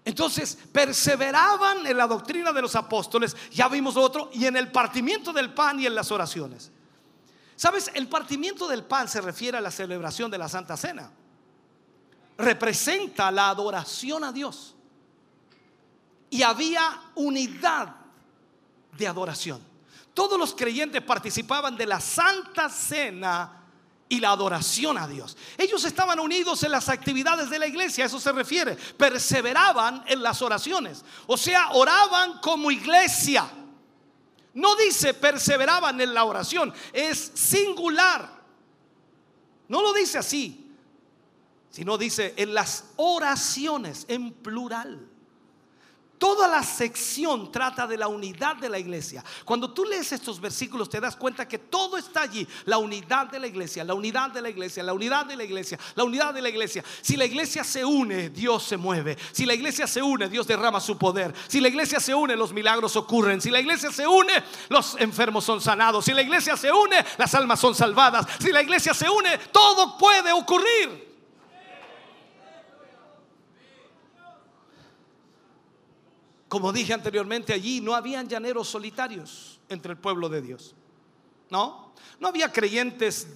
[0.05, 5.33] Entonces, perseveraban en la doctrina de los apóstoles, ya vimos otro, y en el partimiento
[5.33, 6.71] del pan y en las oraciones.
[7.57, 7.91] ¿Sabes?
[7.95, 11.11] El partimiento del pan se refiere a la celebración de la Santa Cena.
[12.39, 14.74] Representa la adoración a Dios.
[16.31, 17.95] Y había unidad
[18.97, 19.61] de adoración.
[20.13, 23.65] Todos los creyentes participaban de la Santa Cena
[24.09, 25.37] y la adoración a Dios.
[25.59, 28.77] Ellos estaban unidos en las actividades de la iglesia, a eso se refiere.
[28.77, 31.05] Perseveraban en las oraciones.
[31.27, 33.51] O sea, oraban como iglesia.
[34.55, 38.31] No dice perseveraban en la oración, es singular.
[39.67, 40.71] No lo dice así,
[41.71, 45.09] sino dice en las oraciones, en plural.
[46.19, 49.25] Toda la sección trata de la unidad de la iglesia.
[49.45, 52.47] Cuando tú lees estos versículos te das cuenta que todo está allí.
[52.67, 55.79] La unidad de la iglesia, la unidad de la iglesia, la unidad de la iglesia,
[55.95, 56.85] la unidad de la iglesia.
[57.03, 59.19] Si la iglesia se une, Dios se mueve.
[59.33, 61.35] Si la iglesia se une, Dios derrama su poder.
[61.49, 63.41] Si la iglesia se une, los milagros ocurren.
[63.41, 64.33] Si la iglesia se une,
[64.69, 66.05] los enfermos son sanados.
[66.05, 68.27] Si la iglesia se une, las almas son salvadas.
[68.39, 71.14] Si la iglesia se une, todo puede ocurrir.
[76.55, 80.73] Como dije anteriormente, allí no habían llaneros solitarios entre el pueblo de Dios.
[81.51, 83.27] No, no había creyentes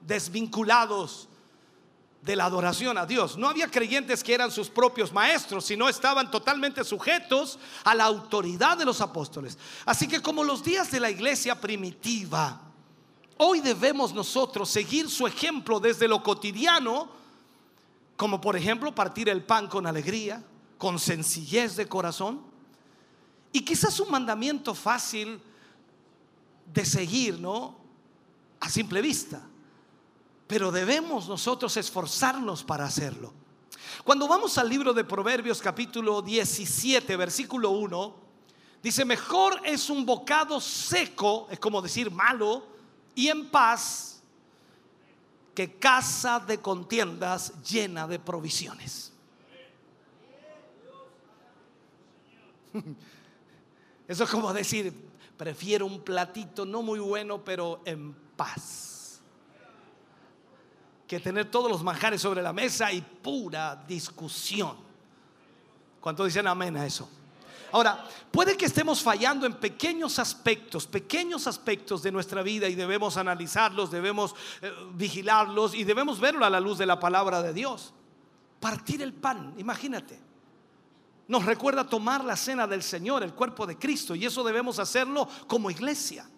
[0.00, 1.28] desvinculados
[2.22, 3.36] de la adoración a Dios.
[3.36, 8.78] No había creyentes que eran sus propios maestros, sino estaban totalmente sujetos a la autoridad
[8.78, 9.58] de los apóstoles.
[9.84, 12.62] Así que como los días de la iglesia primitiva,
[13.36, 17.10] hoy debemos nosotros seguir su ejemplo desde lo cotidiano,
[18.16, 20.42] como por ejemplo partir el pan con alegría,
[20.78, 22.53] con sencillez de corazón,
[23.54, 25.40] y quizás un mandamiento fácil
[26.72, 27.76] de seguir, ¿no?
[28.58, 29.40] A simple vista.
[30.48, 33.32] Pero debemos nosotros esforzarnos para hacerlo.
[34.02, 38.16] Cuando vamos al libro de Proverbios capítulo 17, versículo 1,
[38.82, 42.66] dice, mejor es un bocado seco, es como decir malo,
[43.14, 44.20] y en paz,
[45.54, 49.12] que casa de contiendas llena de provisiones.
[54.06, 54.92] Eso es como decir,
[55.36, 59.20] prefiero un platito no muy bueno, pero en paz.
[61.06, 64.76] Que tener todos los manjares sobre la mesa y pura discusión.
[66.00, 67.08] ¿Cuántos dicen amén a eso?
[67.72, 73.16] Ahora, puede que estemos fallando en pequeños aspectos, pequeños aspectos de nuestra vida y debemos
[73.16, 77.92] analizarlos, debemos eh, vigilarlos y debemos verlo a la luz de la palabra de Dios.
[78.60, 80.20] Partir el pan, imagínate.
[81.26, 85.28] Nos recuerda tomar la cena del Señor, el cuerpo de Cristo, y eso debemos hacerlo
[85.46, 86.28] como iglesia.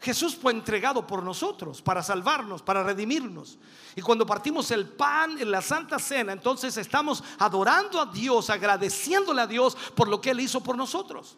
[0.00, 3.58] Jesús fue entregado por nosotros para salvarnos, para redimirnos.
[3.94, 9.42] Y cuando partimos el pan en la Santa Cena, entonces estamos adorando a Dios, agradeciéndole
[9.42, 11.36] a Dios por lo que Él hizo por nosotros.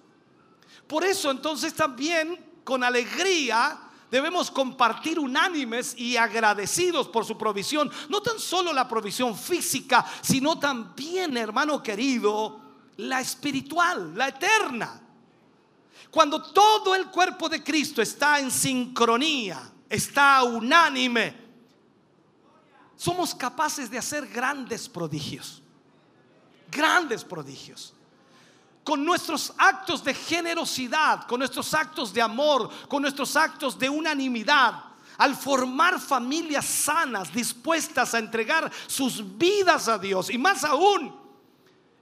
[0.87, 3.81] Por eso entonces también con alegría
[4.13, 7.91] debemos compartir unánimes y agradecidos por su provisión.
[8.11, 12.61] No tan solo la provisión física, sino también, hermano querido,
[12.99, 15.01] la espiritual, la eterna.
[16.11, 21.35] Cuando todo el cuerpo de Cristo está en sincronía, está unánime,
[22.95, 25.63] somos capaces de hacer grandes prodigios.
[26.71, 27.95] Grandes prodigios.
[28.85, 34.85] Con nuestros actos de generosidad, con nuestros actos de amor, con nuestros actos de unanimidad,
[35.19, 41.15] al formar familias sanas, dispuestas a entregar sus vidas a Dios y más aún,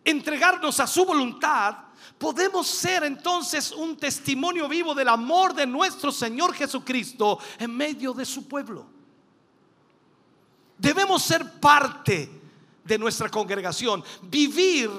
[0.05, 1.77] entregarnos a su voluntad,
[2.17, 8.25] podemos ser entonces un testimonio vivo del amor de nuestro Señor Jesucristo en medio de
[8.25, 8.87] su pueblo.
[10.79, 12.41] Debemos ser parte
[12.83, 14.91] de nuestra congregación, vivir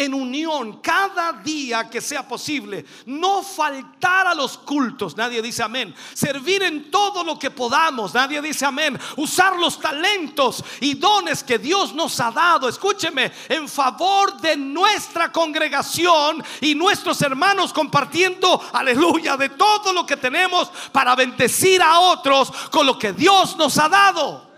[0.00, 2.86] en unión cada día que sea posible.
[3.04, 5.94] No faltar a los cultos, nadie dice amén.
[6.14, 8.98] Servir en todo lo que podamos, nadie dice amén.
[9.18, 15.30] Usar los talentos y dones que Dios nos ha dado, escúcheme, en favor de nuestra
[15.30, 22.50] congregación y nuestros hermanos compartiendo, aleluya, de todo lo que tenemos para bendecir a otros
[22.70, 24.49] con lo que Dios nos ha dado.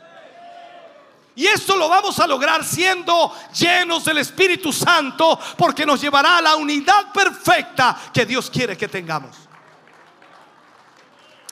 [1.34, 6.42] Y esto lo vamos a lograr siendo llenos del Espíritu Santo porque nos llevará a
[6.42, 9.36] la unidad perfecta que Dios quiere que tengamos.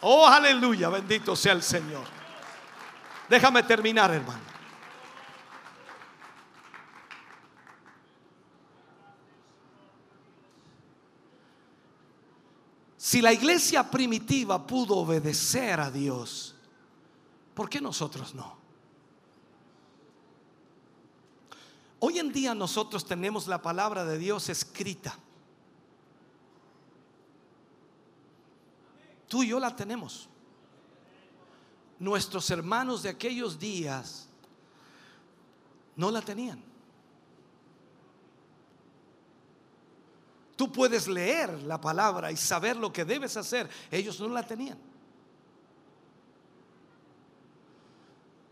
[0.02, 2.05] Oh, aleluya, bendito sea el Señor.
[3.28, 4.51] Déjame terminar, hermano.
[12.97, 16.55] Si la iglesia primitiva pudo obedecer a Dios,
[17.55, 18.60] ¿por qué nosotros no?
[22.01, 25.17] Hoy en día nosotros tenemos la palabra de Dios escrita.
[29.29, 30.29] Tú y yo la tenemos.
[31.99, 34.27] Nuestros hermanos de aquellos días
[35.95, 36.65] no la tenían.
[40.57, 43.69] Tú puedes leer la palabra y saber lo que debes hacer.
[43.91, 44.90] Ellos no la tenían.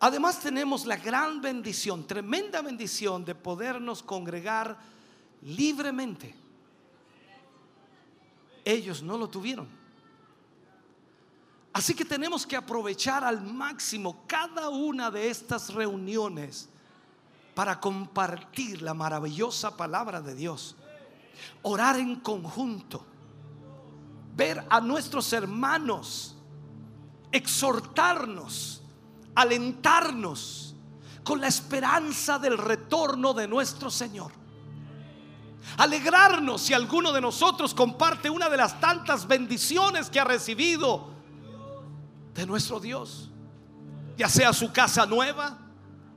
[0.01, 4.79] Además tenemos la gran bendición, tremenda bendición de podernos congregar
[5.43, 6.35] libremente.
[8.65, 9.67] Ellos no lo tuvieron.
[11.73, 16.69] Así que tenemos que aprovechar al máximo cada una de estas reuniones
[17.55, 20.77] para compartir la maravillosa palabra de Dios.
[21.63, 23.05] Orar en conjunto.
[24.37, 26.37] Ver a nuestros hermanos.
[27.33, 28.83] Exhortarnos
[29.39, 30.75] alentarnos
[31.23, 34.33] con la esperanza del retorno de nuestro Señor.
[35.77, 41.11] Alegrarnos si alguno de nosotros comparte una de las tantas bendiciones que ha recibido
[42.35, 43.31] de nuestro Dios.
[44.17, 45.57] Ya sea su casa nueva,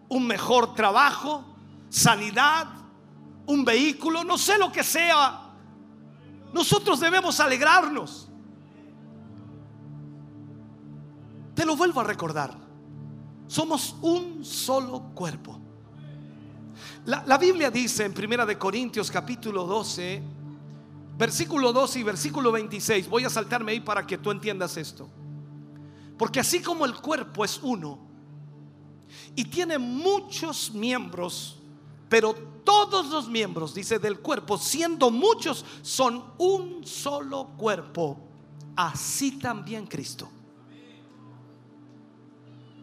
[0.10, 1.46] un mejor trabajo,
[1.90, 2.70] sanidad,
[3.46, 5.42] un vehículo, no sé lo que sea.
[6.54, 8.28] Nosotros debemos alegrarnos.
[11.54, 12.61] Te lo vuelvo a recordar.
[13.52, 15.60] Somos un solo cuerpo.
[17.04, 20.24] La, Biblia dice en Primera de Corintios capítulo 12,
[21.18, 25.10] versículo 12 y versículo 26, voy a saltarme ahí para que tú entiendas esto.
[26.18, 28.00] Porque así como el cuerpo es uno
[29.36, 31.58] y tiene muchos miembros,
[32.08, 32.34] pero
[32.64, 38.18] todos los miembros, dice, del cuerpo, siendo muchos, son un solo cuerpo,
[38.78, 40.30] así también Cristo.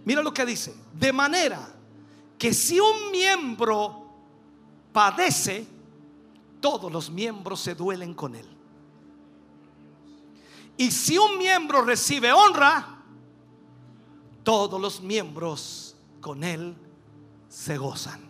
[0.08, 0.74] Mira lo que dice.
[0.94, 1.68] De manera
[2.38, 4.06] que si un miembro
[4.90, 5.66] padece,
[6.62, 8.46] todos los miembros se duelen con él.
[10.78, 13.02] Y si un miembro recibe honra,
[14.42, 16.74] todos los miembros con él
[17.50, 18.22] se gozan.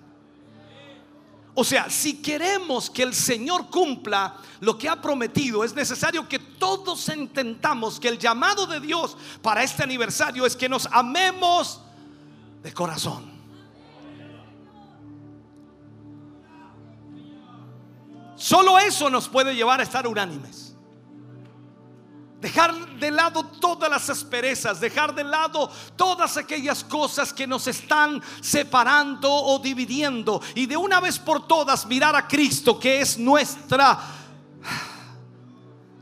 [1.55, 6.41] O sea, si queremos que el Señor cumpla lo que ha prometido, es necesario que
[6.59, 11.81] todos entendamos que el llamado de Dios para este aniversario es que nos amemos
[12.63, 13.39] de corazón.
[18.37, 20.69] Solo eso nos puede llevar a estar unánimes.
[22.41, 28.23] Dejar de lado todas las asperezas, dejar de lado todas aquellas cosas que nos están
[28.41, 34.18] separando o dividiendo y de una vez por todas mirar a Cristo que es nuestra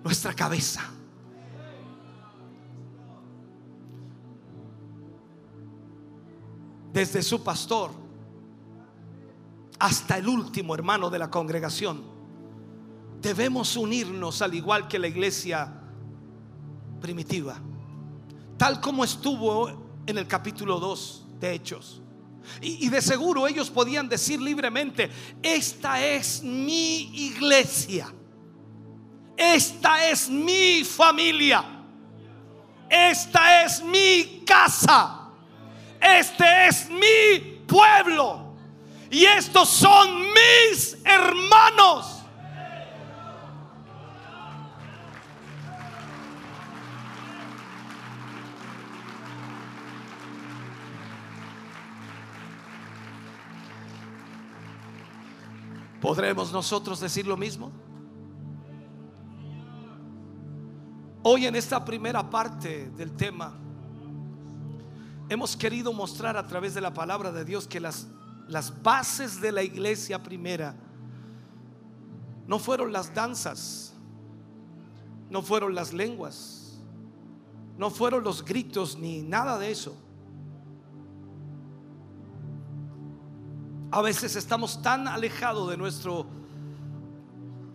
[0.07, 0.89] nuestra cabeza.
[6.93, 7.91] Desde su pastor
[9.81, 12.05] hasta el último hermano de la congregación,
[13.21, 15.73] debemos unirnos al igual que la iglesia
[17.01, 17.59] primitiva,
[18.57, 19.69] tal como estuvo
[20.07, 22.01] en el capítulo 2 de Hechos.
[22.61, 25.11] Y, de seguro ellos podían decir libremente,
[25.43, 28.15] esta es mi iglesia,
[29.37, 31.65] esta es mi familia.
[32.89, 35.29] Esta es mi casa.
[36.01, 38.55] Este es mi pueblo.
[39.11, 42.17] Y estos son mis hermanos.
[56.01, 57.73] ¿Podremos nosotros decir lo mismo?
[61.29, 63.53] Hoy en esta primera parte del tema
[65.29, 68.07] hemos querido mostrar a través de la palabra de Dios que las,
[68.47, 70.77] las bases de la iglesia primera
[72.47, 73.93] no fueron las danzas,
[75.29, 76.79] no fueron las lenguas,
[77.77, 79.97] no fueron los gritos ni nada de eso.
[83.91, 86.25] A veces estamos tan alejados de nuestro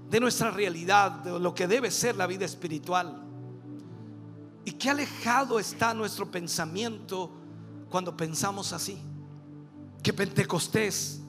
[0.09, 3.27] de nuestra realidad, de lo que debe ser la vida espiritual.
[4.65, 7.31] Y qué alejado está nuestro pensamiento
[7.89, 8.97] cuando pensamos así.
[10.03, 11.21] Que Pentecostés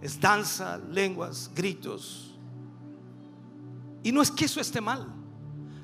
[0.00, 2.34] es danza, lenguas, gritos.
[4.02, 5.06] Y no es que eso esté mal.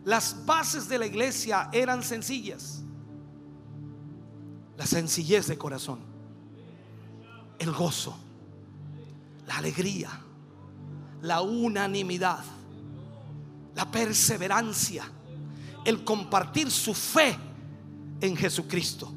[0.04, 2.82] Las bases de la iglesia eran sencillas.
[4.76, 5.98] La sencillez de corazón,
[7.58, 8.16] el gozo,
[9.46, 10.08] la alegría,
[11.22, 12.44] la unanimidad,
[13.74, 15.04] la perseverancia,
[15.84, 17.36] el compartir su fe
[18.20, 19.12] en Jesucristo.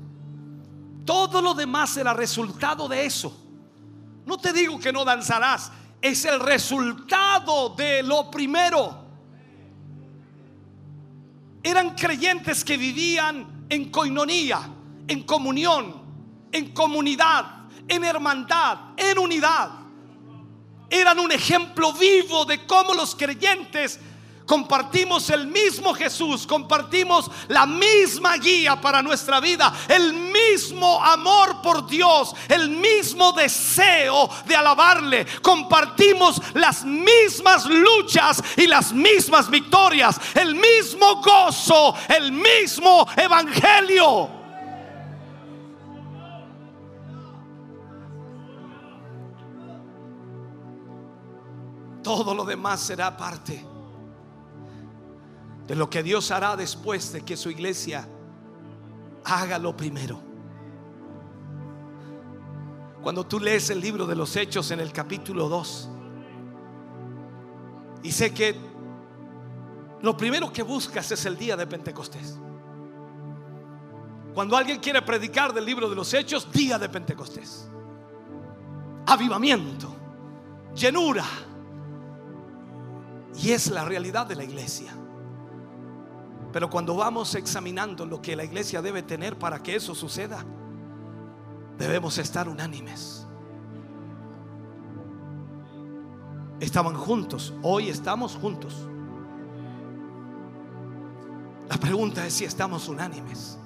[1.06, 3.38] Todo lo demás era resultado de eso.
[4.26, 5.72] No te digo que no danzarás,
[6.02, 9.02] es el resultado de lo primero.
[11.64, 14.70] Eran creyentes que vivían en coinonía,
[15.08, 16.02] en comunión,
[16.52, 19.72] en comunidad, en hermandad, en unidad.
[20.90, 24.00] Eran un ejemplo vivo de cómo los creyentes
[24.46, 31.88] compartimos el mismo Jesús, compartimos la misma guía para nuestra vida, el mismo amor por
[31.88, 40.56] Dios, el mismo deseo de alabarle, compartimos las mismas luchas y las mismas victorias, el
[40.56, 44.42] mismo gozo, el mismo evangelio.
[52.04, 53.64] Todo lo demás será parte
[55.68, 58.08] de lo que Dios hará después de que su iglesia
[59.24, 60.20] haga lo primero.
[63.02, 65.90] Cuando tú lees el libro de los Hechos en el capítulo 2,
[68.04, 68.56] y sé que
[70.02, 72.38] lo primero que buscas es el día de Pentecostés.
[74.34, 77.70] Cuando alguien quiere predicar del libro de los Hechos, día de Pentecostés.
[79.06, 79.94] Avivamiento,
[80.74, 81.26] llenura.
[83.38, 84.94] Y es la realidad de la iglesia.
[86.52, 90.46] Pero cuando vamos examinando lo que la iglesia debe tener para que eso suceda,
[91.78, 93.26] debemos estar unánimes.
[96.60, 98.88] Estaban juntos, hoy estamos juntos.
[101.70, 103.58] La pregunta es si estamos unánimes,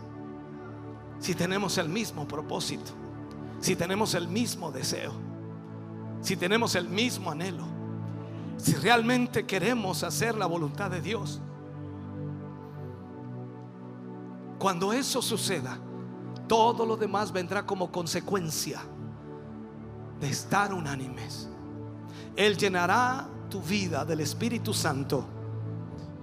[1.20, 2.92] si tenemos el mismo propósito,
[3.60, 5.12] si tenemos el mismo deseo,
[6.22, 7.66] si tenemos el mismo anhelo,
[8.58, 11.42] si realmente queremos hacer la voluntad de Dios.
[14.60, 15.78] Cuando eso suceda,
[16.48, 18.82] todo lo demás vendrá como consecuencia
[20.20, 21.50] de estar unánimes.
[22.36, 25.26] Él llenará tu vida del Espíritu Santo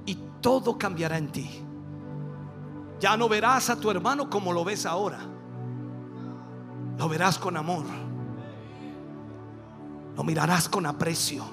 [0.06, 1.62] y todo cambiará en ti.
[3.00, 5.18] Ya no verás a tu hermano como lo ves ahora.
[6.98, 7.84] Lo verás con amor.
[10.16, 11.44] Lo mirarás con aprecio.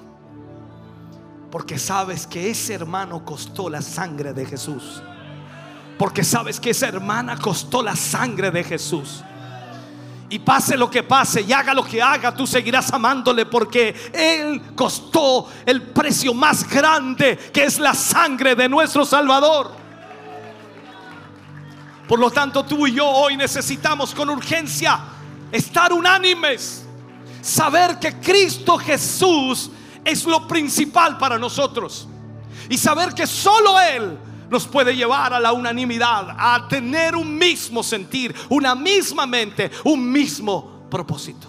[1.50, 5.02] Porque sabes que ese hermano costó la sangre de Jesús.
[6.00, 9.22] Porque sabes que esa hermana costó la sangre de Jesús.
[10.30, 14.62] Y pase lo que pase y haga lo que haga, tú seguirás amándole porque Él
[14.74, 19.72] costó el precio más grande que es la sangre de nuestro Salvador.
[22.08, 25.00] Por lo tanto, tú y yo hoy necesitamos con urgencia
[25.52, 26.86] estar unánimes,
[27.42, 29.70] saber que Cristo Jesús
[30.02, 32.08] es lo principal para nosotros
[32.70, 37.82] y saber que solo Él nos puede llevar a la unanimidad, a tener un mismo
[37.82, 41.46] sentir, una misma mente, un mismo propósito.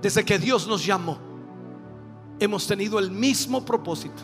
[0.00, 1.18] Desde que Dios nos llamó,
[2.38, 4.22] hemos tenido el mismo propósito,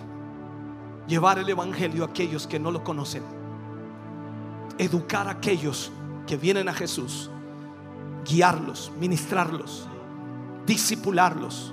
[1.09, 3.25] llevar el Evangelio a aquellos que no lo conocen,
[4.79, 5.91] educar a aquellos
[6.29, 7.29] que vienen a Jesús,
[8.25, 9.89] guiarlos, ministrarlos,
[10.65, 11.73] disipularlos,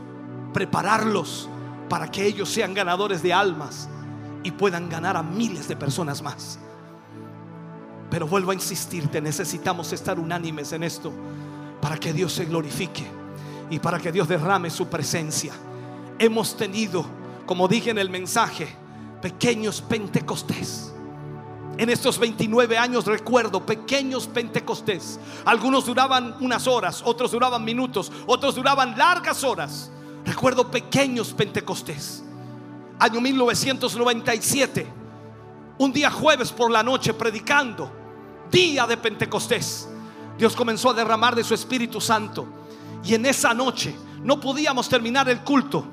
[0.51, 1.47] prepararlos
[1.89, 3.87] para que ellos sean ganadores de almas
[4.45, 6.59] y puedan ganar a miles de personas más.
[8.11, 11.11] Pero vuelvo a insistirte, necesitamos estar unánimes en esto
[11.81, 13.03] para que Dios se glorifique
[13.71, 15.51] y para que Dios derrame su presencia.
[16.19, 17.03] Hemos tenido,
[17.47, 18.67] como dije en el mensaje,
[19.19, 20.93] pequeños pentecostés.
[21.79, 25.19] En estos 29 años recuerdo pequeños pentecostés.
[25.43, 29.91] Algunos duraban unas horas, otros duraban minutos, otros duraban largas horas.
[30.23, 32.24] Recuerdo pequeños Pentecostés.
[32.99, 34.87] Año 1997.
[35.77, 37.91] Un día jueves por la noche predicando.
[38.49, 39.89] Día de Pentecostés.
[40.37, 42.47] Dios comenzó a derramar de su Espíritu Santo.
[43.03, 45.85] Y en esa noche no podíamos terminar el culto.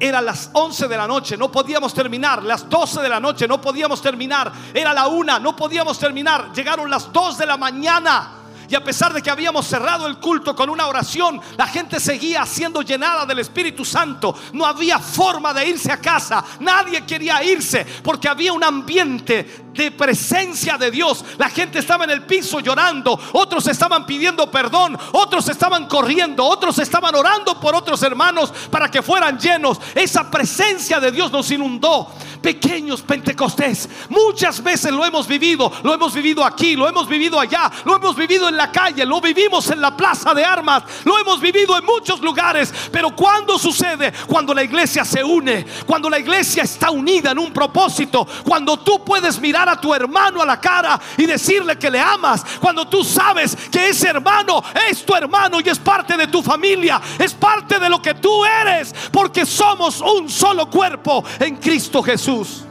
[0.00, 2.42] Era las 11 de la noche, no podíamos terminar.
[2.42, 4.52] Las 12 de la noche, no podíamos terminar.
[4.72, 6.52] Era la una, no podíamos terminar.
[6.52, 8.37] Llegaron las 2 de la mañana.
[8.68, 12.44] Y a pesar de que habíamos cerrado el culto con una oración, la gente seguía
[12.44, 14.34] siendo llenada del Espíritu Santo.
[14.52, 16.44] No había forma de irse a casa.
[16.60, 21.24] Nadie quería irse porque había un ambiente de presencia de Dios.
[21.38, 26.78] La gente estaba en el piso llorando, otros estaban pidiendo perdón, otros estaban corriendo, otros
[26.78, 29.80] estaban orando por otros hermanos para que fueran llenos.
[29.94, 32.08] Esa presencia de Dios nos inundó.
[32.42, 37.70] Pequeños Pentecostés, muchas veces lo hemos vivido, lo hemos vivido aquí, lo hemos vivido allá,
[37.84, 41.40] lo hemos vivido en la calle, lo vivimos en la plaza de armas, lo hemos
[41.40, 42.72] vivido en muchos lugares.
[42.92, 44.12] Pero cuando sucede?
[44.26, 49.02] Cuando la iglesia se une, cuando la iglesia está unida en un propósito, cuando tú
[49.04, 53.02] puedes mirar a tu hermano a la cara y decirle que le amas, cuando tú
[53.02, 57.78] sabes que ese hermano es tu hermano y es parte de tu familia, es parte
[57.78, 62.67] de lo que tú eres, porque somos un solo cuerpo en Cristo Jesús.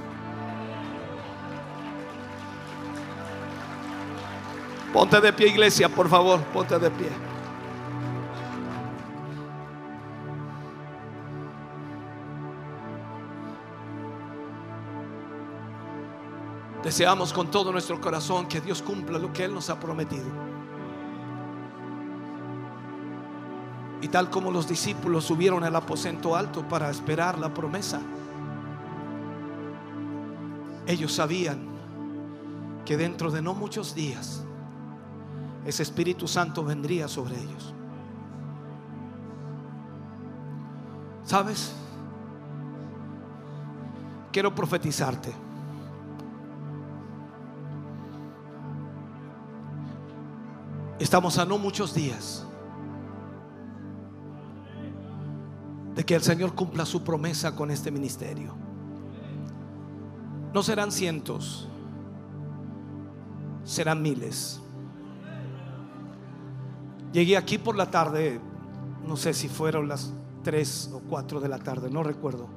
[4.93, 7.09] Ponte de pie, iglesia, por favor, ponte de pie.
[16.84, 20.26] Deseamos con todo nuestro corazón que Dios cumpla lo que Él nos ha prometido.
[24.01, 27.99] Y tal como los discípulos subieron al aposento alto para esperar la promesa,
[30.85, 31.68] ellos sabían
[32.85, 34.47] que dentro de no muchos días
[35.68, 37.73] ese Espíritu Santo vendría sobre ellos.
[41.26, 41.73] ¿Sabes?
[44.31, 45.34] Quiero profetizarte.
[50.99, 52.45] Estamos a no muchos días
[55.95, 58.56] de que el Señor cumpla su promesa con este ministerio.
[60.53, 61.68] No serán cientos,
[63.65, 64.61] serán miles.
[67.18, 68.39] Llegué aquí por la tarde,
[69.07, 70.14] no sé si fueron las
[70.44, 72.48] 3 o 4 de la tarde, no recuerdo.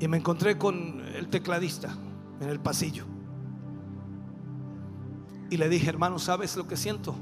[0.00, 1.94] Y me encontré con el tecladista
[2.40, 3.04] en el pasillo.
[5.50, 7.14] Y le dije, hermano, ¿sabes lo que siento?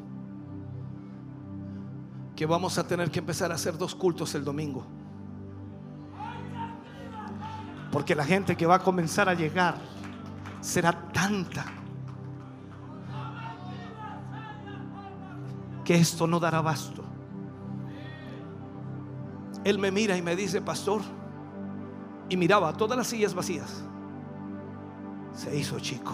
[2.37, 4.87] Que vamos a tener que empezar a hacer dos cultos el domingo.
[7.91, 9.75] Porque la gente que va a comenzar a llegar
[10.61, 11.76] será tanta
[15.87, 17.05] que esto no dará basto.
[19.65, 21.01] Él me mira y me dice, pastor,
[22.29, 23.85] y miraba todas las sillas vacías.
[25.33, 26.13] Se hizo chico.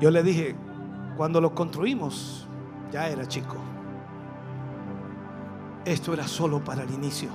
[0.00, 0.56] Yo le dije,
[1.18, 2.48] cuando lo construimos,
[2.90, 3.56] ya era chico.
[5.84, 7.28] Esto era solo para el inicio.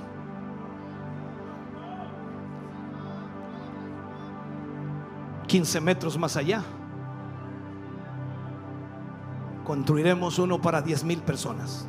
[5.46, 6.64] Quince metros más allá,
[9.64, 11.88] construiremos uno para diez mil personas.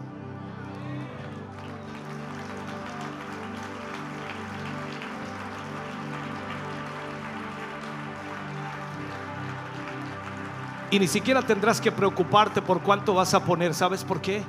[10.91, 13.73] Y ni siquiera tendrás que preocuparte por cuánto vas a poner.
[13.73, 14.43] ¿Sabes por qué?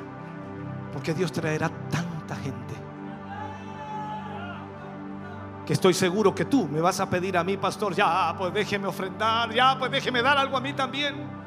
[0.93, 2.74] Porque Dios traerá tanta gente.
[5.66, 8.86] Que estoy seguro que tú me vas a pedir a mí, pastor, ya, pues déjeme
[8.86, 11.45] ofrendar, ya, pues déjeme dar algo a mí también.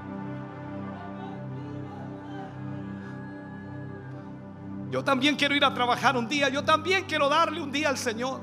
[4.89, 7.97] Yo también quiero ir a trabajar un día, yo también quiero darle un día al
[7.97, 8.41] Señor.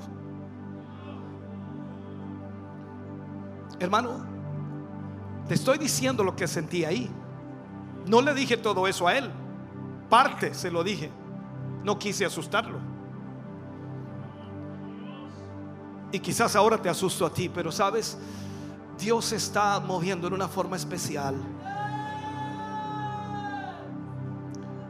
[3.78, 4.24] Hermano,
[5.48, 7.10] te estoy diciendo lo que sentí ahí.
[8.06, 9.30] No le dije todo eso a él.
[10.08, 11.10] Parte se lo dije.
[11.82, 12.78] No quise asustarlo.
[16.12, 18.16] Y quizás ahora te asusto a ti, pero sabes,
[18.98, 21.34] Dios está moviendo en una forma especial.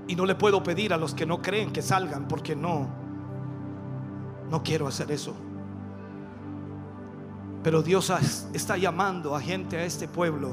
[0.09, 2.87] Y no le puedo pedir a los que no creen que salgan porque no,
[4.51, 5.35] no quiero hacer eso.
[7.62, 8.12] Pero Dios
[8.53, 10.53] está llamando a gente a este pueblo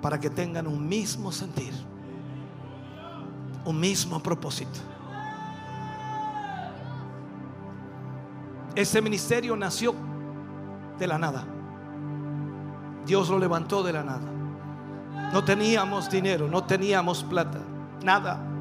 [0.00, 1.72] para que tengan un mismo sentir,
[3.64, 4.80] un mismo propósito.
[8.74, 9.94] Ese ministerio nació
[10.98, 11.44] de la nada.
[13.06, 14.30] Dios lo levantó de la nada.
[15.32, 17.60] No teníamos dinero, no teníamos plata.
[18.02, 18.53] nada.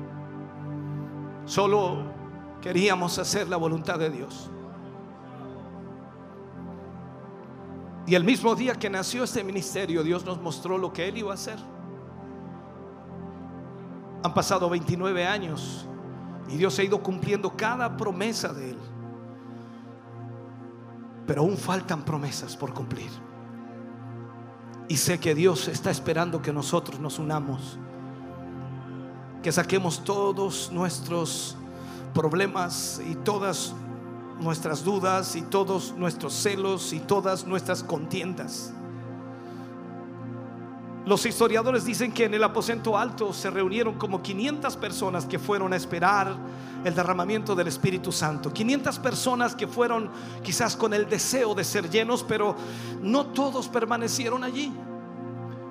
[1.45, 1.97] Solo
[2.61, 4.49] queríamos hacer la voluntad de Dios.
[8.05, 11.31] Y el mismo día que nació este ministerio, Dios nos mostró lo que Él iba
[11.31, 11.57] a hacer.
[14.23, 15.85] Han pasado 29 años
[16.49, 18.77] y Dios ha ido cumpliendo cada promesa de Él.
[21.25, 23.09] Pero aún faltan promesas por cumplir.
[24.89, 27.79] Y sé que Dios está esperando que nosotros nos unamos.
[29.43, 31.57] Que saquemos todos nuestros
[32.13, 33.73] problemas y todas
[34.39, 38.73] nuestras dudas y todos nuestros celos y todas nuestras contiendas.
[41.05, 45.73] Los historiadores dicen que en el aposento alto se reunieron como 500 personas que fueron
[45.73, 46.37] a esperar
[46.85, 48.53] el derramamiento del Espíritu Santo.
[48.53, 50.09] 500 personas que fueron
[50.41, 52.55] quizás con el deseo de ser llenos, pero
[53.01, 54.71] no todos permanecieron allí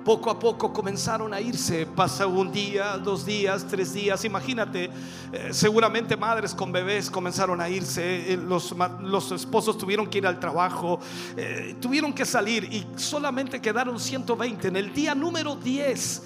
[0.03, 1.85] poco a poco comenzaron a irse.
[1.85, 4.23] Pasa un día, dos días, tres días.
[4.25, 4.89] Imagínate,
[5.31, 8.33] eh, seguramente madres con bebés comenzaron a irse.
[8.33, 10.99] Eh, los, los, esposos tuvieron que ir al trabajo,
[11.37, 14.67] eh, tuvieron que salir y solamente quedaron 120.
[14.67, 16.23] En el día número 10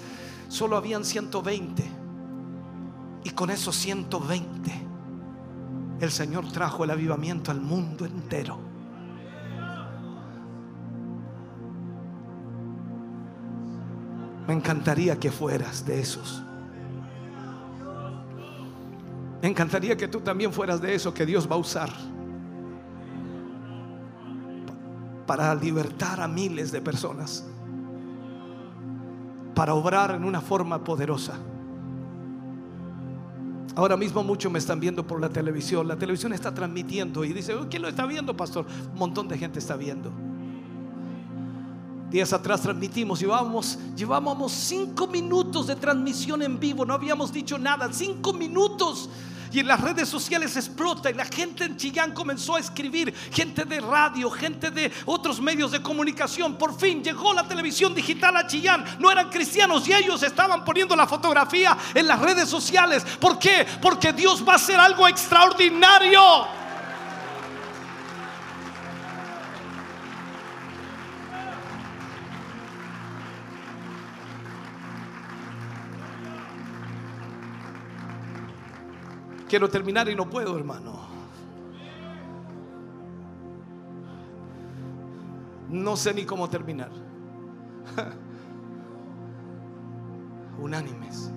[0.48, 1.84] solo habían 120.
[3.24, 4.88] Y con esos 120
[6.00, 8.67] el Señor trajo el avivamiento al mundo entero.
[14.48, 16.42] Me encantaría que fueras de esos.
[19.42, 21.90] Me encantaría que tú también fueras de eso que Dios va a usar
[25.26, 27.44] para libertar a miles de personas,
[29.54, 31.34] para obrar en una forma poderosa.
[33.76, 35.86] Ahora mismo muchos me están viendo por la televisión.
[35.86, 38.64] La televisión está transmitiendo y dice, ¿quién lo está viendo, pastor?
[38.94, 40.10] Un montón de gente está viendo.
[42.10, 47.92] Días atrás transmitimos, llevábamos, llevábamos cinco minutos de transmisión en vivo, no habíamos dicho nada,
[47.92, 49.10] cinco minutos.
[49.52, 53.64] Y en las redes sociales explota y la gente en Chillán comenzó a escribir, gente
[53.64, 56.56] de radio, gente de otros medios de comunicación.
[56.56, 58.84] Por fin llegó la televisión digital a Chillán.
[58.98, 63.04] No eran cristianos y ellos estaban poniendo la fotografía en las redes sociales.
[63.18, 63.66] ¿Por qué?
[63.80, 66.20] Porque Dios va a hacer algo extraordinario.
[79.48, 81.08] Quiero terminar y no puedo, hermano.
[85.70, 86.90] No sé ni cómo terminar.
[90.60, 91.32] Unánimes.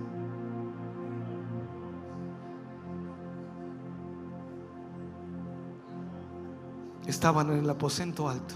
[7.08, 8.56] Estaban en el aposento alto,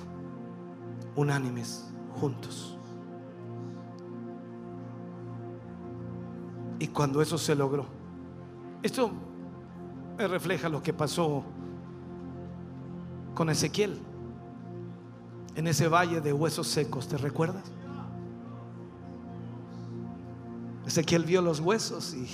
[1.15, 2.77] unánimes, juntos.
[6.79, 7.85] Y cuando eso se logró,
[8.83, 9.11] esto
[10.17, 11.43] refleja lo que pasó
[13.33, 13.99] con Ezequiel
[15.55, 17.63] en ese valle de huesos secos, ¿te recuerdas?
[20.85, 22.27] Ezequiel vio los huesos y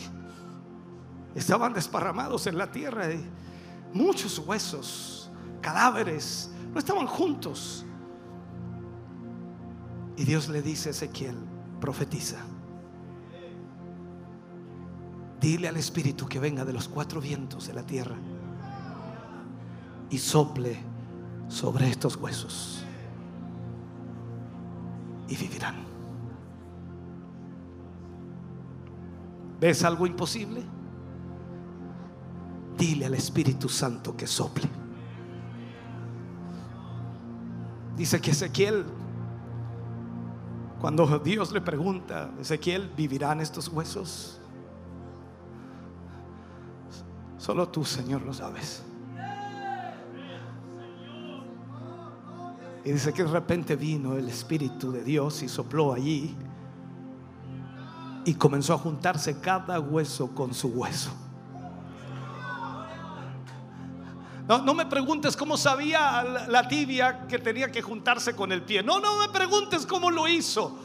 [1.36, 3.08] estaban desparramados en la tierra,
[3.94, 7.86] muchos huesos, cadáveres, no estaban juntos.
[10.18, 11.36] Y Dios le dice a Ezequiel,
[11.80, 12.38] profetiza.
[15.42, 18.16] Dile al Espíritu que venga de los cuatro vientos de la tierra
[20.12, 20.78] y sople
[21.48, 22.84] sobre estos huesos
[25.28, 25.78] y vivirán.
[29.60, 30.62] ¿Ves algo imposible?
[32.78, 34.70] Dile al Espíritu Santo que sople.
[37.98, 38.86] Dice que Ezequiel,
[40.80, 44.41] cuando Dios le pregunta, Ezequiel, ¿vivirán estos huesos?
[47.42, 48.84] Solo tú, Señor, lo sabes.
[52.86, 56.36] Y dice que de repente vino el Espíritu de Dios y sopló allí
[58.26, 61.10] y comenzó a juntarse cada hueso con su hueso.
[64.48, 68.84] No, no, me preguntes cómo sabía la, tibia que tenía que juntarse con el pie.
[68.84, 70.78] No, no me preguntes cómo lo hizo.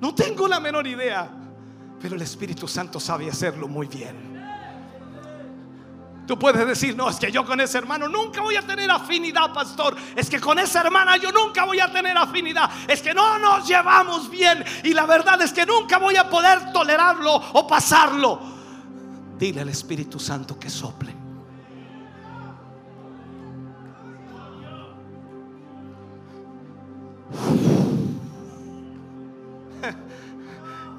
[0.00, 1.28] No tengo la menor idea.
[2.00, 4.33] Pero el Espíritu Santo sabe hacerlo muy bien.
[6.26, 9.52] Tú puedes decir, no, es que yo con ese hermano nunca voy a tener afinidad,
[9.52, 9.94] pastor.
[10.16, 12.70] Es que con esa hermana yo nunca voy a tener afinidad.
[12.88, 14.64] Es que no nos llevamos bien.
[14.84, 18.40] Y la verdad es que nunca voy a poder tolerarlo o pasarlo.
[19.38, 21.14] Dile al Espíritu Santo que sople.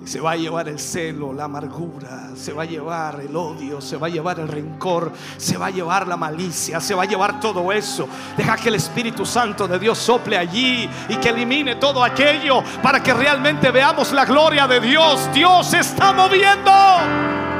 [0.05, 3.97] Se va a llevar el celo, la amargura, se va a llevar el odio, se
[3.97, 7.39] va a llevar el rencor, se va a llevar la malicia, se va a llevar
[7.39, 8.07] todo eso.
[8.37, 13.01] Deja que el Espíritu Santo de Dios sople allí y que elimine todo aquello para
[13.01, 15.29] que realmente veamos la gloria de Dios.
[15.33, 17.54] Dios está moviendo.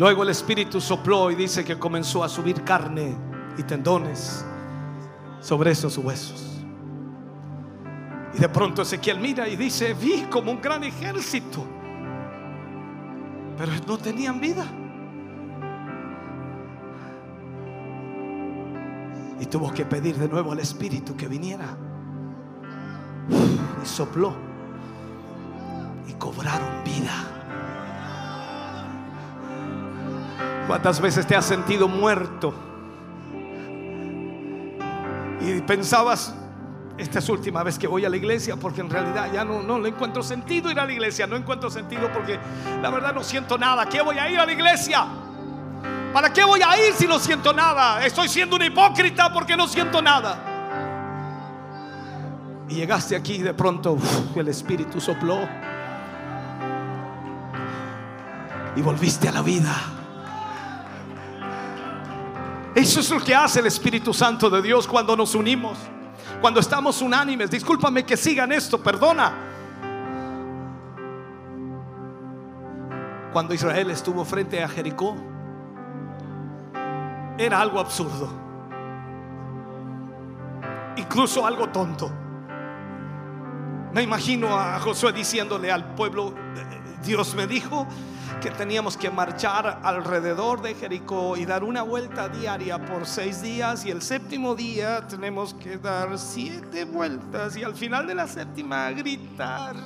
[0.00, 3.14] Luego el Espíritu sopló y dice que comenzó a subir carne
[3.58, 4.42] y tendones
[5.40, 6.62] sobre esos huesos.
[8.32, 11.66] Y de pronto Ezequiel mira y dice, vi como un gran ejército,
[13.58, 14.64] pero no tenían vida.
[19.38, 21.76] Y tuvo que pedir de nuevo al Espíritu que viniera.
[23.28, 24.32] Y sopló.
[26.08, 27.39] Y cobraron vida.
[30.70, 32.54] ¿Cuántas veces te has sentido muerto?
[35.40, 36.32] Y pensabas,
[36.96, 39.80] esta es última vez que voy a la iglesia porque en realidad ya no, no
[39.80, 41.26] le encuentro sentido ir a la iglesia.
[41.26, 42.38] No encuentro sentido porque
[42.80, 43.84] la verdad no siento nada.
[43.86, 45.08] ¿Qué voy a ir a la iglesia?
[46.12, 48.06] ¿Para qué voy a ir si no siento nada?
[48.06, 50.38] Estoy siendo un hipócrita porque no siento nada.
[52.68, 53.98] Y llegaste aquí y de pronto
[54.36, 55.40] el Espíritu sopló.
[58.76, 59.96] Y volviste a la vida.
[62.74, 65.78] Eso es lo que hace el Espíritu Santo de Dios cuando nos unimos.
[66.40, 67.50] Cuando estamos unánimes.
[67.50, 69.32] Discúlpame que sigan esto, perdona.
[73.32, 75.16] Cuando Israel estuvo frente a Jericó,
[77.38, 78.28] era algo absurdo.
[80.96, 82.10] Incluso algo tonto.
[83.92, 86.34] Me imagino a Josué diciéndole al pueblo,
[87.04, 87.86] Dios me dijo
[88.40, 93.84] que teníamos que marchar alrededor de Jericó y dar una vuelta diaria por seis días
[93.84, 98.90] y el séptimo día tenemos que dar siete vueltas y al final de la séptima
[98.90, 99.76] gritar.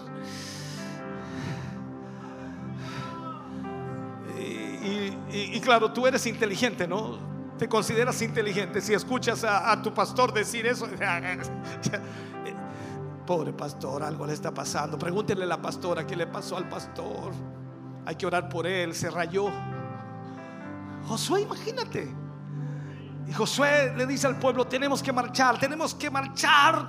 [5.33, 7.19] Y, claro, tú eres inteligente, ¿no?
[7.59, 10.87] Te consideras inteligente si escuchas a, a tu pastor decir eso.
[13.27, 14.99] Pobre pastor, algo le está pasando.
[14.99, 17.33] Pregúntele a la pastora qué le pasó al pastor.
[18.05, 19.47] Hay que orar por él, se rayó.
[21.07, 22.15] Josué, imagínate.
[23.27, 26.87] Y Josué le dice al pueblo, tenemos que marchar, tenemos que marchar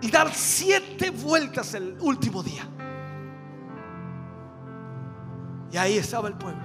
[0.00, 2.66] y dar siete vueltas el último día.
[5.70, 6.62] Y ahí estaba el pueblo.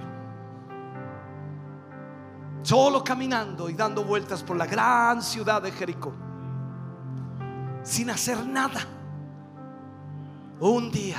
[2.62, 6.29] Solo caminando y dando vueltas por la gran ciudad de Jericó.
[7.82, 8.80] Sin hacer nada.
[10.60, 11.18] Un día.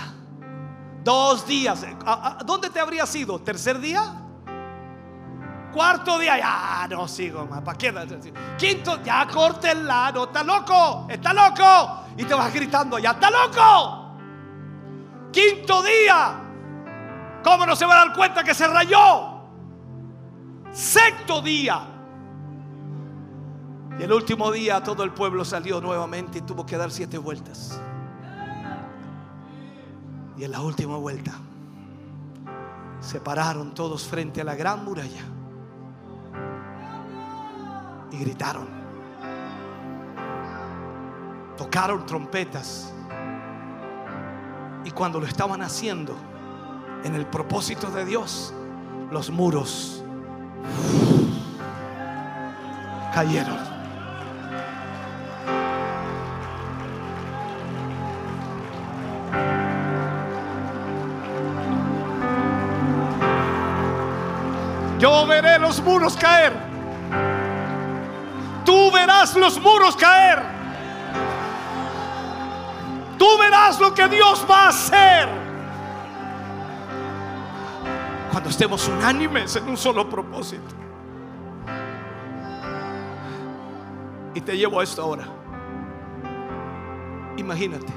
[1.03, 1.83] Dos días.
[2.06, 3.40] ¿A- a- ¿Dónde te habrías ido?
[3.40, 4.03] ¿Tercer día?
[5.73, 7.61] Cuarto día, ya no sigo más.
[7.61, 7.93] ¿Para qué?
[8.57, 12.03] Quinto, ya córtenla, no está loco, está loco.
[12.17, 14.15] Y te vas gritando, ya está loco.
[15.31, 16.33] Quinto día,
[17.41, 19.40] ¿cómo no se va a dar cuenta que se rayó?
[20.73, 21.88] Sexto día.
[24.00, 27.80] Y el último día todo el pueblo salió nuevamente y tuvo que dar siete vueltas.
[30.38, 31.34] Y en la última vuelta
[33.00, 35.24] se pararon todos frente a la gran muralla
[38.11, 38.68] y gritaron.
[41.58, 42.94] Tocaron trompetas.
[44.84, 46.16] Y cuando lo estaban haciendo,
[47.03, 48.53] en el propósito de Dios,
[49.11, 50.03] los muros
[53.14, 53.81] cayeron.
[65.72, 66.51] Los muros caer.
[68.66, 70.41] Tú verás los muros caer.
[73.17, 75.30] Tú verás lo que Dios va a hacer.
[78.32, 80.75] Cuando estemos unánimes en un solo propósito.
[84.33, 85.24] Y te llevo a esto ahora.
[87.38, 87.93] Imagínate.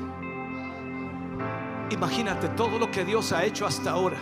[1.90, 4.18] Imagínate todo lo que Dios ha hecho hasta ahora.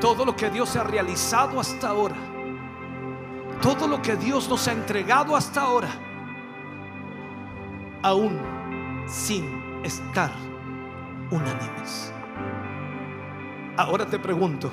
[0.00, 2.16] Todo lo que Dios ha realizado hasta ahora.
[3.62, 5.88] Todo lo que Dios nos ha entregado hasta ahora.
[8.02, 8.38] Aún
[9.06, 10.30] sin estar
[11.30, 12.12] unánimes.
[13.76, 14.70] Ahora te pregunto,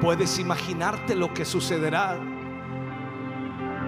[0.00, 2.18] ¿puedes imaginarte lo que sucederá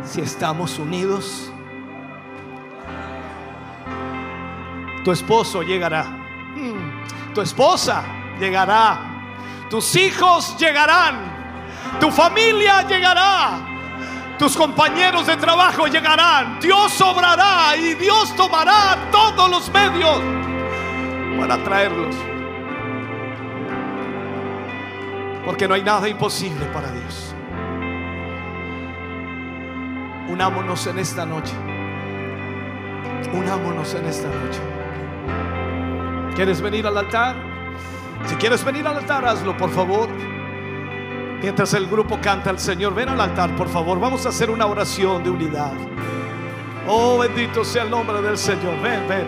[0.03, 1.53] si estamos unidos?
[5.05, 6.05] Tu esposo llegará.
[6.05, 8.05] Mm, Tu esposa
[8.39, 9.08] llegará.
[9.71, 11.39] Tus hijos llegarán.
[12.01, 13.69] Tu familia llegará.
[14.39, 16.59] Tus compañeros de trabajo llegarán.
[16.61, 20.21] Dios obrará y Dios tomará todos los medios
[21.39, 22.15] para traerlos.
[25.45, 27.35] Porque no hay nada imposible para Dios.
[30.29, 31.55] Unámonos en esta noche.
[33.33, 34.61] Unámonos en esta noche.
[36.37, 37.48] ¿Quieres venir al altar?
[38.27, 40.09] Si quieres venir al altar, hazlo, por favor.
[41.41, 44.01] Mientras el grupo canta al Señor, ven al altar, por favor.
[44.01, 45.73] Vamos a hacer una oración de unidad.
[46.87, 48.81] Oh, bendito sea el nombre del Señor.
[48.83, 49.27] Ven, ven.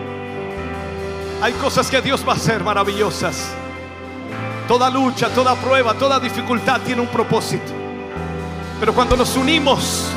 [1.41, 3.53] Hay cosas que Dios va a hacer maravillosas.
[4.67, 7.71] Toda lucha, toda prueba, toda dificultad tiene un propósito.
[8.79, 10.11] Pero cuando nos unimos,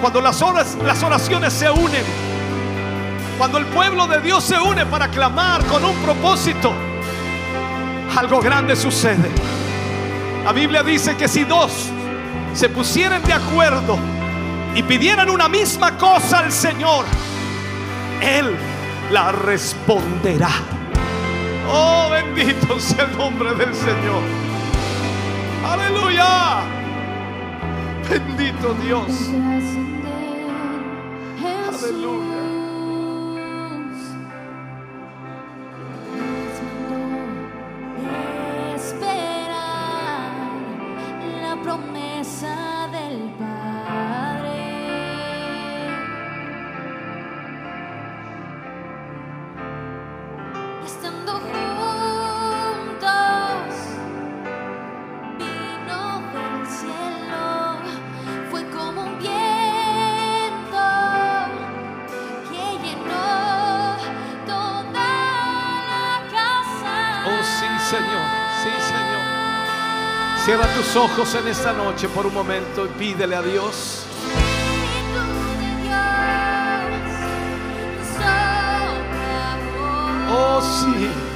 [0.00, 0.40] cuando las,
[0.84, 2.04] las oraciones se unen,
[3.36, 6.72] cuando el pueblo de Dios se une para clamar con un propósito,
[8.16, 9.30] algo grande sucede.
[10.44, 11.90] La Biblia dice que si dos
[12.54, 13.98] se pusieran de acuerdo
[14.74, 17.04] y pidieran una misma cosa al Señor,
[18.20, 18.56] Él
[19.10, 20.50] la responderá.
[21.70, 24.22] Oh, bendito sea el nombre del Señor.
[25.66, 26.62] Aleluya.
[28.08, 29.30] Bendito Dios.
[31.42, 32.37] Aleluya.
[70.98, 74.02] Ojos en esta noche por un momento y pídele a Dios.
[80.30, 81.27] Oh, sí.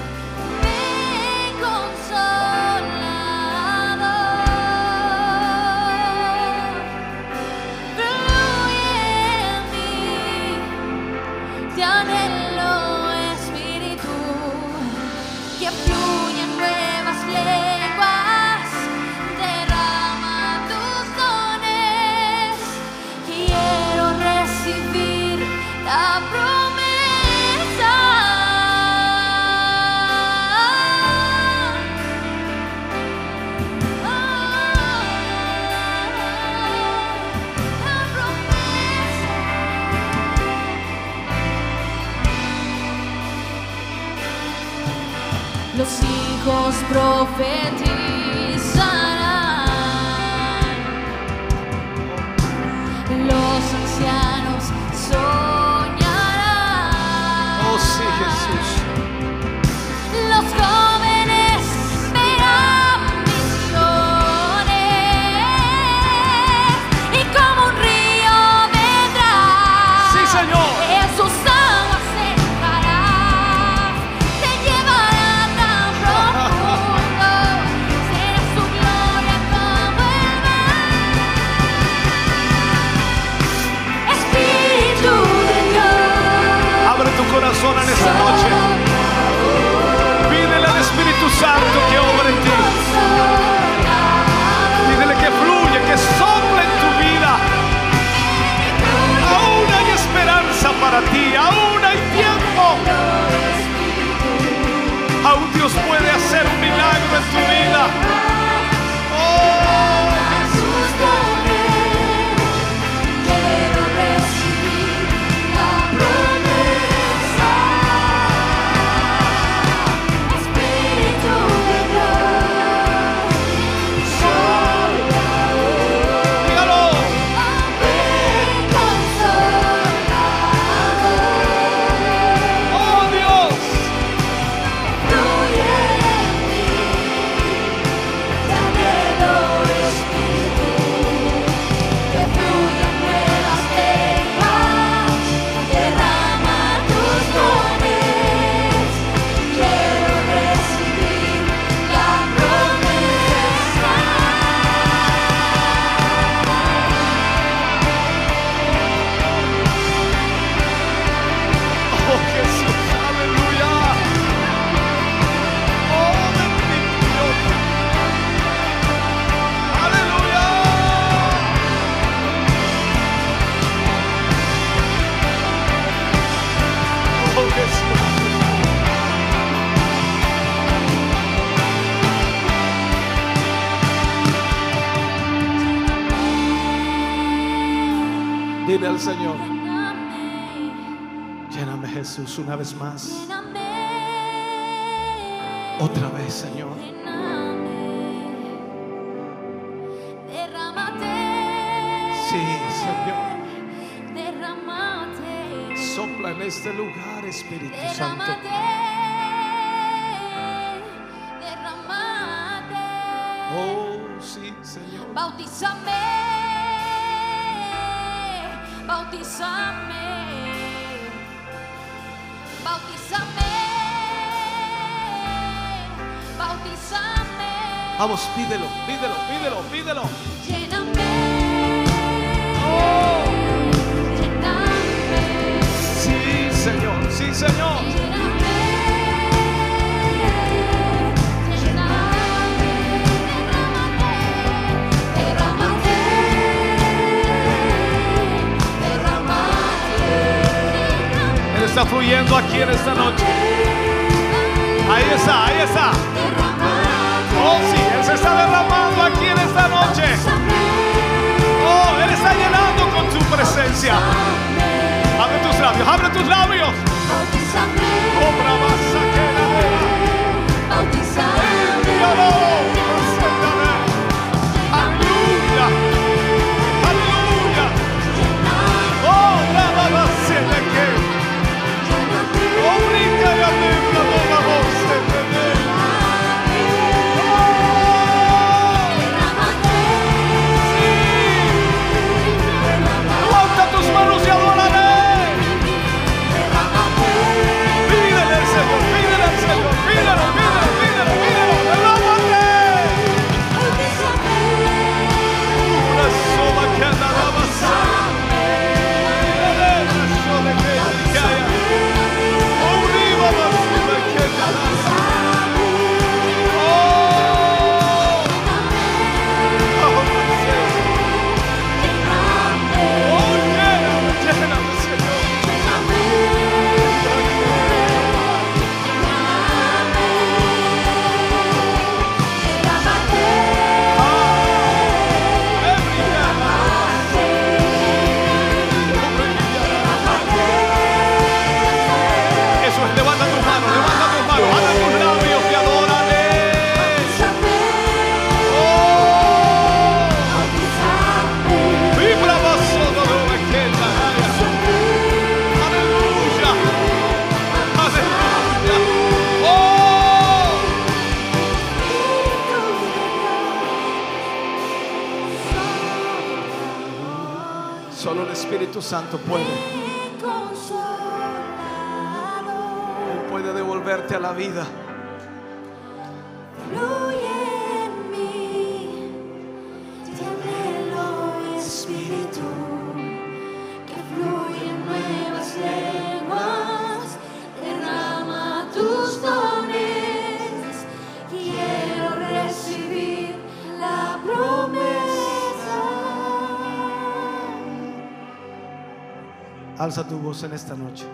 [399.93, 401.05] Alza tu voz en esta noche.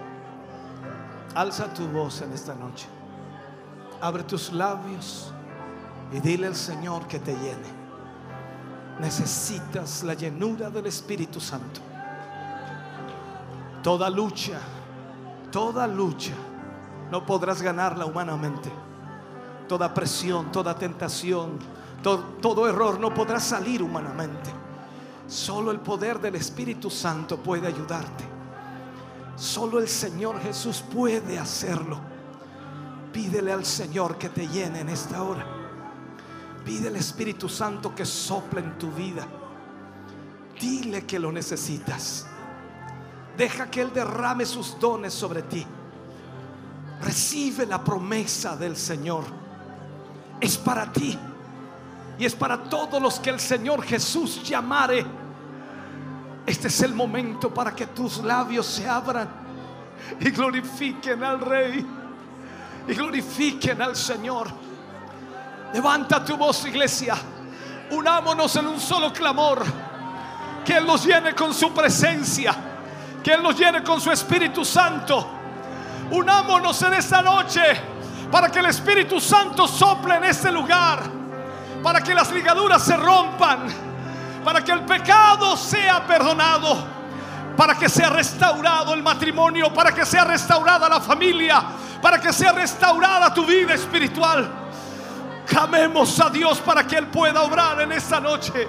[1.35, 2.87] Alza tu voz en esta noche.
[4.01, 5.33] Abre tus labios
[6.13, 7.67] y dile al Señor que te llene.
[9.01, 11.81] Necesitas la llenura del Espíritu Santo.
[13.83, 14.61] Toda lucha,
[15.51, 16.35] toda lucha,
[17.11, 18.71] no podrás ganarla humanamente.
[19.67, 21.59] Toda presión, toda tentación,
[22.01, 24.53] to- todo error no podrá salir humanamente.
[25.27, 28.38] Solo el poder del Espíritu Santo puede ayudarte.
[29.39, 32.01] Solo el Señor Jesús puede hacerlo.
[33.13, 35.47] Pídele al Señor que te llene en esta hora.
[36.65, 39.27] Pide al Espíritu Santo que sople en tu vida.
[40.61, 42.27] Dile que lo necesitas.
[43.37, 45.65] Deja que Él derrame sus dones sobre ti.
[47.01, 49.23] Recibe la promesa del Señor.
[50.41, 51.17] Es para ti.
[52.19, 55.07] Y es para todos los que el Señor Jesús llamare.
[56.49, 59.29] Este es el momento para que tus labios se abran
[60.19, 61.87] y glorifiquen al Rey.
[62.89, 64.49] Y glorifiquen al Señor.
[65.75, 67.17] Levanta tu voz, iglesia.
[67.91, 69.63] Unámonos en un solo clamor.
[70.65, 72.57] Que Él nos llene con su presencia.
[73.23, 75.29] Que Él nos llene con su Espíritu Santo.
[76.13, 77.61] Unámonos en esta noche
[78.33, 81.03] para que el Espíritu Santo sople en este lugar.
[81.83, 83.88] Para que las ligaduras se rompan.
[84.49, 86.97] Para que el pecado sea perdonado.
[87.55, 91.63] para que sea restaurado el matrimonio, para que sea restaurada la familia,
[92.01, 94.49] para que sea restaurada tu vida espiritual.
[95.47, 98.67] Clamemos a Dios para que Él pueda obrar en esta noche.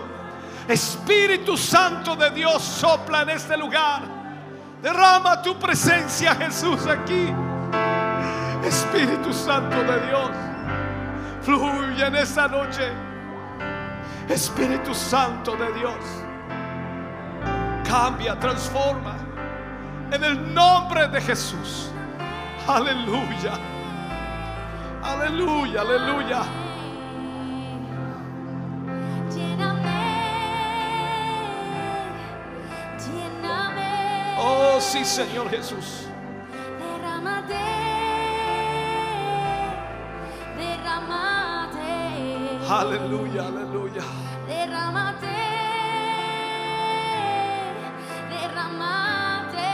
[0.68, 4.02] Espíritu Santo de Dios sopla en este lugar.
[4.82, 7.32] Derrama tu presencia, Jesús, aquí.
[8.66, 10.30] Espíritu Santo de Dios,
[11.42, 13.09] fluye en esta noche.
[14.30, 16.06] Espíritu Santo de Dios,
[17.84, 19.16] cambia, transforma.
[20.12, 21.92] En el nombre de Jesús.
[22.68, 23.54] Aleluya.
[25.04, 26.42] Aleluya, aleluya.
[29.34, 30.02] Lléname,
[32.98, 34.36] lléname.
[34.38, 36.08] Oh, sí, Señor Jesús.
[36.80, 37.89] Derrámate,
[42.70, 44.04] Aleluya, aleluya.
[44.48, 45.38] derrámate,
[48.30, 49.72] derrámate,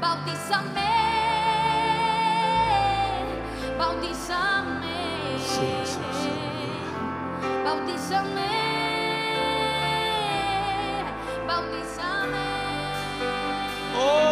[0.00, 0.92] bautízame,
[3.78, 4.96] bautízame,
[5.52, 6.34] Sí, sí, sí.
[7.64, 8.52] bautízame,
[11.46, 12.46] bautízame.
[13.94, 14.25] Oh,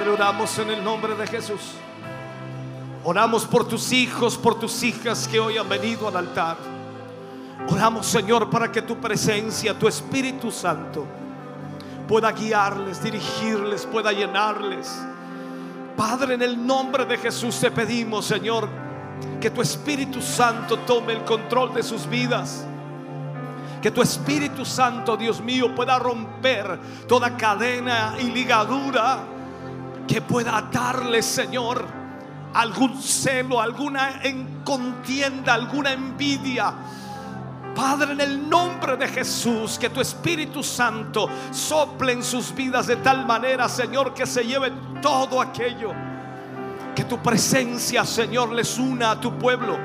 [0.00, 1.60] Padre, oramos en el nombre de Jesús.
[3.04, 6.56] Oramos por tus hijos, por tus hijas que hoy han venido al altar.
[7.68, 11.04] Oramos, Señor, para que tu presencia, tu Espíritu Santo,
[12.08, 14.90] pueda guiarles, dirigirles, pueda llenarles.
[15.98, 18.70] Padre, en el nombre de Jesús te pedimos, Señor,
[19.38, 22.64] que tu Espíritu Santo tome el control de sus vidas.
[23.82, 29.39] Que tu Espíritu Santo, Dios mío, pueda romper toda cadena y ligadura
[30.10, 31.86] que pueda atarles, Señor,
[32.54, 36.74] algún celo, alguna en contienda, alguna envidia.
[37.76, 42.96] Padre, en el nombre de Jesús, que tu Espíritu Santo sople en sus vidas de
[42.96, 45.92] tal manera, Señor, que se lleve todo aquello.
[46.96, 49.78] Que tu presencia, Señor, les una a tu pueblo.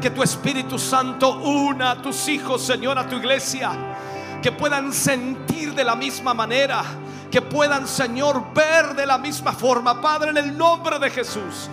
[0.00, 3.72] Que tu Espíritu Santo una a tus hijos, Señor, a tu iglesia.
[4.40, 6.84] Que puedan sentir de la misma manera.
[7.34, 10.00] Que puedan, Señor, ver de la misma forma.
[10.00, 11.68] Padre, en el nombre de Jesús,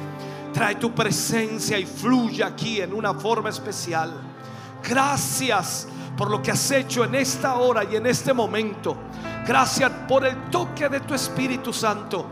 [0.51, 4.11] trae tu presencia y fluye aquí en una forma especial.
[4.83, 8.97] Gracias por lo que has hecho en esta hora y en este momento.
[9.45, 12.25] Gracias por el toque de tu Espíritu Santo.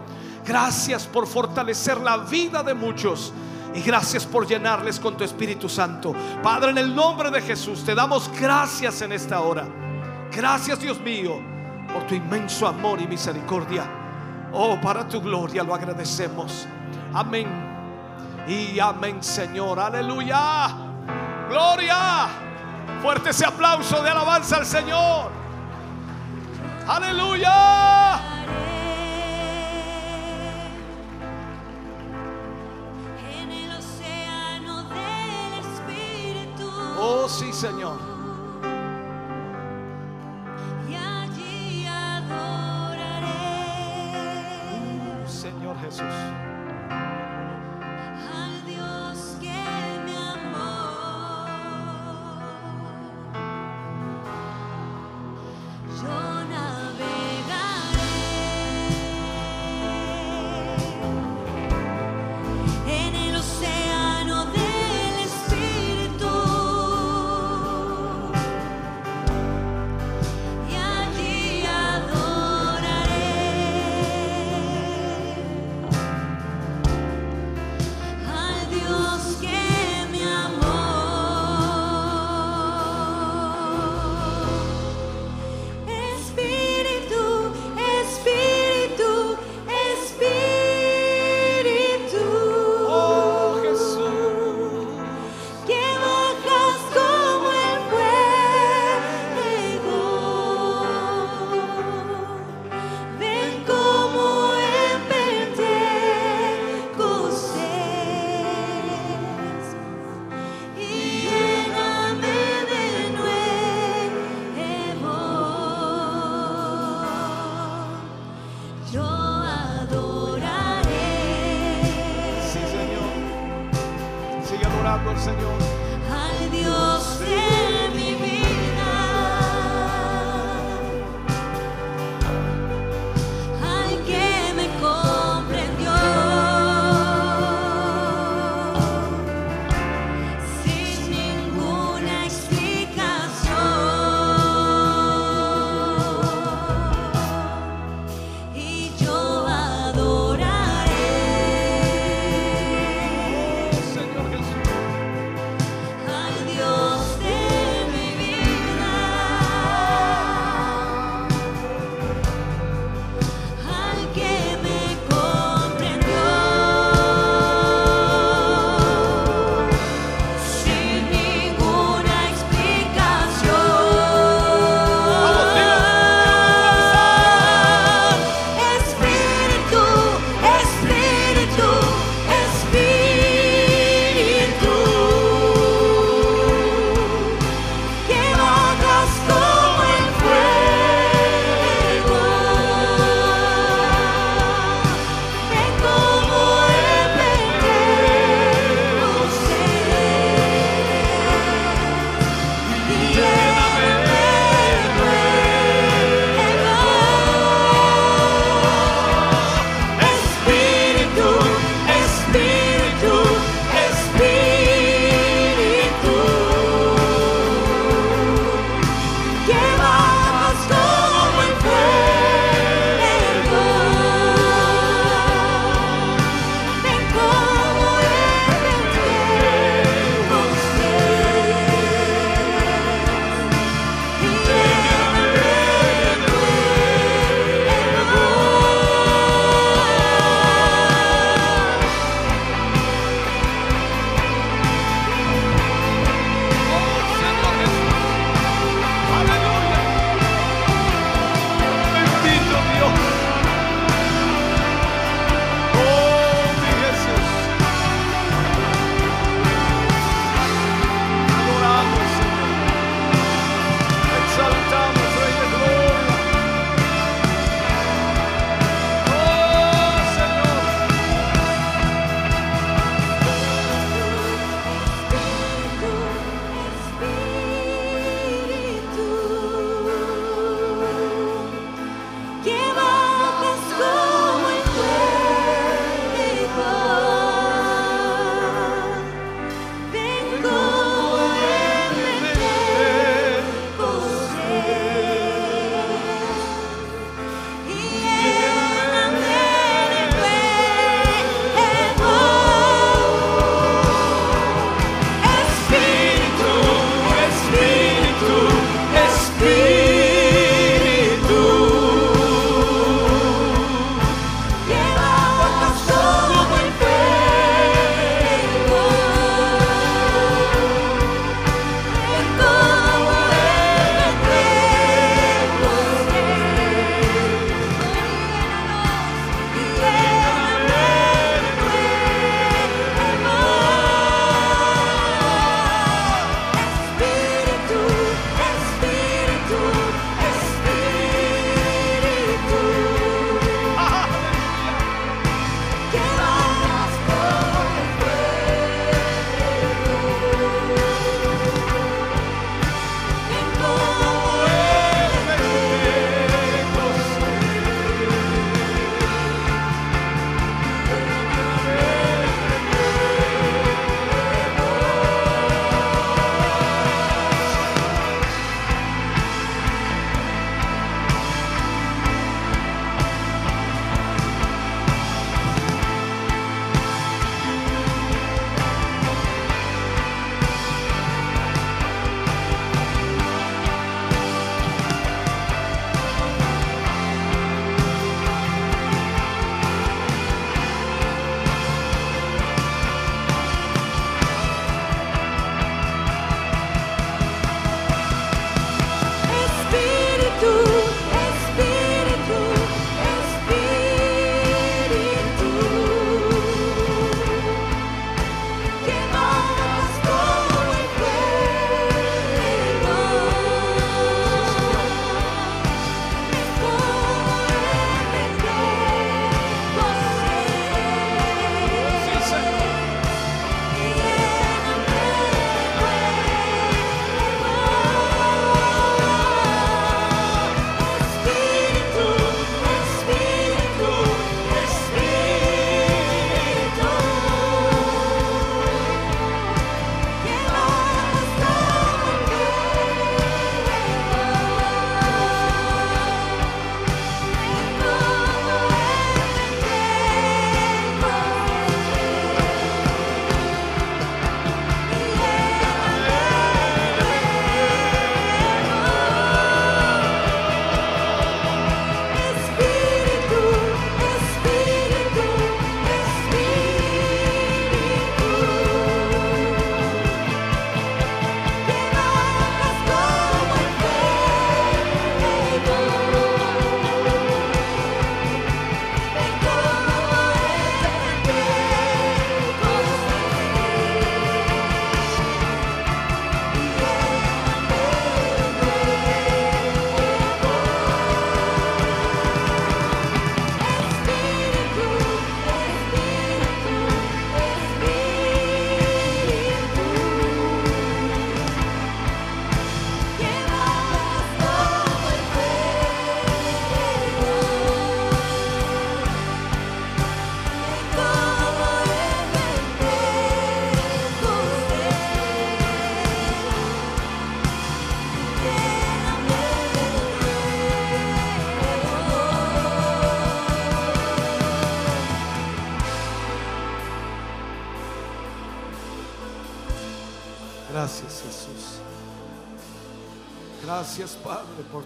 [0.44, 3.32] Gracias por fortalecer la vida de muchos.
[3.76, 6.16] Y gracias por llenarles con tu Espíritu Santo.
[6.42, 9.68] Padre, en el nombre de Jesús, te damos gracias en esta hora.
[10.32, 11.59] Gracias, Dios mío,
[11.94, 13.84] por tu inmenso amor y misericordia.
[14.52, 16.68] Oh, para tu gloria lo agradecemos.
[17.14, 17.48] Amén.
[18.48, 19.80] Y amén, Señor.
[19.80, 20.70] Aleluya.
[21.50, 22.28] Gloria.
[23.02, 25.32] Fuerte ese aplauso de alabanza al Señor.
[26.88, 28.20] Aleluya.
[33.32, 36.72] En el océano del Espíritu.
[36.98, 38.09] Oh, sí, Señor.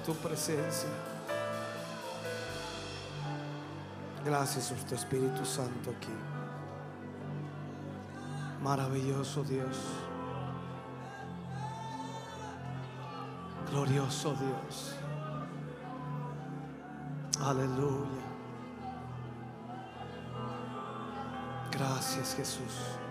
[0.05, 0.89] Tu presencia.
[4.25, 6.13] Gracias por tu Espíritu Santo aquí.
[8.61, 9.77] Maravilloso Dios.
[13.69, 14.95] Glorioso Dios.
[17.41, 18.23] Aleluya.
[21.71, 23.02] Gracias Jesús.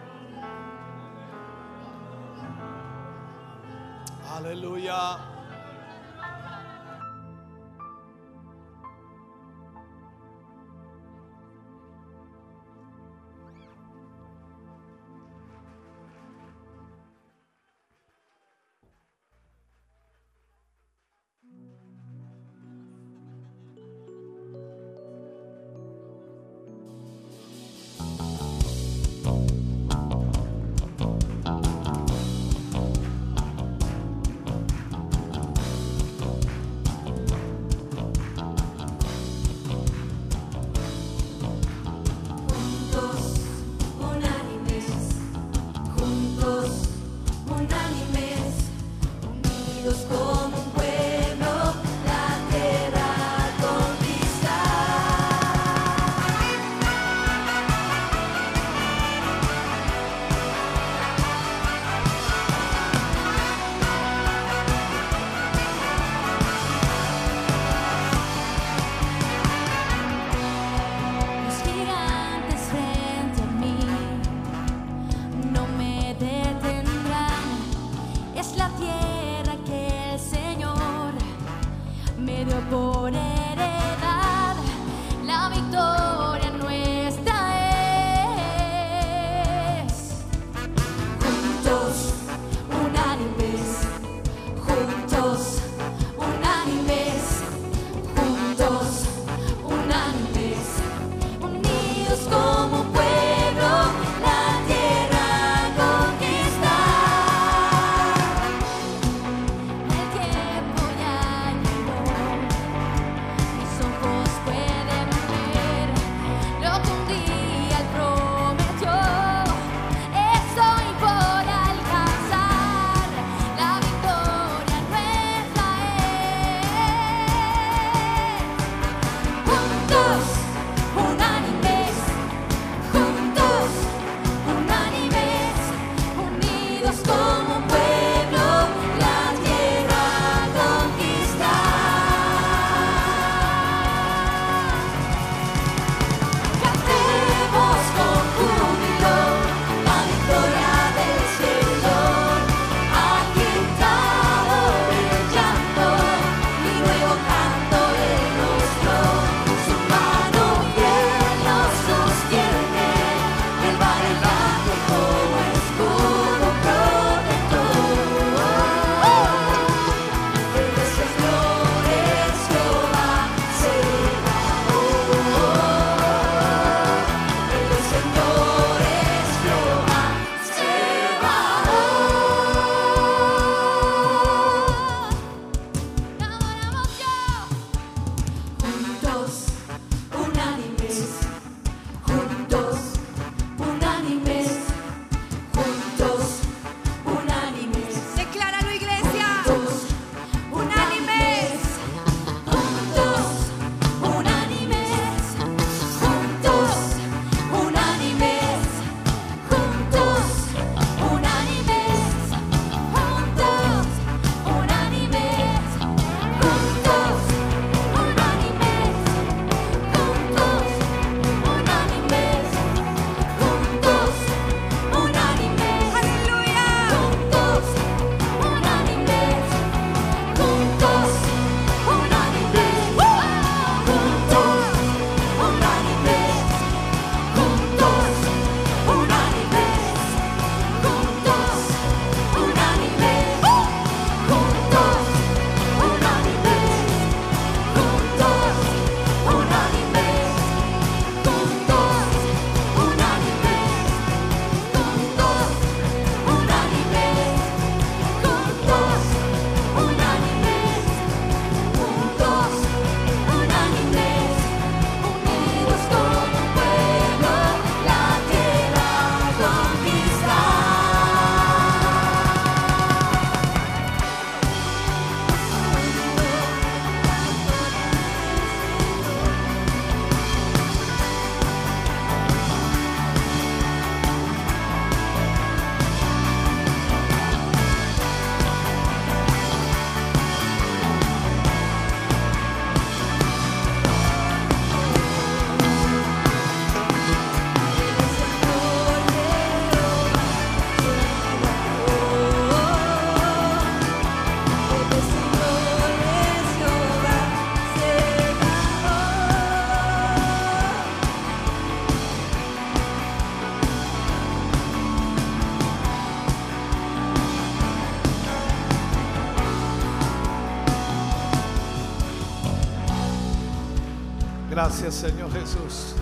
[324.73, 325.95] Gracias, Señor Jesús.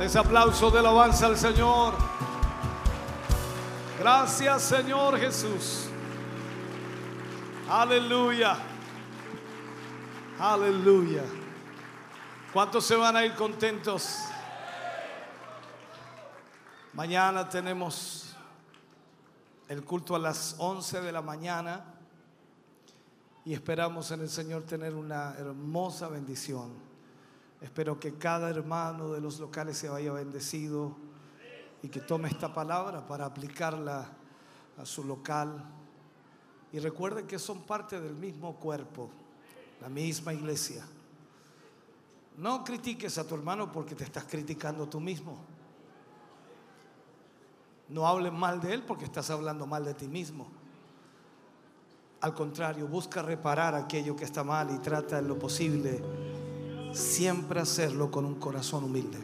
[0.00, 1.94] Ese aplauso de alabanza al Señor.
[3.98, 5.86] Gracias, Señor Jesús.
[7.68, 8.56] Aleluya.
[10.38, 11.24] Aleluya.
[12.52, 14.20] ¿Cuántos se van a ir contentos?
[16.92, 18.36] Mañana tenemos
[19.66, 21.84] el culto a las 11 de la mañana
[23.44, 26.83] y esperamos en el Señor tener una hermosa bendición.
[27.64, 30.94] Espero que cada hermano de los locales se vaya bendecido
[31.82, 34.06] y que tome esta palabra para aplicarla
[34.76, 35.64] a su local.
[36.74, 39.08] Y recuerden que son parte del mismo cuerpo,
[39.80, 40.84] la misma iglesia.
[42.36, 45.38] No critiques a tu hermano porque te estás criticando tú mismo.
[47.88, 50.48] No hables mal de él porque estás hablando mal de ti mismo.
[52.20, 56.02] Al contrario, busca reparar aquello que está mal y trata en lo posible
[56.94, 59.18] siempre hacerlo con un corazón humilde.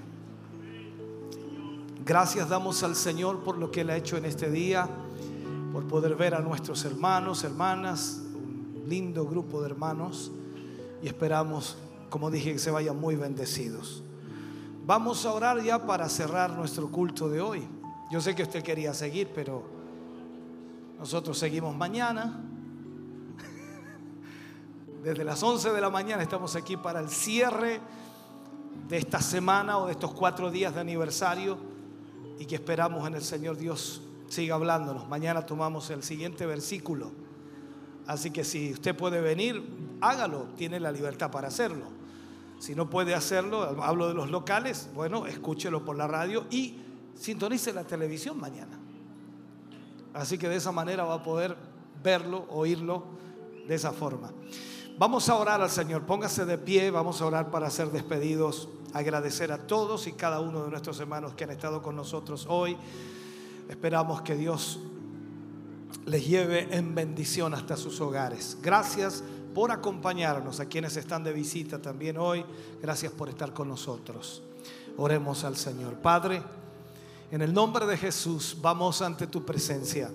[2.04, 4.88] Gracias damos al Señor por lo que Él ha hecho en este día,
[5.72, 10.32] por poder ver a nuestros hermanos, hermanas, un lindo grupo de hermanos
[11.02, 11.76] y esperamos,
[12.08, 14.02] como dije, que se vayan muy bendecidos.
[14.84, 17.62] Vamos a orar ya para cerrar nuestro culto de hoy.
[18.10, 19.62] Yo sé que usted quería seguir, pero
[20.98, 22.49] nosotros seguimos mañana.
[25.02, 27.80] Desde las 11 de la mañana estamos aquí para el cierre
[28.86, 31.56] de esta semana o de estos cuatro días de aniversario
[32.38, 35.08] y que esperamos en el Señor Dios siga hablándonos.
[35.08, 37.12] Mañana tomamos el siguiente versículo.
[38.06, 39.64] Así que si usted puede venir,
[40.02, 41.86] hágalo, tiene la libertad para hacerlo.
[42.58, 46.76] Si no puede hacerlo, hablo de los locales, bueno, escúchelo por la radio y
[47.14, 48.78] sintonice la televisión mañana.
[50.12, 51.56] Así que de esa manera va a poder
[52.02, 53.04] verlo, oírlo
[53.66, 54.30] de esa forma.
[55.00, 59.50] Vamos a orar al Señor, póngase de pie, vamos a orar para ser despedidos, agradecer
[59.50, 62.76] a todos y cada uno de nuestros hermanos que han estado con nosotros hoy.
[63.70, 64.78] Esperamos que Dios
[66.04, 68.58] les lleve en bendición hasta sus hogares.
[68.60, 72.44] Gracias por acompañarnos a quienes están de visita también hoy.
[72.82, 74.42] Gracias por estar con nosotros.
[74.98, 75.94] Oremos al Señor.
[75.94, 76.42] Padre,
[77.30, 80.10] en el nombre de Jesús vamos ante tu presencia,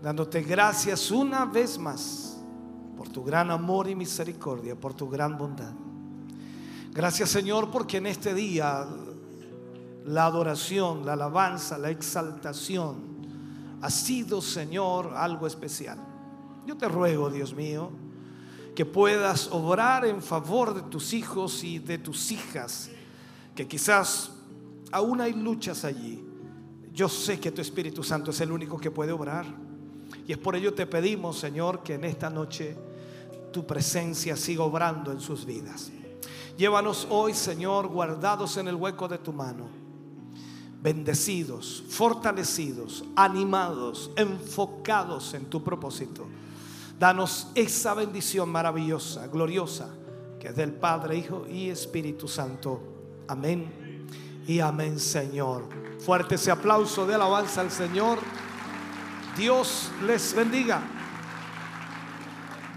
[0.00, 2.31] dándote gracias una vez más
[2.96, 5.72] por tu gran amor y misericordia, por tu gran bondad.
[6.92, 8.86] Gracias Señor porque en este día
[10.04, 13.12] la adoración, la alabanza, la exaltación
[13.80, 15.98] ha sido Señor algo especial.
[16.66, 17.90] Yo te ruego, Dios mío,
[18.74, 22.90] que puedas obrar en favor de tus hijos y de tus hijas,
[23.54, 24.30] que quizás
[24.92, 26.24] aún hay luchas allí.
[26.92, 29.46] Yo sé que tu Espíritu Santo es el único que puede obrar.
[30.26, 32.76] Y es por ello te pedimos, Señor, que en esta noche
[33.52, 35.90] tu presencia siga obrando en sus vidas.
[36.56, 39.68] Llévanos hoy, Señor, guardados en el hueco de tu mano,
[40.80, 46.26] bendecidos, fortalecidos, animados, enfocados en tu propósito.
[46.98, 49.88] Danos esa bendición maravillosa, gloriosa,
[50.38, 52.80] que es del Padre, Hijo y Espíritu Santo.
[53.28, 53.82] Amén
[54.46, 55.68] y amén, Señor.
[55.98, 58.18] Fuerte ese aplauso de alabanza al Señor.
[59.36, 60.82] Dios les bendiga.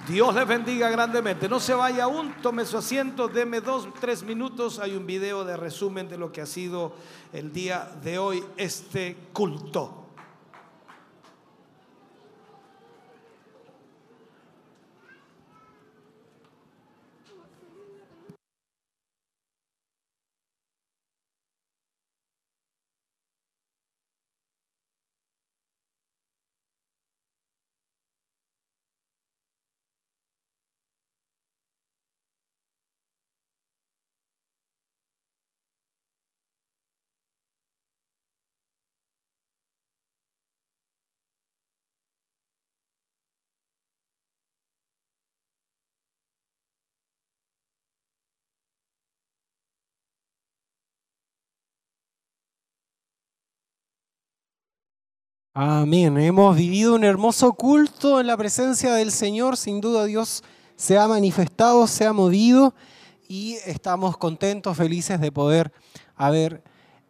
[0.07, 1.49] Dios les bendiga grandemente.
[1.49, 4.79] No se vaya aún, tome su asiento, deme dos, tres minutos.
[4.79, 6.93] Hay un video de resumen de lo que ha sido
[7.33, 10.04] el día de hoy este culto.
[55.57, 56.17] Amén.
[56.17, 59.55] Hemos vivido un hermoso culto en la presencia del Señor.
[59.55, 60.43] Sin duda Dios
[60.75, 62.73] se ha manifestado, se ha movido
[63.29, 65.71] y estamos contentos, felices de poder
[66.17, 66.61] haber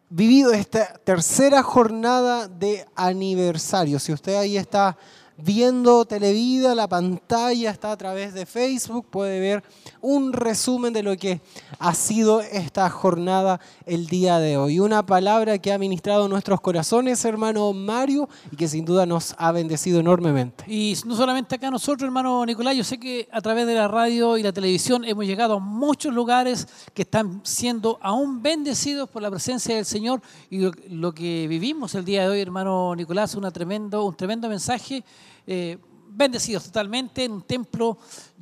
[0.09, 3.97] vivido esta tercera jornada de aniversario.
[3.97, 4.95] Si usted ahí está
[5.37, 9.63] viendo Televida, la pantalla está a través de Facebook, puede ver
[10.01, 11.41] un resumen de lo que
[11.79, 14.79] ha sido esta jornada el día de hoy.
[14.79, 19.51] Una palabra que ha ministrado nuestros corazones, hermano Mario, y que sin duda nos ha
[19.51, 20.63] bendecido enormemente.
[20.67, 24.37] Y no solamente acá nosotros, hermano Nicolás, yo sé que a través de la radio
[24.37, 29.29] y la televisión hemos llegado a muchos lugares que están siendo aún bendecidos por la
[29.29, 34.05] presencia del Señor y lo, que vivimos el día de hoy, hermano Nicolás, una tremendo,
[34.05, 35.03] un tremendo mensaje.
[35.47, 35.77] Eh,
[36.17, 37.97] bendecidos totalmente en un templo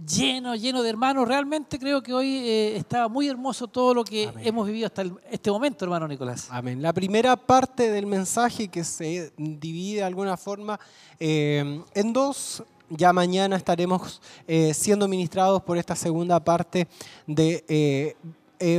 [0.07, 1.27] lleno, lleno de hermanos.
[1.27, 5.15] Realmente creo que hoy eh, estaba muy hermoso todo lo que hemos vivido hasta el-
[5.31, 6.47] este momento, hermano Nicolás.
[6.51, 6.81] Amén.
[6.81, 10.79] La primera parte del mensaje que se divide de alguna forma
[11.19, 12.63] eh, en dos.
[12.89, 16.87] Ya mañana estaremos eh, siendo ministrados por esta segunda parte
[17.25, 18.15] de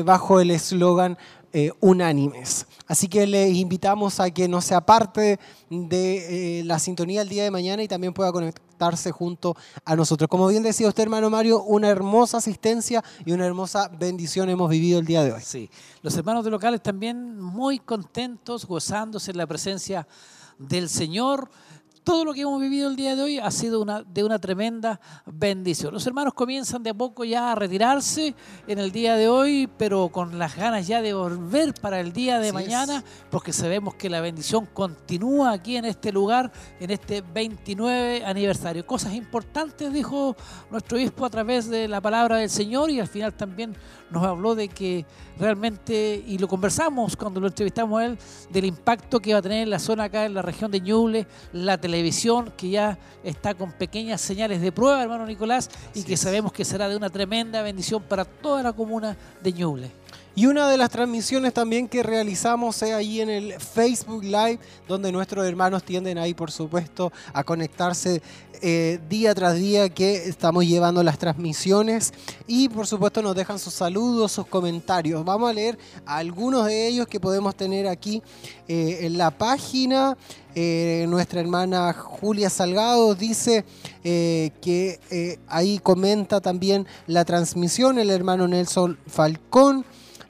[0.04, 1.18] bajo el eslogan
[1.56, 2.66] eh, unánimes.
[2.88, 5.38] Así que les invitamos a que no sea parte
[5.70, 10.28] de eh, la sintonía el día de mañana y también pueda conectarse junto a nosotros.
[10.28, 14.98] Como bien decía usted, hermano Mario, una hermosa asistencia y una hermosa bendición hemos vivido
[14.98, 15.42] el día de hoy.
[15.42, 15.70] Sí,
[16.02, 20.08] los hermanos de locales también muy contentos, gozándose en la presencia
[20.58, 21.48] del Señor.
[22.04, 25.00] Todo lo que hemos vivido el día de hoy ha sido una, de una tremenda
[25.24, 25.94] bendición.
[25.94, 28.34] Los hermanos comienzan de a poco ya a retirarse
[28.66, 32.38] en el día de hoy, pero con las ganas ya de volver para el día
[32.40, 37.22] de Así mañana, porque sabemos que la bendición continúa aquí en este lugar, en este
[37.22, 38.86] 29 aniversario.
[38.86, 40.36] Cosas importantes, dijo
[40.70, 43.74] nuestro obispo a través de la palabra del Señor y al final también
[44.14, 45.04] nos habló de que
[45.38, 48.18] realmente, y lo conversamos cuando lo entrevistamos a él,
[48.50, 51.26] del impacto que va a tener en la zona acá, en la región de Ñuble,
[51.52, 56.52] la televisión que ya está con pequeñas señales de prueba, hermano Nicolás, y que sabemos
[56.52, 60.03] que será de una tremenda bendición para toda la comuna de Ñuble.
[60.36, 65.12] Y una de las transmisiones también que realizamos es ahí en el Facebook Live, donde
[65.12, 68.20] nuestros hermanos tienden ahí, por supuesto, a conectarse
[68.60, 72.12] eh, día tras día que estamos llevando las transmisiones.
[72.48, 75.24] Y por supuesto nos dejan sus saludos, sus comentarios.
[75.24, 78.20] Vamos a leer algunos de ellos que podemos tener aquí
[78.66, 80.16] eh, en la página.
[80.56, 83.64] Eh, nuestra hermana Julia Salgado dice
[84.02, 88.00] que ahí comenta también la transmisión.
[88.00, 89.84] El hermano Nelson Falcón.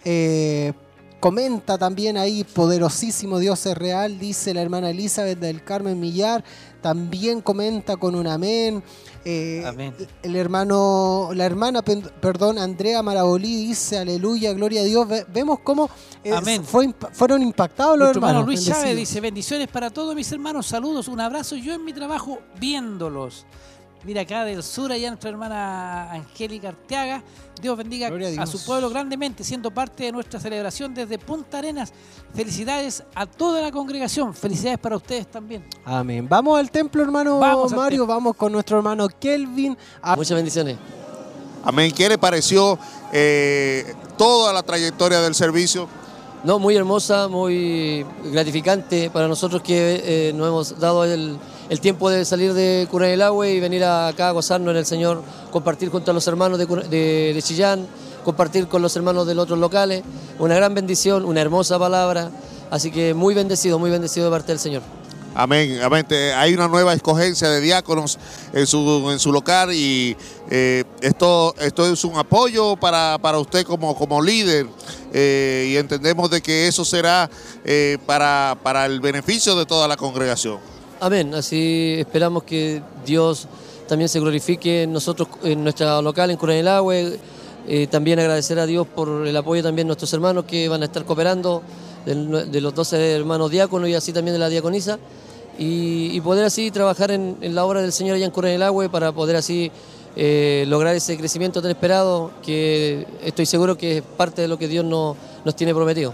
[0.05, 0.73] Eh,
[1.21, 6.45] comenta también ahí, poderosísimo Dios es real, dice la hermana Elizabeth del Carmen Millar,
[6.83, 8.83] también comenta con un amén.
[9.25, 9.95] Eh, Amén.
[10.23, 15.09] El hermano, la hermana, perdón, Andrea Marabolí dice, aleluya, gloria a Dios.
[15.09, 15.89] Ve- vemos cómo
[16.23, 16.63] eh, Amén.
[16.63, 18.63] fue imp- fueron impactados los Nuestro hermano hermanos.
[18.67, 22.39] Luis Chávez dice, bendiciones para todos mis hermanos, saludos, un abrazo, yo en mi trabajo
[22.61, 23.47] viéndolos.
[24.05, 27.23] Mira acá del sur, allá nuestra hermana Angélica Arteaga.
[27.61, 31.91] Dios bendiga a su pueblo grandemente, siendo parte de nuestra celebración desde Punta Arenas.
[32.35, 34.35] Felicidades a toda la congregación.
[34.35, 35.65] Felicidades para ustedes también.
[35.87, 36.29] Amén.
[36.29, 38.07] Vamos al templo, hermano Vamos Mario, templo.
[38.07, 39.77] vamos con nuestro hermano Kelvin.
[40.03, 40.77] a- Muchas bendiciones.
[41.65, 41.91] Amén.
[41.93, 42.79] ¿Qué le pareció
[43.11, 45.89] eh, toda la trayectoria del servicio?
[46.45, 51.39] No, muy hermosa, muy gratificante para nosotros que eh, nos hemos dado el,
[51.81, 55.23] tiempo de salir de Cura del Agua y venir acá a gozarnos en el Señor,
[55.51, 57.87] compartir junto a los hermanos de, de, de Chillán,
[58.27, 60.03] compartir con los hermanos de los otros locales.
[60.39, 62.31] Una gran bendición, una hermosa palabra.
[62.71, 64.83] Así que muy bendecido, muy bendecido de parte del Señor.
[65.35, 66.07] Amén, amén.
[66.37, 68.19] Hay una nueva escogencia de diáconos
[68.53, 70.17] en su, en su local y
[70.49, 74.67] eh, esto, esto es un apoyo para, para usted como, como líder
[75.13, 77.29] eh, y entendemos de que eso será
[77.65, 80.59] eh, para, para el beneficio de toda la congregación.
[81.01, 81.35] Amén.
[81.35, 83.49] Así esperamos que Dios
[83.89, 86.95] también se glorifique en nosotros, en nuestra local, en Cura del Agua.
[87.67, 90.85] Eh, también agradecer a Dios por el apoyo también de nuestros hermanos que van a
[90.85, 91.63] estar cooperando,
[92.05, 94.99] de, los 12 hermanos diáconos y así también de la diaconisa.
[95.59, 99.37] Y, poder así trabajar en, la obra del Señor allá en del Agua para poder
[99.37, 99.71] así
[100.17, 104.69] eh, lograr ese crecimiento tan esperado que estoy seguro que es parte de lo que
[104.69, 106.13] Dios no- nos tiene prometido.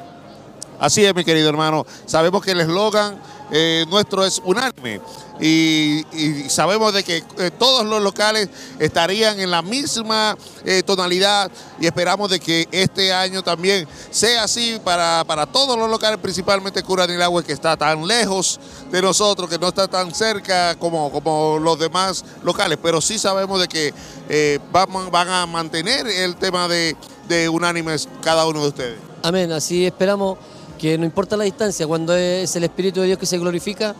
[0.78, 1.86] Así es, mi querido hermano.
[2.06, 3.18] Sabemos que el eslogan
[3.52, 5.00] eh, nuestro es unánime
[5.40, 6.04] y,
[6.48, 8.48] sabemos de que eh, todos los locales
[8.78, 14.78] estarían en la misma eh, tonalidad y esperamos de que este año también sea así
[14.84, 19.48] para, para todos los locales, principalmente Cura del Agua, que está tan lejos de nosotros,
[19.48, 24.60] que no está tan cerca como, como los demás locales, pero sí sabemos de que
[24.70, 26.96] van, van a mantener el tema de,
[27.28, 28.98] de unánimes cada uno de ustedes.
[29.22, 30.38] Amén, así esperamos
[30.80, 33.94] que no importa la distancia, cuando es el Espíritu de Dios que se glorifica,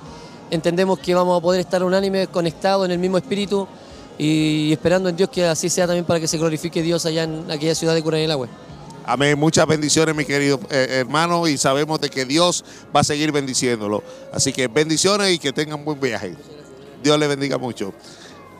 [0.50, 3.68] entendemos que vamos a poder estar unánimes, conectados en el mismo Espíritu
[4.16, 7.50] y esperando en Dios que así sea también para que se glorifique Dios allá en
[7.50, 8.48] aquella ciudad de Cura del Agua.
[9.04, 9.38] Amén.
[9.38, 14.02] Muchas bendiciones, mi querido eh, hermano, y sabemos de que Dios va a seguir bendiciéndolo.
[14.32, 16.34] Así que bendiciones y que tengan buen viaje.
[17.02, 17.92] Dios le bendiga mucho.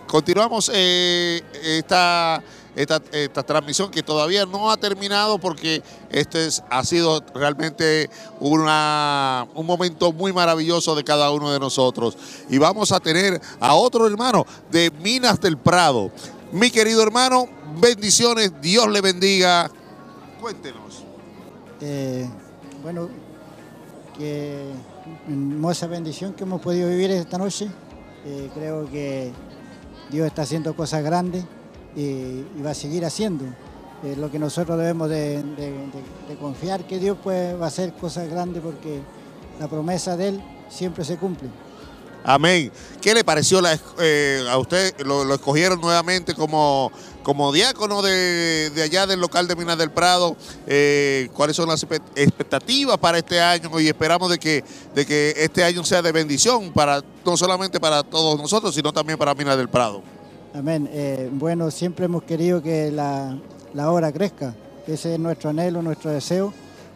[0.07, 2.43] Continuamos eh, esta,
[2.77, 8.09] esta, esta transmisión que todavía no ha terminado porque este es- ha sido realmente
[8.39, 12.17] una, un momento muy maravilloso de cada uno de nosotros.
[12.49, 16.11] Y vamos a tener a otro hermano de Minas del Prado.
[16.53, 17.47] Mi querido hermano,
[17.81, 19.71] bendiciones, Dios le bendiga.
[20.41, 21.05] Cuéntenos.
[21.81, 22.29] Eh,
[22.83, 23.09] bueno,
[24.17, 24.65] que
[25.29, 27.69] hermosa bendición que hemos podido vivir esta noche.
[28.25, 29.33] Eh, creo que
[30.11, 31.45] Dios está haciendo cosas grandes
[31.97, 33.45] y, va a seguir haciendo.
[34.17, 35.43] Lo que nosotros debemos de,
[36.41, 39.01] confiar que Dios pues, va a hacer cosas grandes porque
[39.59, 41.51] la promesa de Él siempre se cumple.
[42.25, 42.71] Amén.
[43.01, 43.63] ¿Qué le pareció
[43.99, 44.99] eh, a usted?
[45.05, 50.37] Lo, escogieron nuevamente como, como diácono de, allá del local de Minas del Prado.
[50.67, 53.81] Eh, ¿Cuáles son las expectativas para este año?
[53.81, 58.03] Y esperamos de que, de que este año sea de bendición, para, no solamente para
[58.03, 60.03] todos nosotros, sino también para Minas del Prado.
[60.53, 60.89] Amén.
[60.93, 63.39] Eh, bueno, siempre hemos querido que la,
[63.89, 64.53] obra crezca.
[64.85, 66.53] Ese es nuestro anhelo, nuestro deseo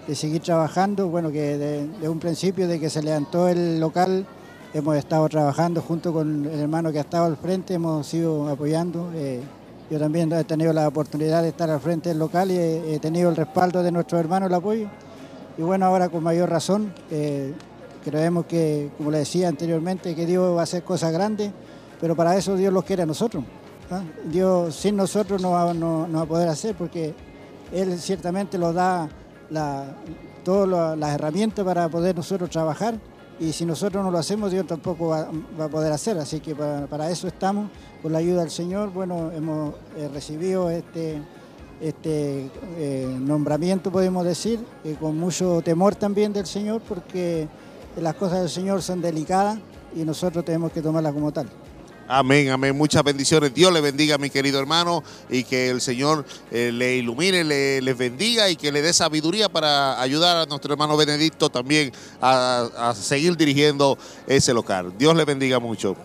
[0.08, 1.08] de seguir trabajando.
[1.08, 4.26] Bueno, que de, un principio de que se levantó el local,
[4.72, 9.12] hemos estado trabajando junto con el hermano que ha estado al frente, hemos ido apoyando.
[9.14, 9.40] Eh,
[9.88, 13.30] yo también he tenido la oportunidad de estar al frente del local y he, tenido
[13.30, 14.88] el respaldo de nuestro hermano, el apoyo.
[15.56, 17.54] Y bueno, ahora con mayor razón, eh,
[18.04, 21.52] creemos que, como le decía anteriormente, que Dios va a hacer cosas grandes,
[22.04, 23.42] pero para eso Dios los quiere a nosotros.
[23.90, 24.02] ¿ah?
[24.30, 27.14] Dios sin nosotros no va, a poder hacer, porque
[27.72, 29.08] Él ciertamente nos da
[30.44, 32.98] todas la- las herramientas para poder nosotros trabajar,
[33.40, 36.18] y si nosotros no lo hacemos, Dios tampoco va, a poder hacer.
[36.18, 37.70] Así que para, para eso estamos,
[38.02, 38.92] con la ayuda del Señor.
[38.92, 41.22] Bueno, hemos eh, recibido este
[41.80, 47.48] este eh, nombramiento, podemos decir, eh, con mucho temor también del Señor, porque
[47.98, 49.58] las cosas del Señor son delicadas
[49.96, 51.48] y nosotros tenemos que tomarlas como tal.
[52.06, 52.76] Amén, amén.
[52.76, 53.54] Muchas bendiciones.
[53.54, 57.96] Dios le bendiga, mi querido hermano, y que el Señor eh, le ilumine, le, les
[57.96, 62.94] bendiga y que le dé sabiduría para ayudar a nuestro hermano Benedicto también a, a
[62.94, 64.92] seguir dirigiendo ese local.
[64.98, 65.96] Dios le bendiga mucho.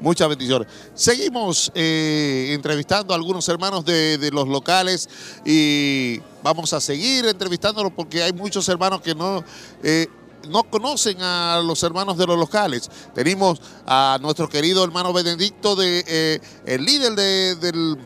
[0.00, 0.68] Muchas bendiciones.
[0.94, 5.08] Seguimos eh, entrevistando a algunos hermanos de, de los locales
[5.44, 9.44] y vamos a seguir entrevistándolos porque hay muchos hermanos que no,
[9.82, 10.06] eh,
[10.48, 12.90] no conocen a los hermanos de los locales.
[13.14, 17.96] Tenemos a nuestro querido hermano Benedicto, de, eh, el líder de- del,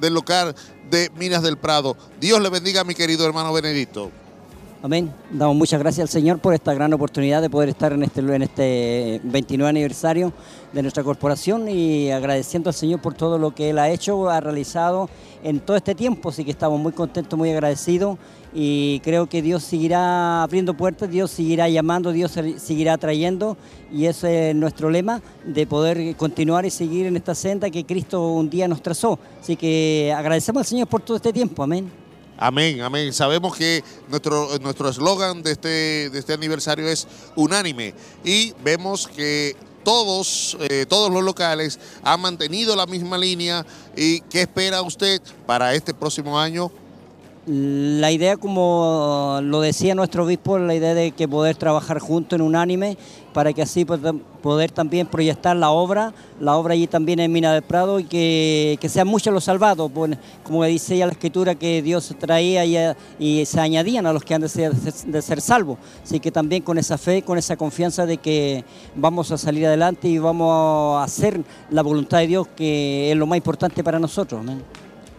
[0.00, 0.54] del local
[0.90, 1.96] de Minas del Prado.
[2.20, 4.10] Dios le bendiga mi querido hermano Benedicto.
[4.80, 5.12] Amén.
[5.32, 8.42] Damos muchas gracias al Señor por esta gran oportunidad de poder estar en este, en
[8.42, 10.32] este 29 aniversario
[10.72, 14.38] de nuestra corporación y agradeciendo al Señor por todo lo que Él ha hecho, ha
[14.40, 15.10] realizado
[15.42, 16.28] en todo este tiempo.
[16.28, 18.18] Así que estamos muy contentos, muy agradecidos
[18.52, 23.56] y creo que Dios seguirá abriendo puertas, Dios seguirá llamando, Dios seguirá trayendo
[23.92, 28.26] y ese es nuestro lema de poder continuar y seguir en esta senda que Cristo
[28.28, 29.18] un día nos trazó.
[29.40, 31.62] Así que agradecemos al Señor por todo este tiempo.
[31.62, 31.90] Amén.
[32.40, 33.12] Amén, amén.
[33.12, 37.94] Sabemos que nuestro nuestro eslogan de este, de este aniversario es unánime
[38.24, 43.64] y vemos que todos, eh, todos los locales han mantenido la misma línea.
[43.96, 46.70] ¿Y qué espera usted para este próximo año?
[47.50, 52.44] La idea, como lo decía nuestro obispo, la idea de que poder trabajar juntos en
[52.44, 52.98] unánime
[53.32, 57.62] para que así poder también proyectar la obra, la obra allí también en Mina del
[57.62, 61.80] Prado y que, que sean muchos los salvados, pues, como dice ya la escritura que
[61.80, 62.66] Dios traía
[63.18, 65.78] y, se añadían a los que han de ser, de ser salvos.
[66.04, 68.62] Así que también con esa fe, con esa confianza de que
[68.94, 73.26] vamos a salir adelante y vamos a hacer la voluntad de Dios, que es lo
[73.26, 74.44] más importante para nosotros.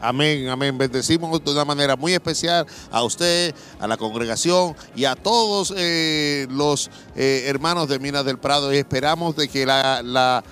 [0.02, 0.78] Amén, amén.
[0.78, 6.48] Bendecimos de una manera muy especial a usted, a la congregación y a todos eh,
[6.50, 10.44] los eh, hermanos de Minas del Prado y esperamos de que la, la,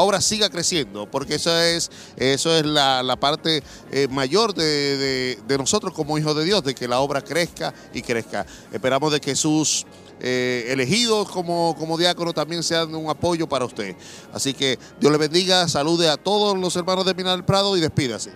[0.00, 4.64] obra siga creciendo, porque eso es, eso es la, la parte eh, mayor de,
[4.98, 8.44] de- de nosotros como hijos de Dios, de que la obra crezca y crezca.
[8.70, 9.86] Esperamos de que sus
[10.20, 13.94] eh, elegidos como, como diácono también sean un apoyo para usted.
[14.32, 18.32] Así que Dios le bendiga, salude a todos los hermanos de del Prado y despídase.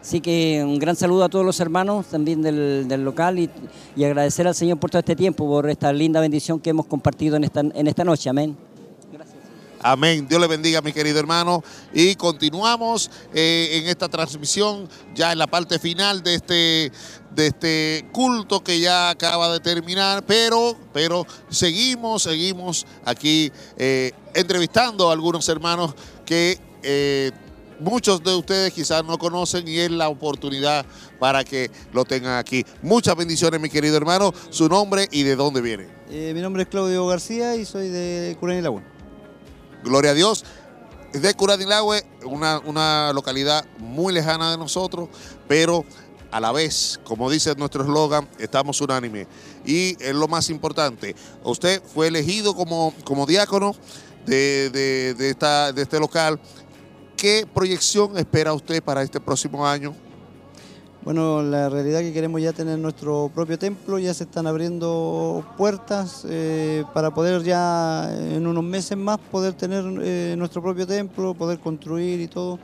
[0.00, 3.48] Así que un gran saludo a todos los hermanos también del, del local y,
[3.96, 7.36] y agradecer al Señor por todo este tiempo, por esta linda bendición que hemos compartido
[7.36, 8.28] en esta, en esta noche.
[8.28, 8.54] Amén.
[9.86, 10.26] Amén.
[10.26, 11.62] Dios le bendiga, mi querido hermano.
[11.92, 16.92] Y continuamos eh, en esta transmisión, ya en la parte final de este,
[17.34, 25.10] de este culto que ya acaba de terminar, pero, pero seguimos, seguimos aquí eh, entrevistando
[25.10, 27.30] a algunos hermanos que eh,
[27.78, 30.86] muchos de ustedes quizás no conocen y es la oportunidad
[31.18, 32.64] para que lo tengan aquí.
[32.80, 34.32] Muchas bendiciones, mi querido hermano.
[34.48, 35.88] Su nombre y de dónde viene.
[36.08, 38.93] Mi nombre es Claudio García y soy de Curén y Laguna.
[39.84, 40.44] Gloria a Dios.
[41.12, 45.08] De Curanilagüe, una, una localidad muy lejana de nosotros,
[45.46, 45.84] pero
[46.32, 49.28] a la vez, como dice nuestro eslogan, estamos unánimes.
[49.64, 51.14] Y es lo más importante,
[51.44, 53.76] usted fue elegido como, como diácono
[54.26, 56.40] de, de- de esta, de este local.
[57.16, 59.94] ¿Qué proyección espera usted para este próximo año?
[61.04, 65.44] Bueno, la realidad es que queremos ya tener nuestro propio templo, ya se están abriendo
[65.58, 71.34] puertas eh, para poder ya en unos meses más poder tener eh, nuestro propio templo,
[71.34, 72.58] poder construir y todo.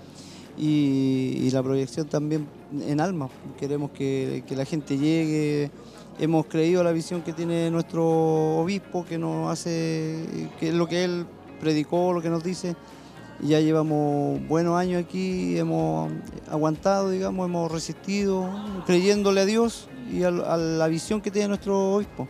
[0.57, 2.47] Y, y la proyección también
[2.81, 3.28] en alma.
[3.59, 5.70] Queremos que, que la gente llegue.
[6.19, 11.05] Hemos creído la visión que tiene nuestro obispo, que nos hace, que es lo que
[11.05, 11.27] él
[11.60, 12.75] predicó, lo que nos dice.
[13.43, 16.12] Ya llevamos buenos años aquí, hemos
[16.51, 18.51] aguantado, digamos, hemos resistido,
[18.86, 22.28] creyéndole a Dios y a, a la visión que tiene nuestro obispo.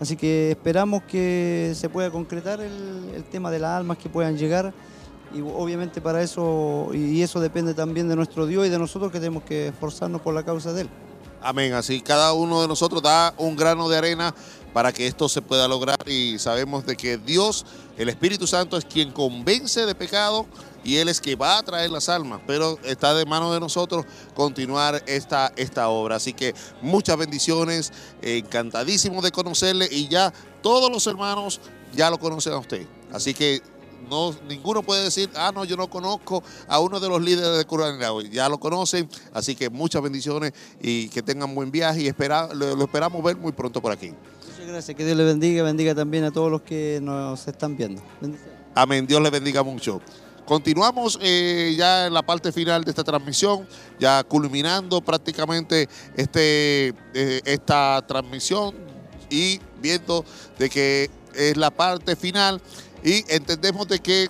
[0.00, 4.36] Así que esperamos que se pueda concretar el, el tema de las almas que puedan
[4.36, 4.72] llegar
[5.34, 9.18] y obviamente para eso, y eso depende también de nuestro Dios y de nosotros que
[9.18, 10.88] tenemos que esforzarnos por la causa de Él.
[11.40, 11.72] Amén.
[11.72, 14.34] Así cada uno de nosotros da un grano de arena
[14.72, 17.64] para que esto se pueda lograr y sabemos de que Dios,
[17.96, 20.46] el Espíritu Santo, es quien convence de pecado
[20.84, 24.04] y Él es quien va a traer las almas, pero está de mano de nosotros
[24.34, 26.16] continuar esta, esta obra.
[26.16, 31.60] Así que muchas bendiciones, encantadísimo de conocerle y ya todos los hermanos
[31.94, 32.86] ya lo conocen a usted.
[33.12, 33.62] Así que
[34.08, 37.64] no, ninguno puede decir, ah, no, yo no conozco a uno de los líderes de
[37.64, 38.24] Curanilagua.
[38.24, 42.82] Ya lo conocen, así que muchas bendiciones y que tengan buen viaje y espera, lo
[42.82, 44.12] esperamos ver muy pronto por aquí.
[44.62, 48.00] Muchas gracias, que Dios le bendiga, bendiga también a todos los que nos están viendo.
[48.76, 50.00] Amén, Dios le bendiga mucho.
[50.44, 53.66] Continuamos eh, ya en la parte final de esta transmisión,
[53.98, 58.76] ya culminando prácticamente este, eh, esta transmisión
[59.28, 60.24] y viendo
[60.60, 62.62] de que es la parte final
[63.02, 64.28] y entendemos de que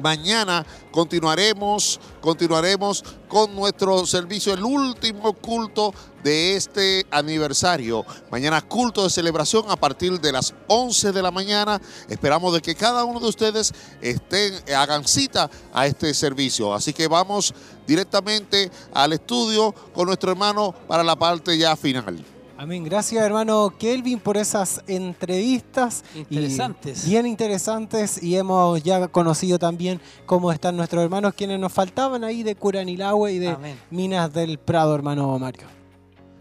[0.00, 8.04] mañana continuaremos, continuaremos con nuestro servicio, el último culto de este aniversario.
[8.30, 11.80] Mañana culto de celebración a partir de las 11 de la mañana.
[12.08, 16.72] Esperamos de que cada uno de ustedes estén, hagan cita a este servicio.
[16.74, 17.54] Así que vamos
[17.86, 22.31] directamente al estudio con nuestro hermano para la parte ya final.
[22.56, 22.84] Amén.
[22.84, 26.04] Gracias, hermano Kelvin, por esas entrevistas.
[26.14, 27.08] y Interesantes.
[27.08, 28.22] bien interesantes.
[28.22, 33.32] Y hemos ya conocido también cómo están nuestros hermanos, quienes nos faltaban ahí de Curanilahue
[33.32, 33.78] y de Amén.
[33.90, 35.66] Minas del Prado, hermano Mario.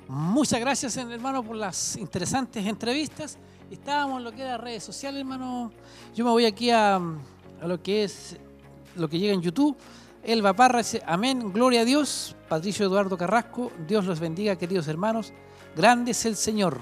[0.07, 3.37] Muchas gracias, hermano, por las interesantes entrevistas.
[3.71, 5.71] Estábamos en lo que era redes sociales, hermano.
[6.13, 8.35] Yo me voy aquí a, a lo que es
[8.95, 9.77] lo que llega en YouTube.
[10.23, 12.35] Elba Parra dice, amén, gloria a Dios.
[12.49, 15.31] Patricio Eduardo Carrasco, Dios los bendiga, queridos hermanos.
[15.75, 16.79] Grande es el Señor.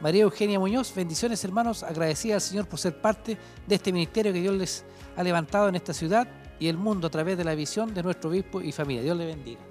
[0.00, 1.82] María Eugenia Muñoz, bendiciones, hermanos.
[1.82, 3.36] Agradecida al Señor por ser parte
[3.66, 4.84] de este ministerio que Dios les
[5.16, 6.26] ha levantado en esta ciudad
[6.58, 9.02] y el mundo a través de la visión de nuestro obispo y familia.
[9.02, 9.69] Dios le bendiga.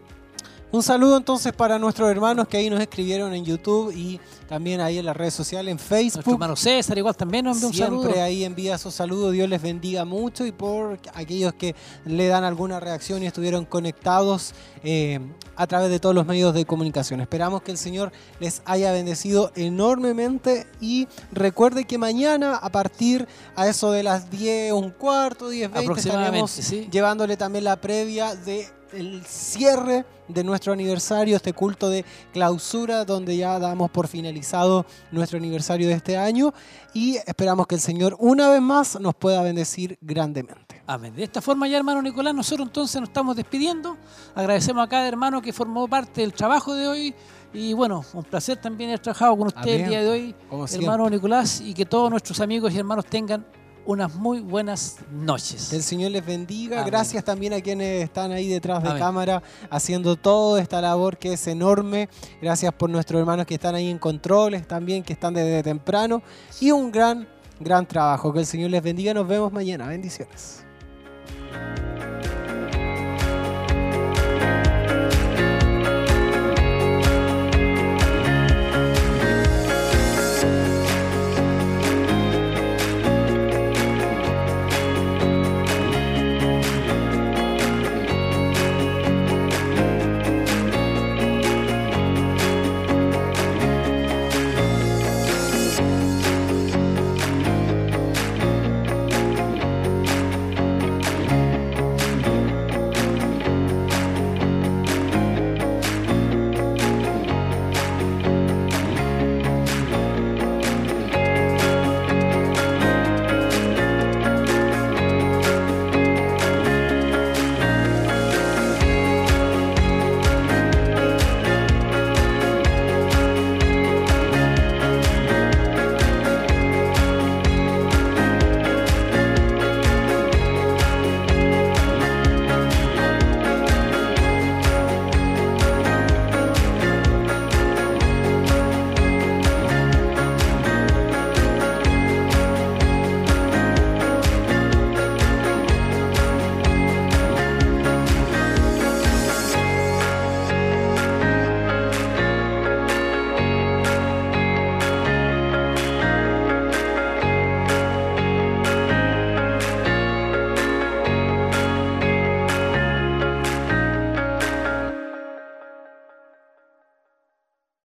[0.71, 4.99] Un saludo entonces para nuestros hermanos que ahí nos escribieron en YouTube y también ahí
[4.99, 6.33] en las redes sociales, en Nuestro Facebook.
[6.33, 8.23] hermano César igual también nos envió un Siempre saludo.
[8.23, 11.73] ahí envía sus saludos, Dios les bendiga mucho y por aquellos que
[12.05, 15.19] le dan alguna reacción y estuvieron conectados eh,
[15.55, 17.19] a través de todos los medios de comunicación.
[17.19, 23.67] Esperamos que el Señor les haya bendecido enormemente y recuerde que mañana a partir a
[23.67, 26.87] eso de las 10, un cuarto, 10, 20 Aproximadamente, estaremos sí.
[26.91, 33.35] llevándole también la previa de el cierre de nuestro aniversario, este culto de clausura, donde
[33.37, 36.53] ya damos por finalizado nuestro aniversario de este año
[36.93, 40.81] y esperamos que el Señor una vez más nos pueda bendecir grandemente.
[40.85, 41.15] Amén.
[41.15, 43.97] De esta forma ya, hermano Nicolás, nosotros entonces nos estamos despidiendo.
[44.35, 47.15] Agradecemos a cada hermano que formó parte del trabajo de hoy.
[47.53, 49.81] Y bueno, un placer también haber trabajado con usted Amén.
[49.81, 51.17] el día de hoy, Como hermano siempre.
[51.17, 53.45] Nicolás, y que todos nuestros amigos y hermanos tengan
[53.89, 55.69] unas muy buenas noches.
[55.71, 56.81] Que el Señor les bendiga.
[56.81, 56.91] Amén.
[56.91, 59.01] Gracias también a quienes están ahí detrás de Amén.
[59.01, 62.07] cámara haciendo toda esta labor que es enorme.
[62.39, 66.21] Gracias por nuestros hermanos que están ahí en controles también, que están desde temprano.
[66.59, 67.27] Y un gran,
[67.59, 68.31] gran trabajo.
[68.31, 69.11] Que el Señor les bendiga.
[69.15, 69.87] Nos vemos mañana.
[69.87, 70.63] Bendiciones.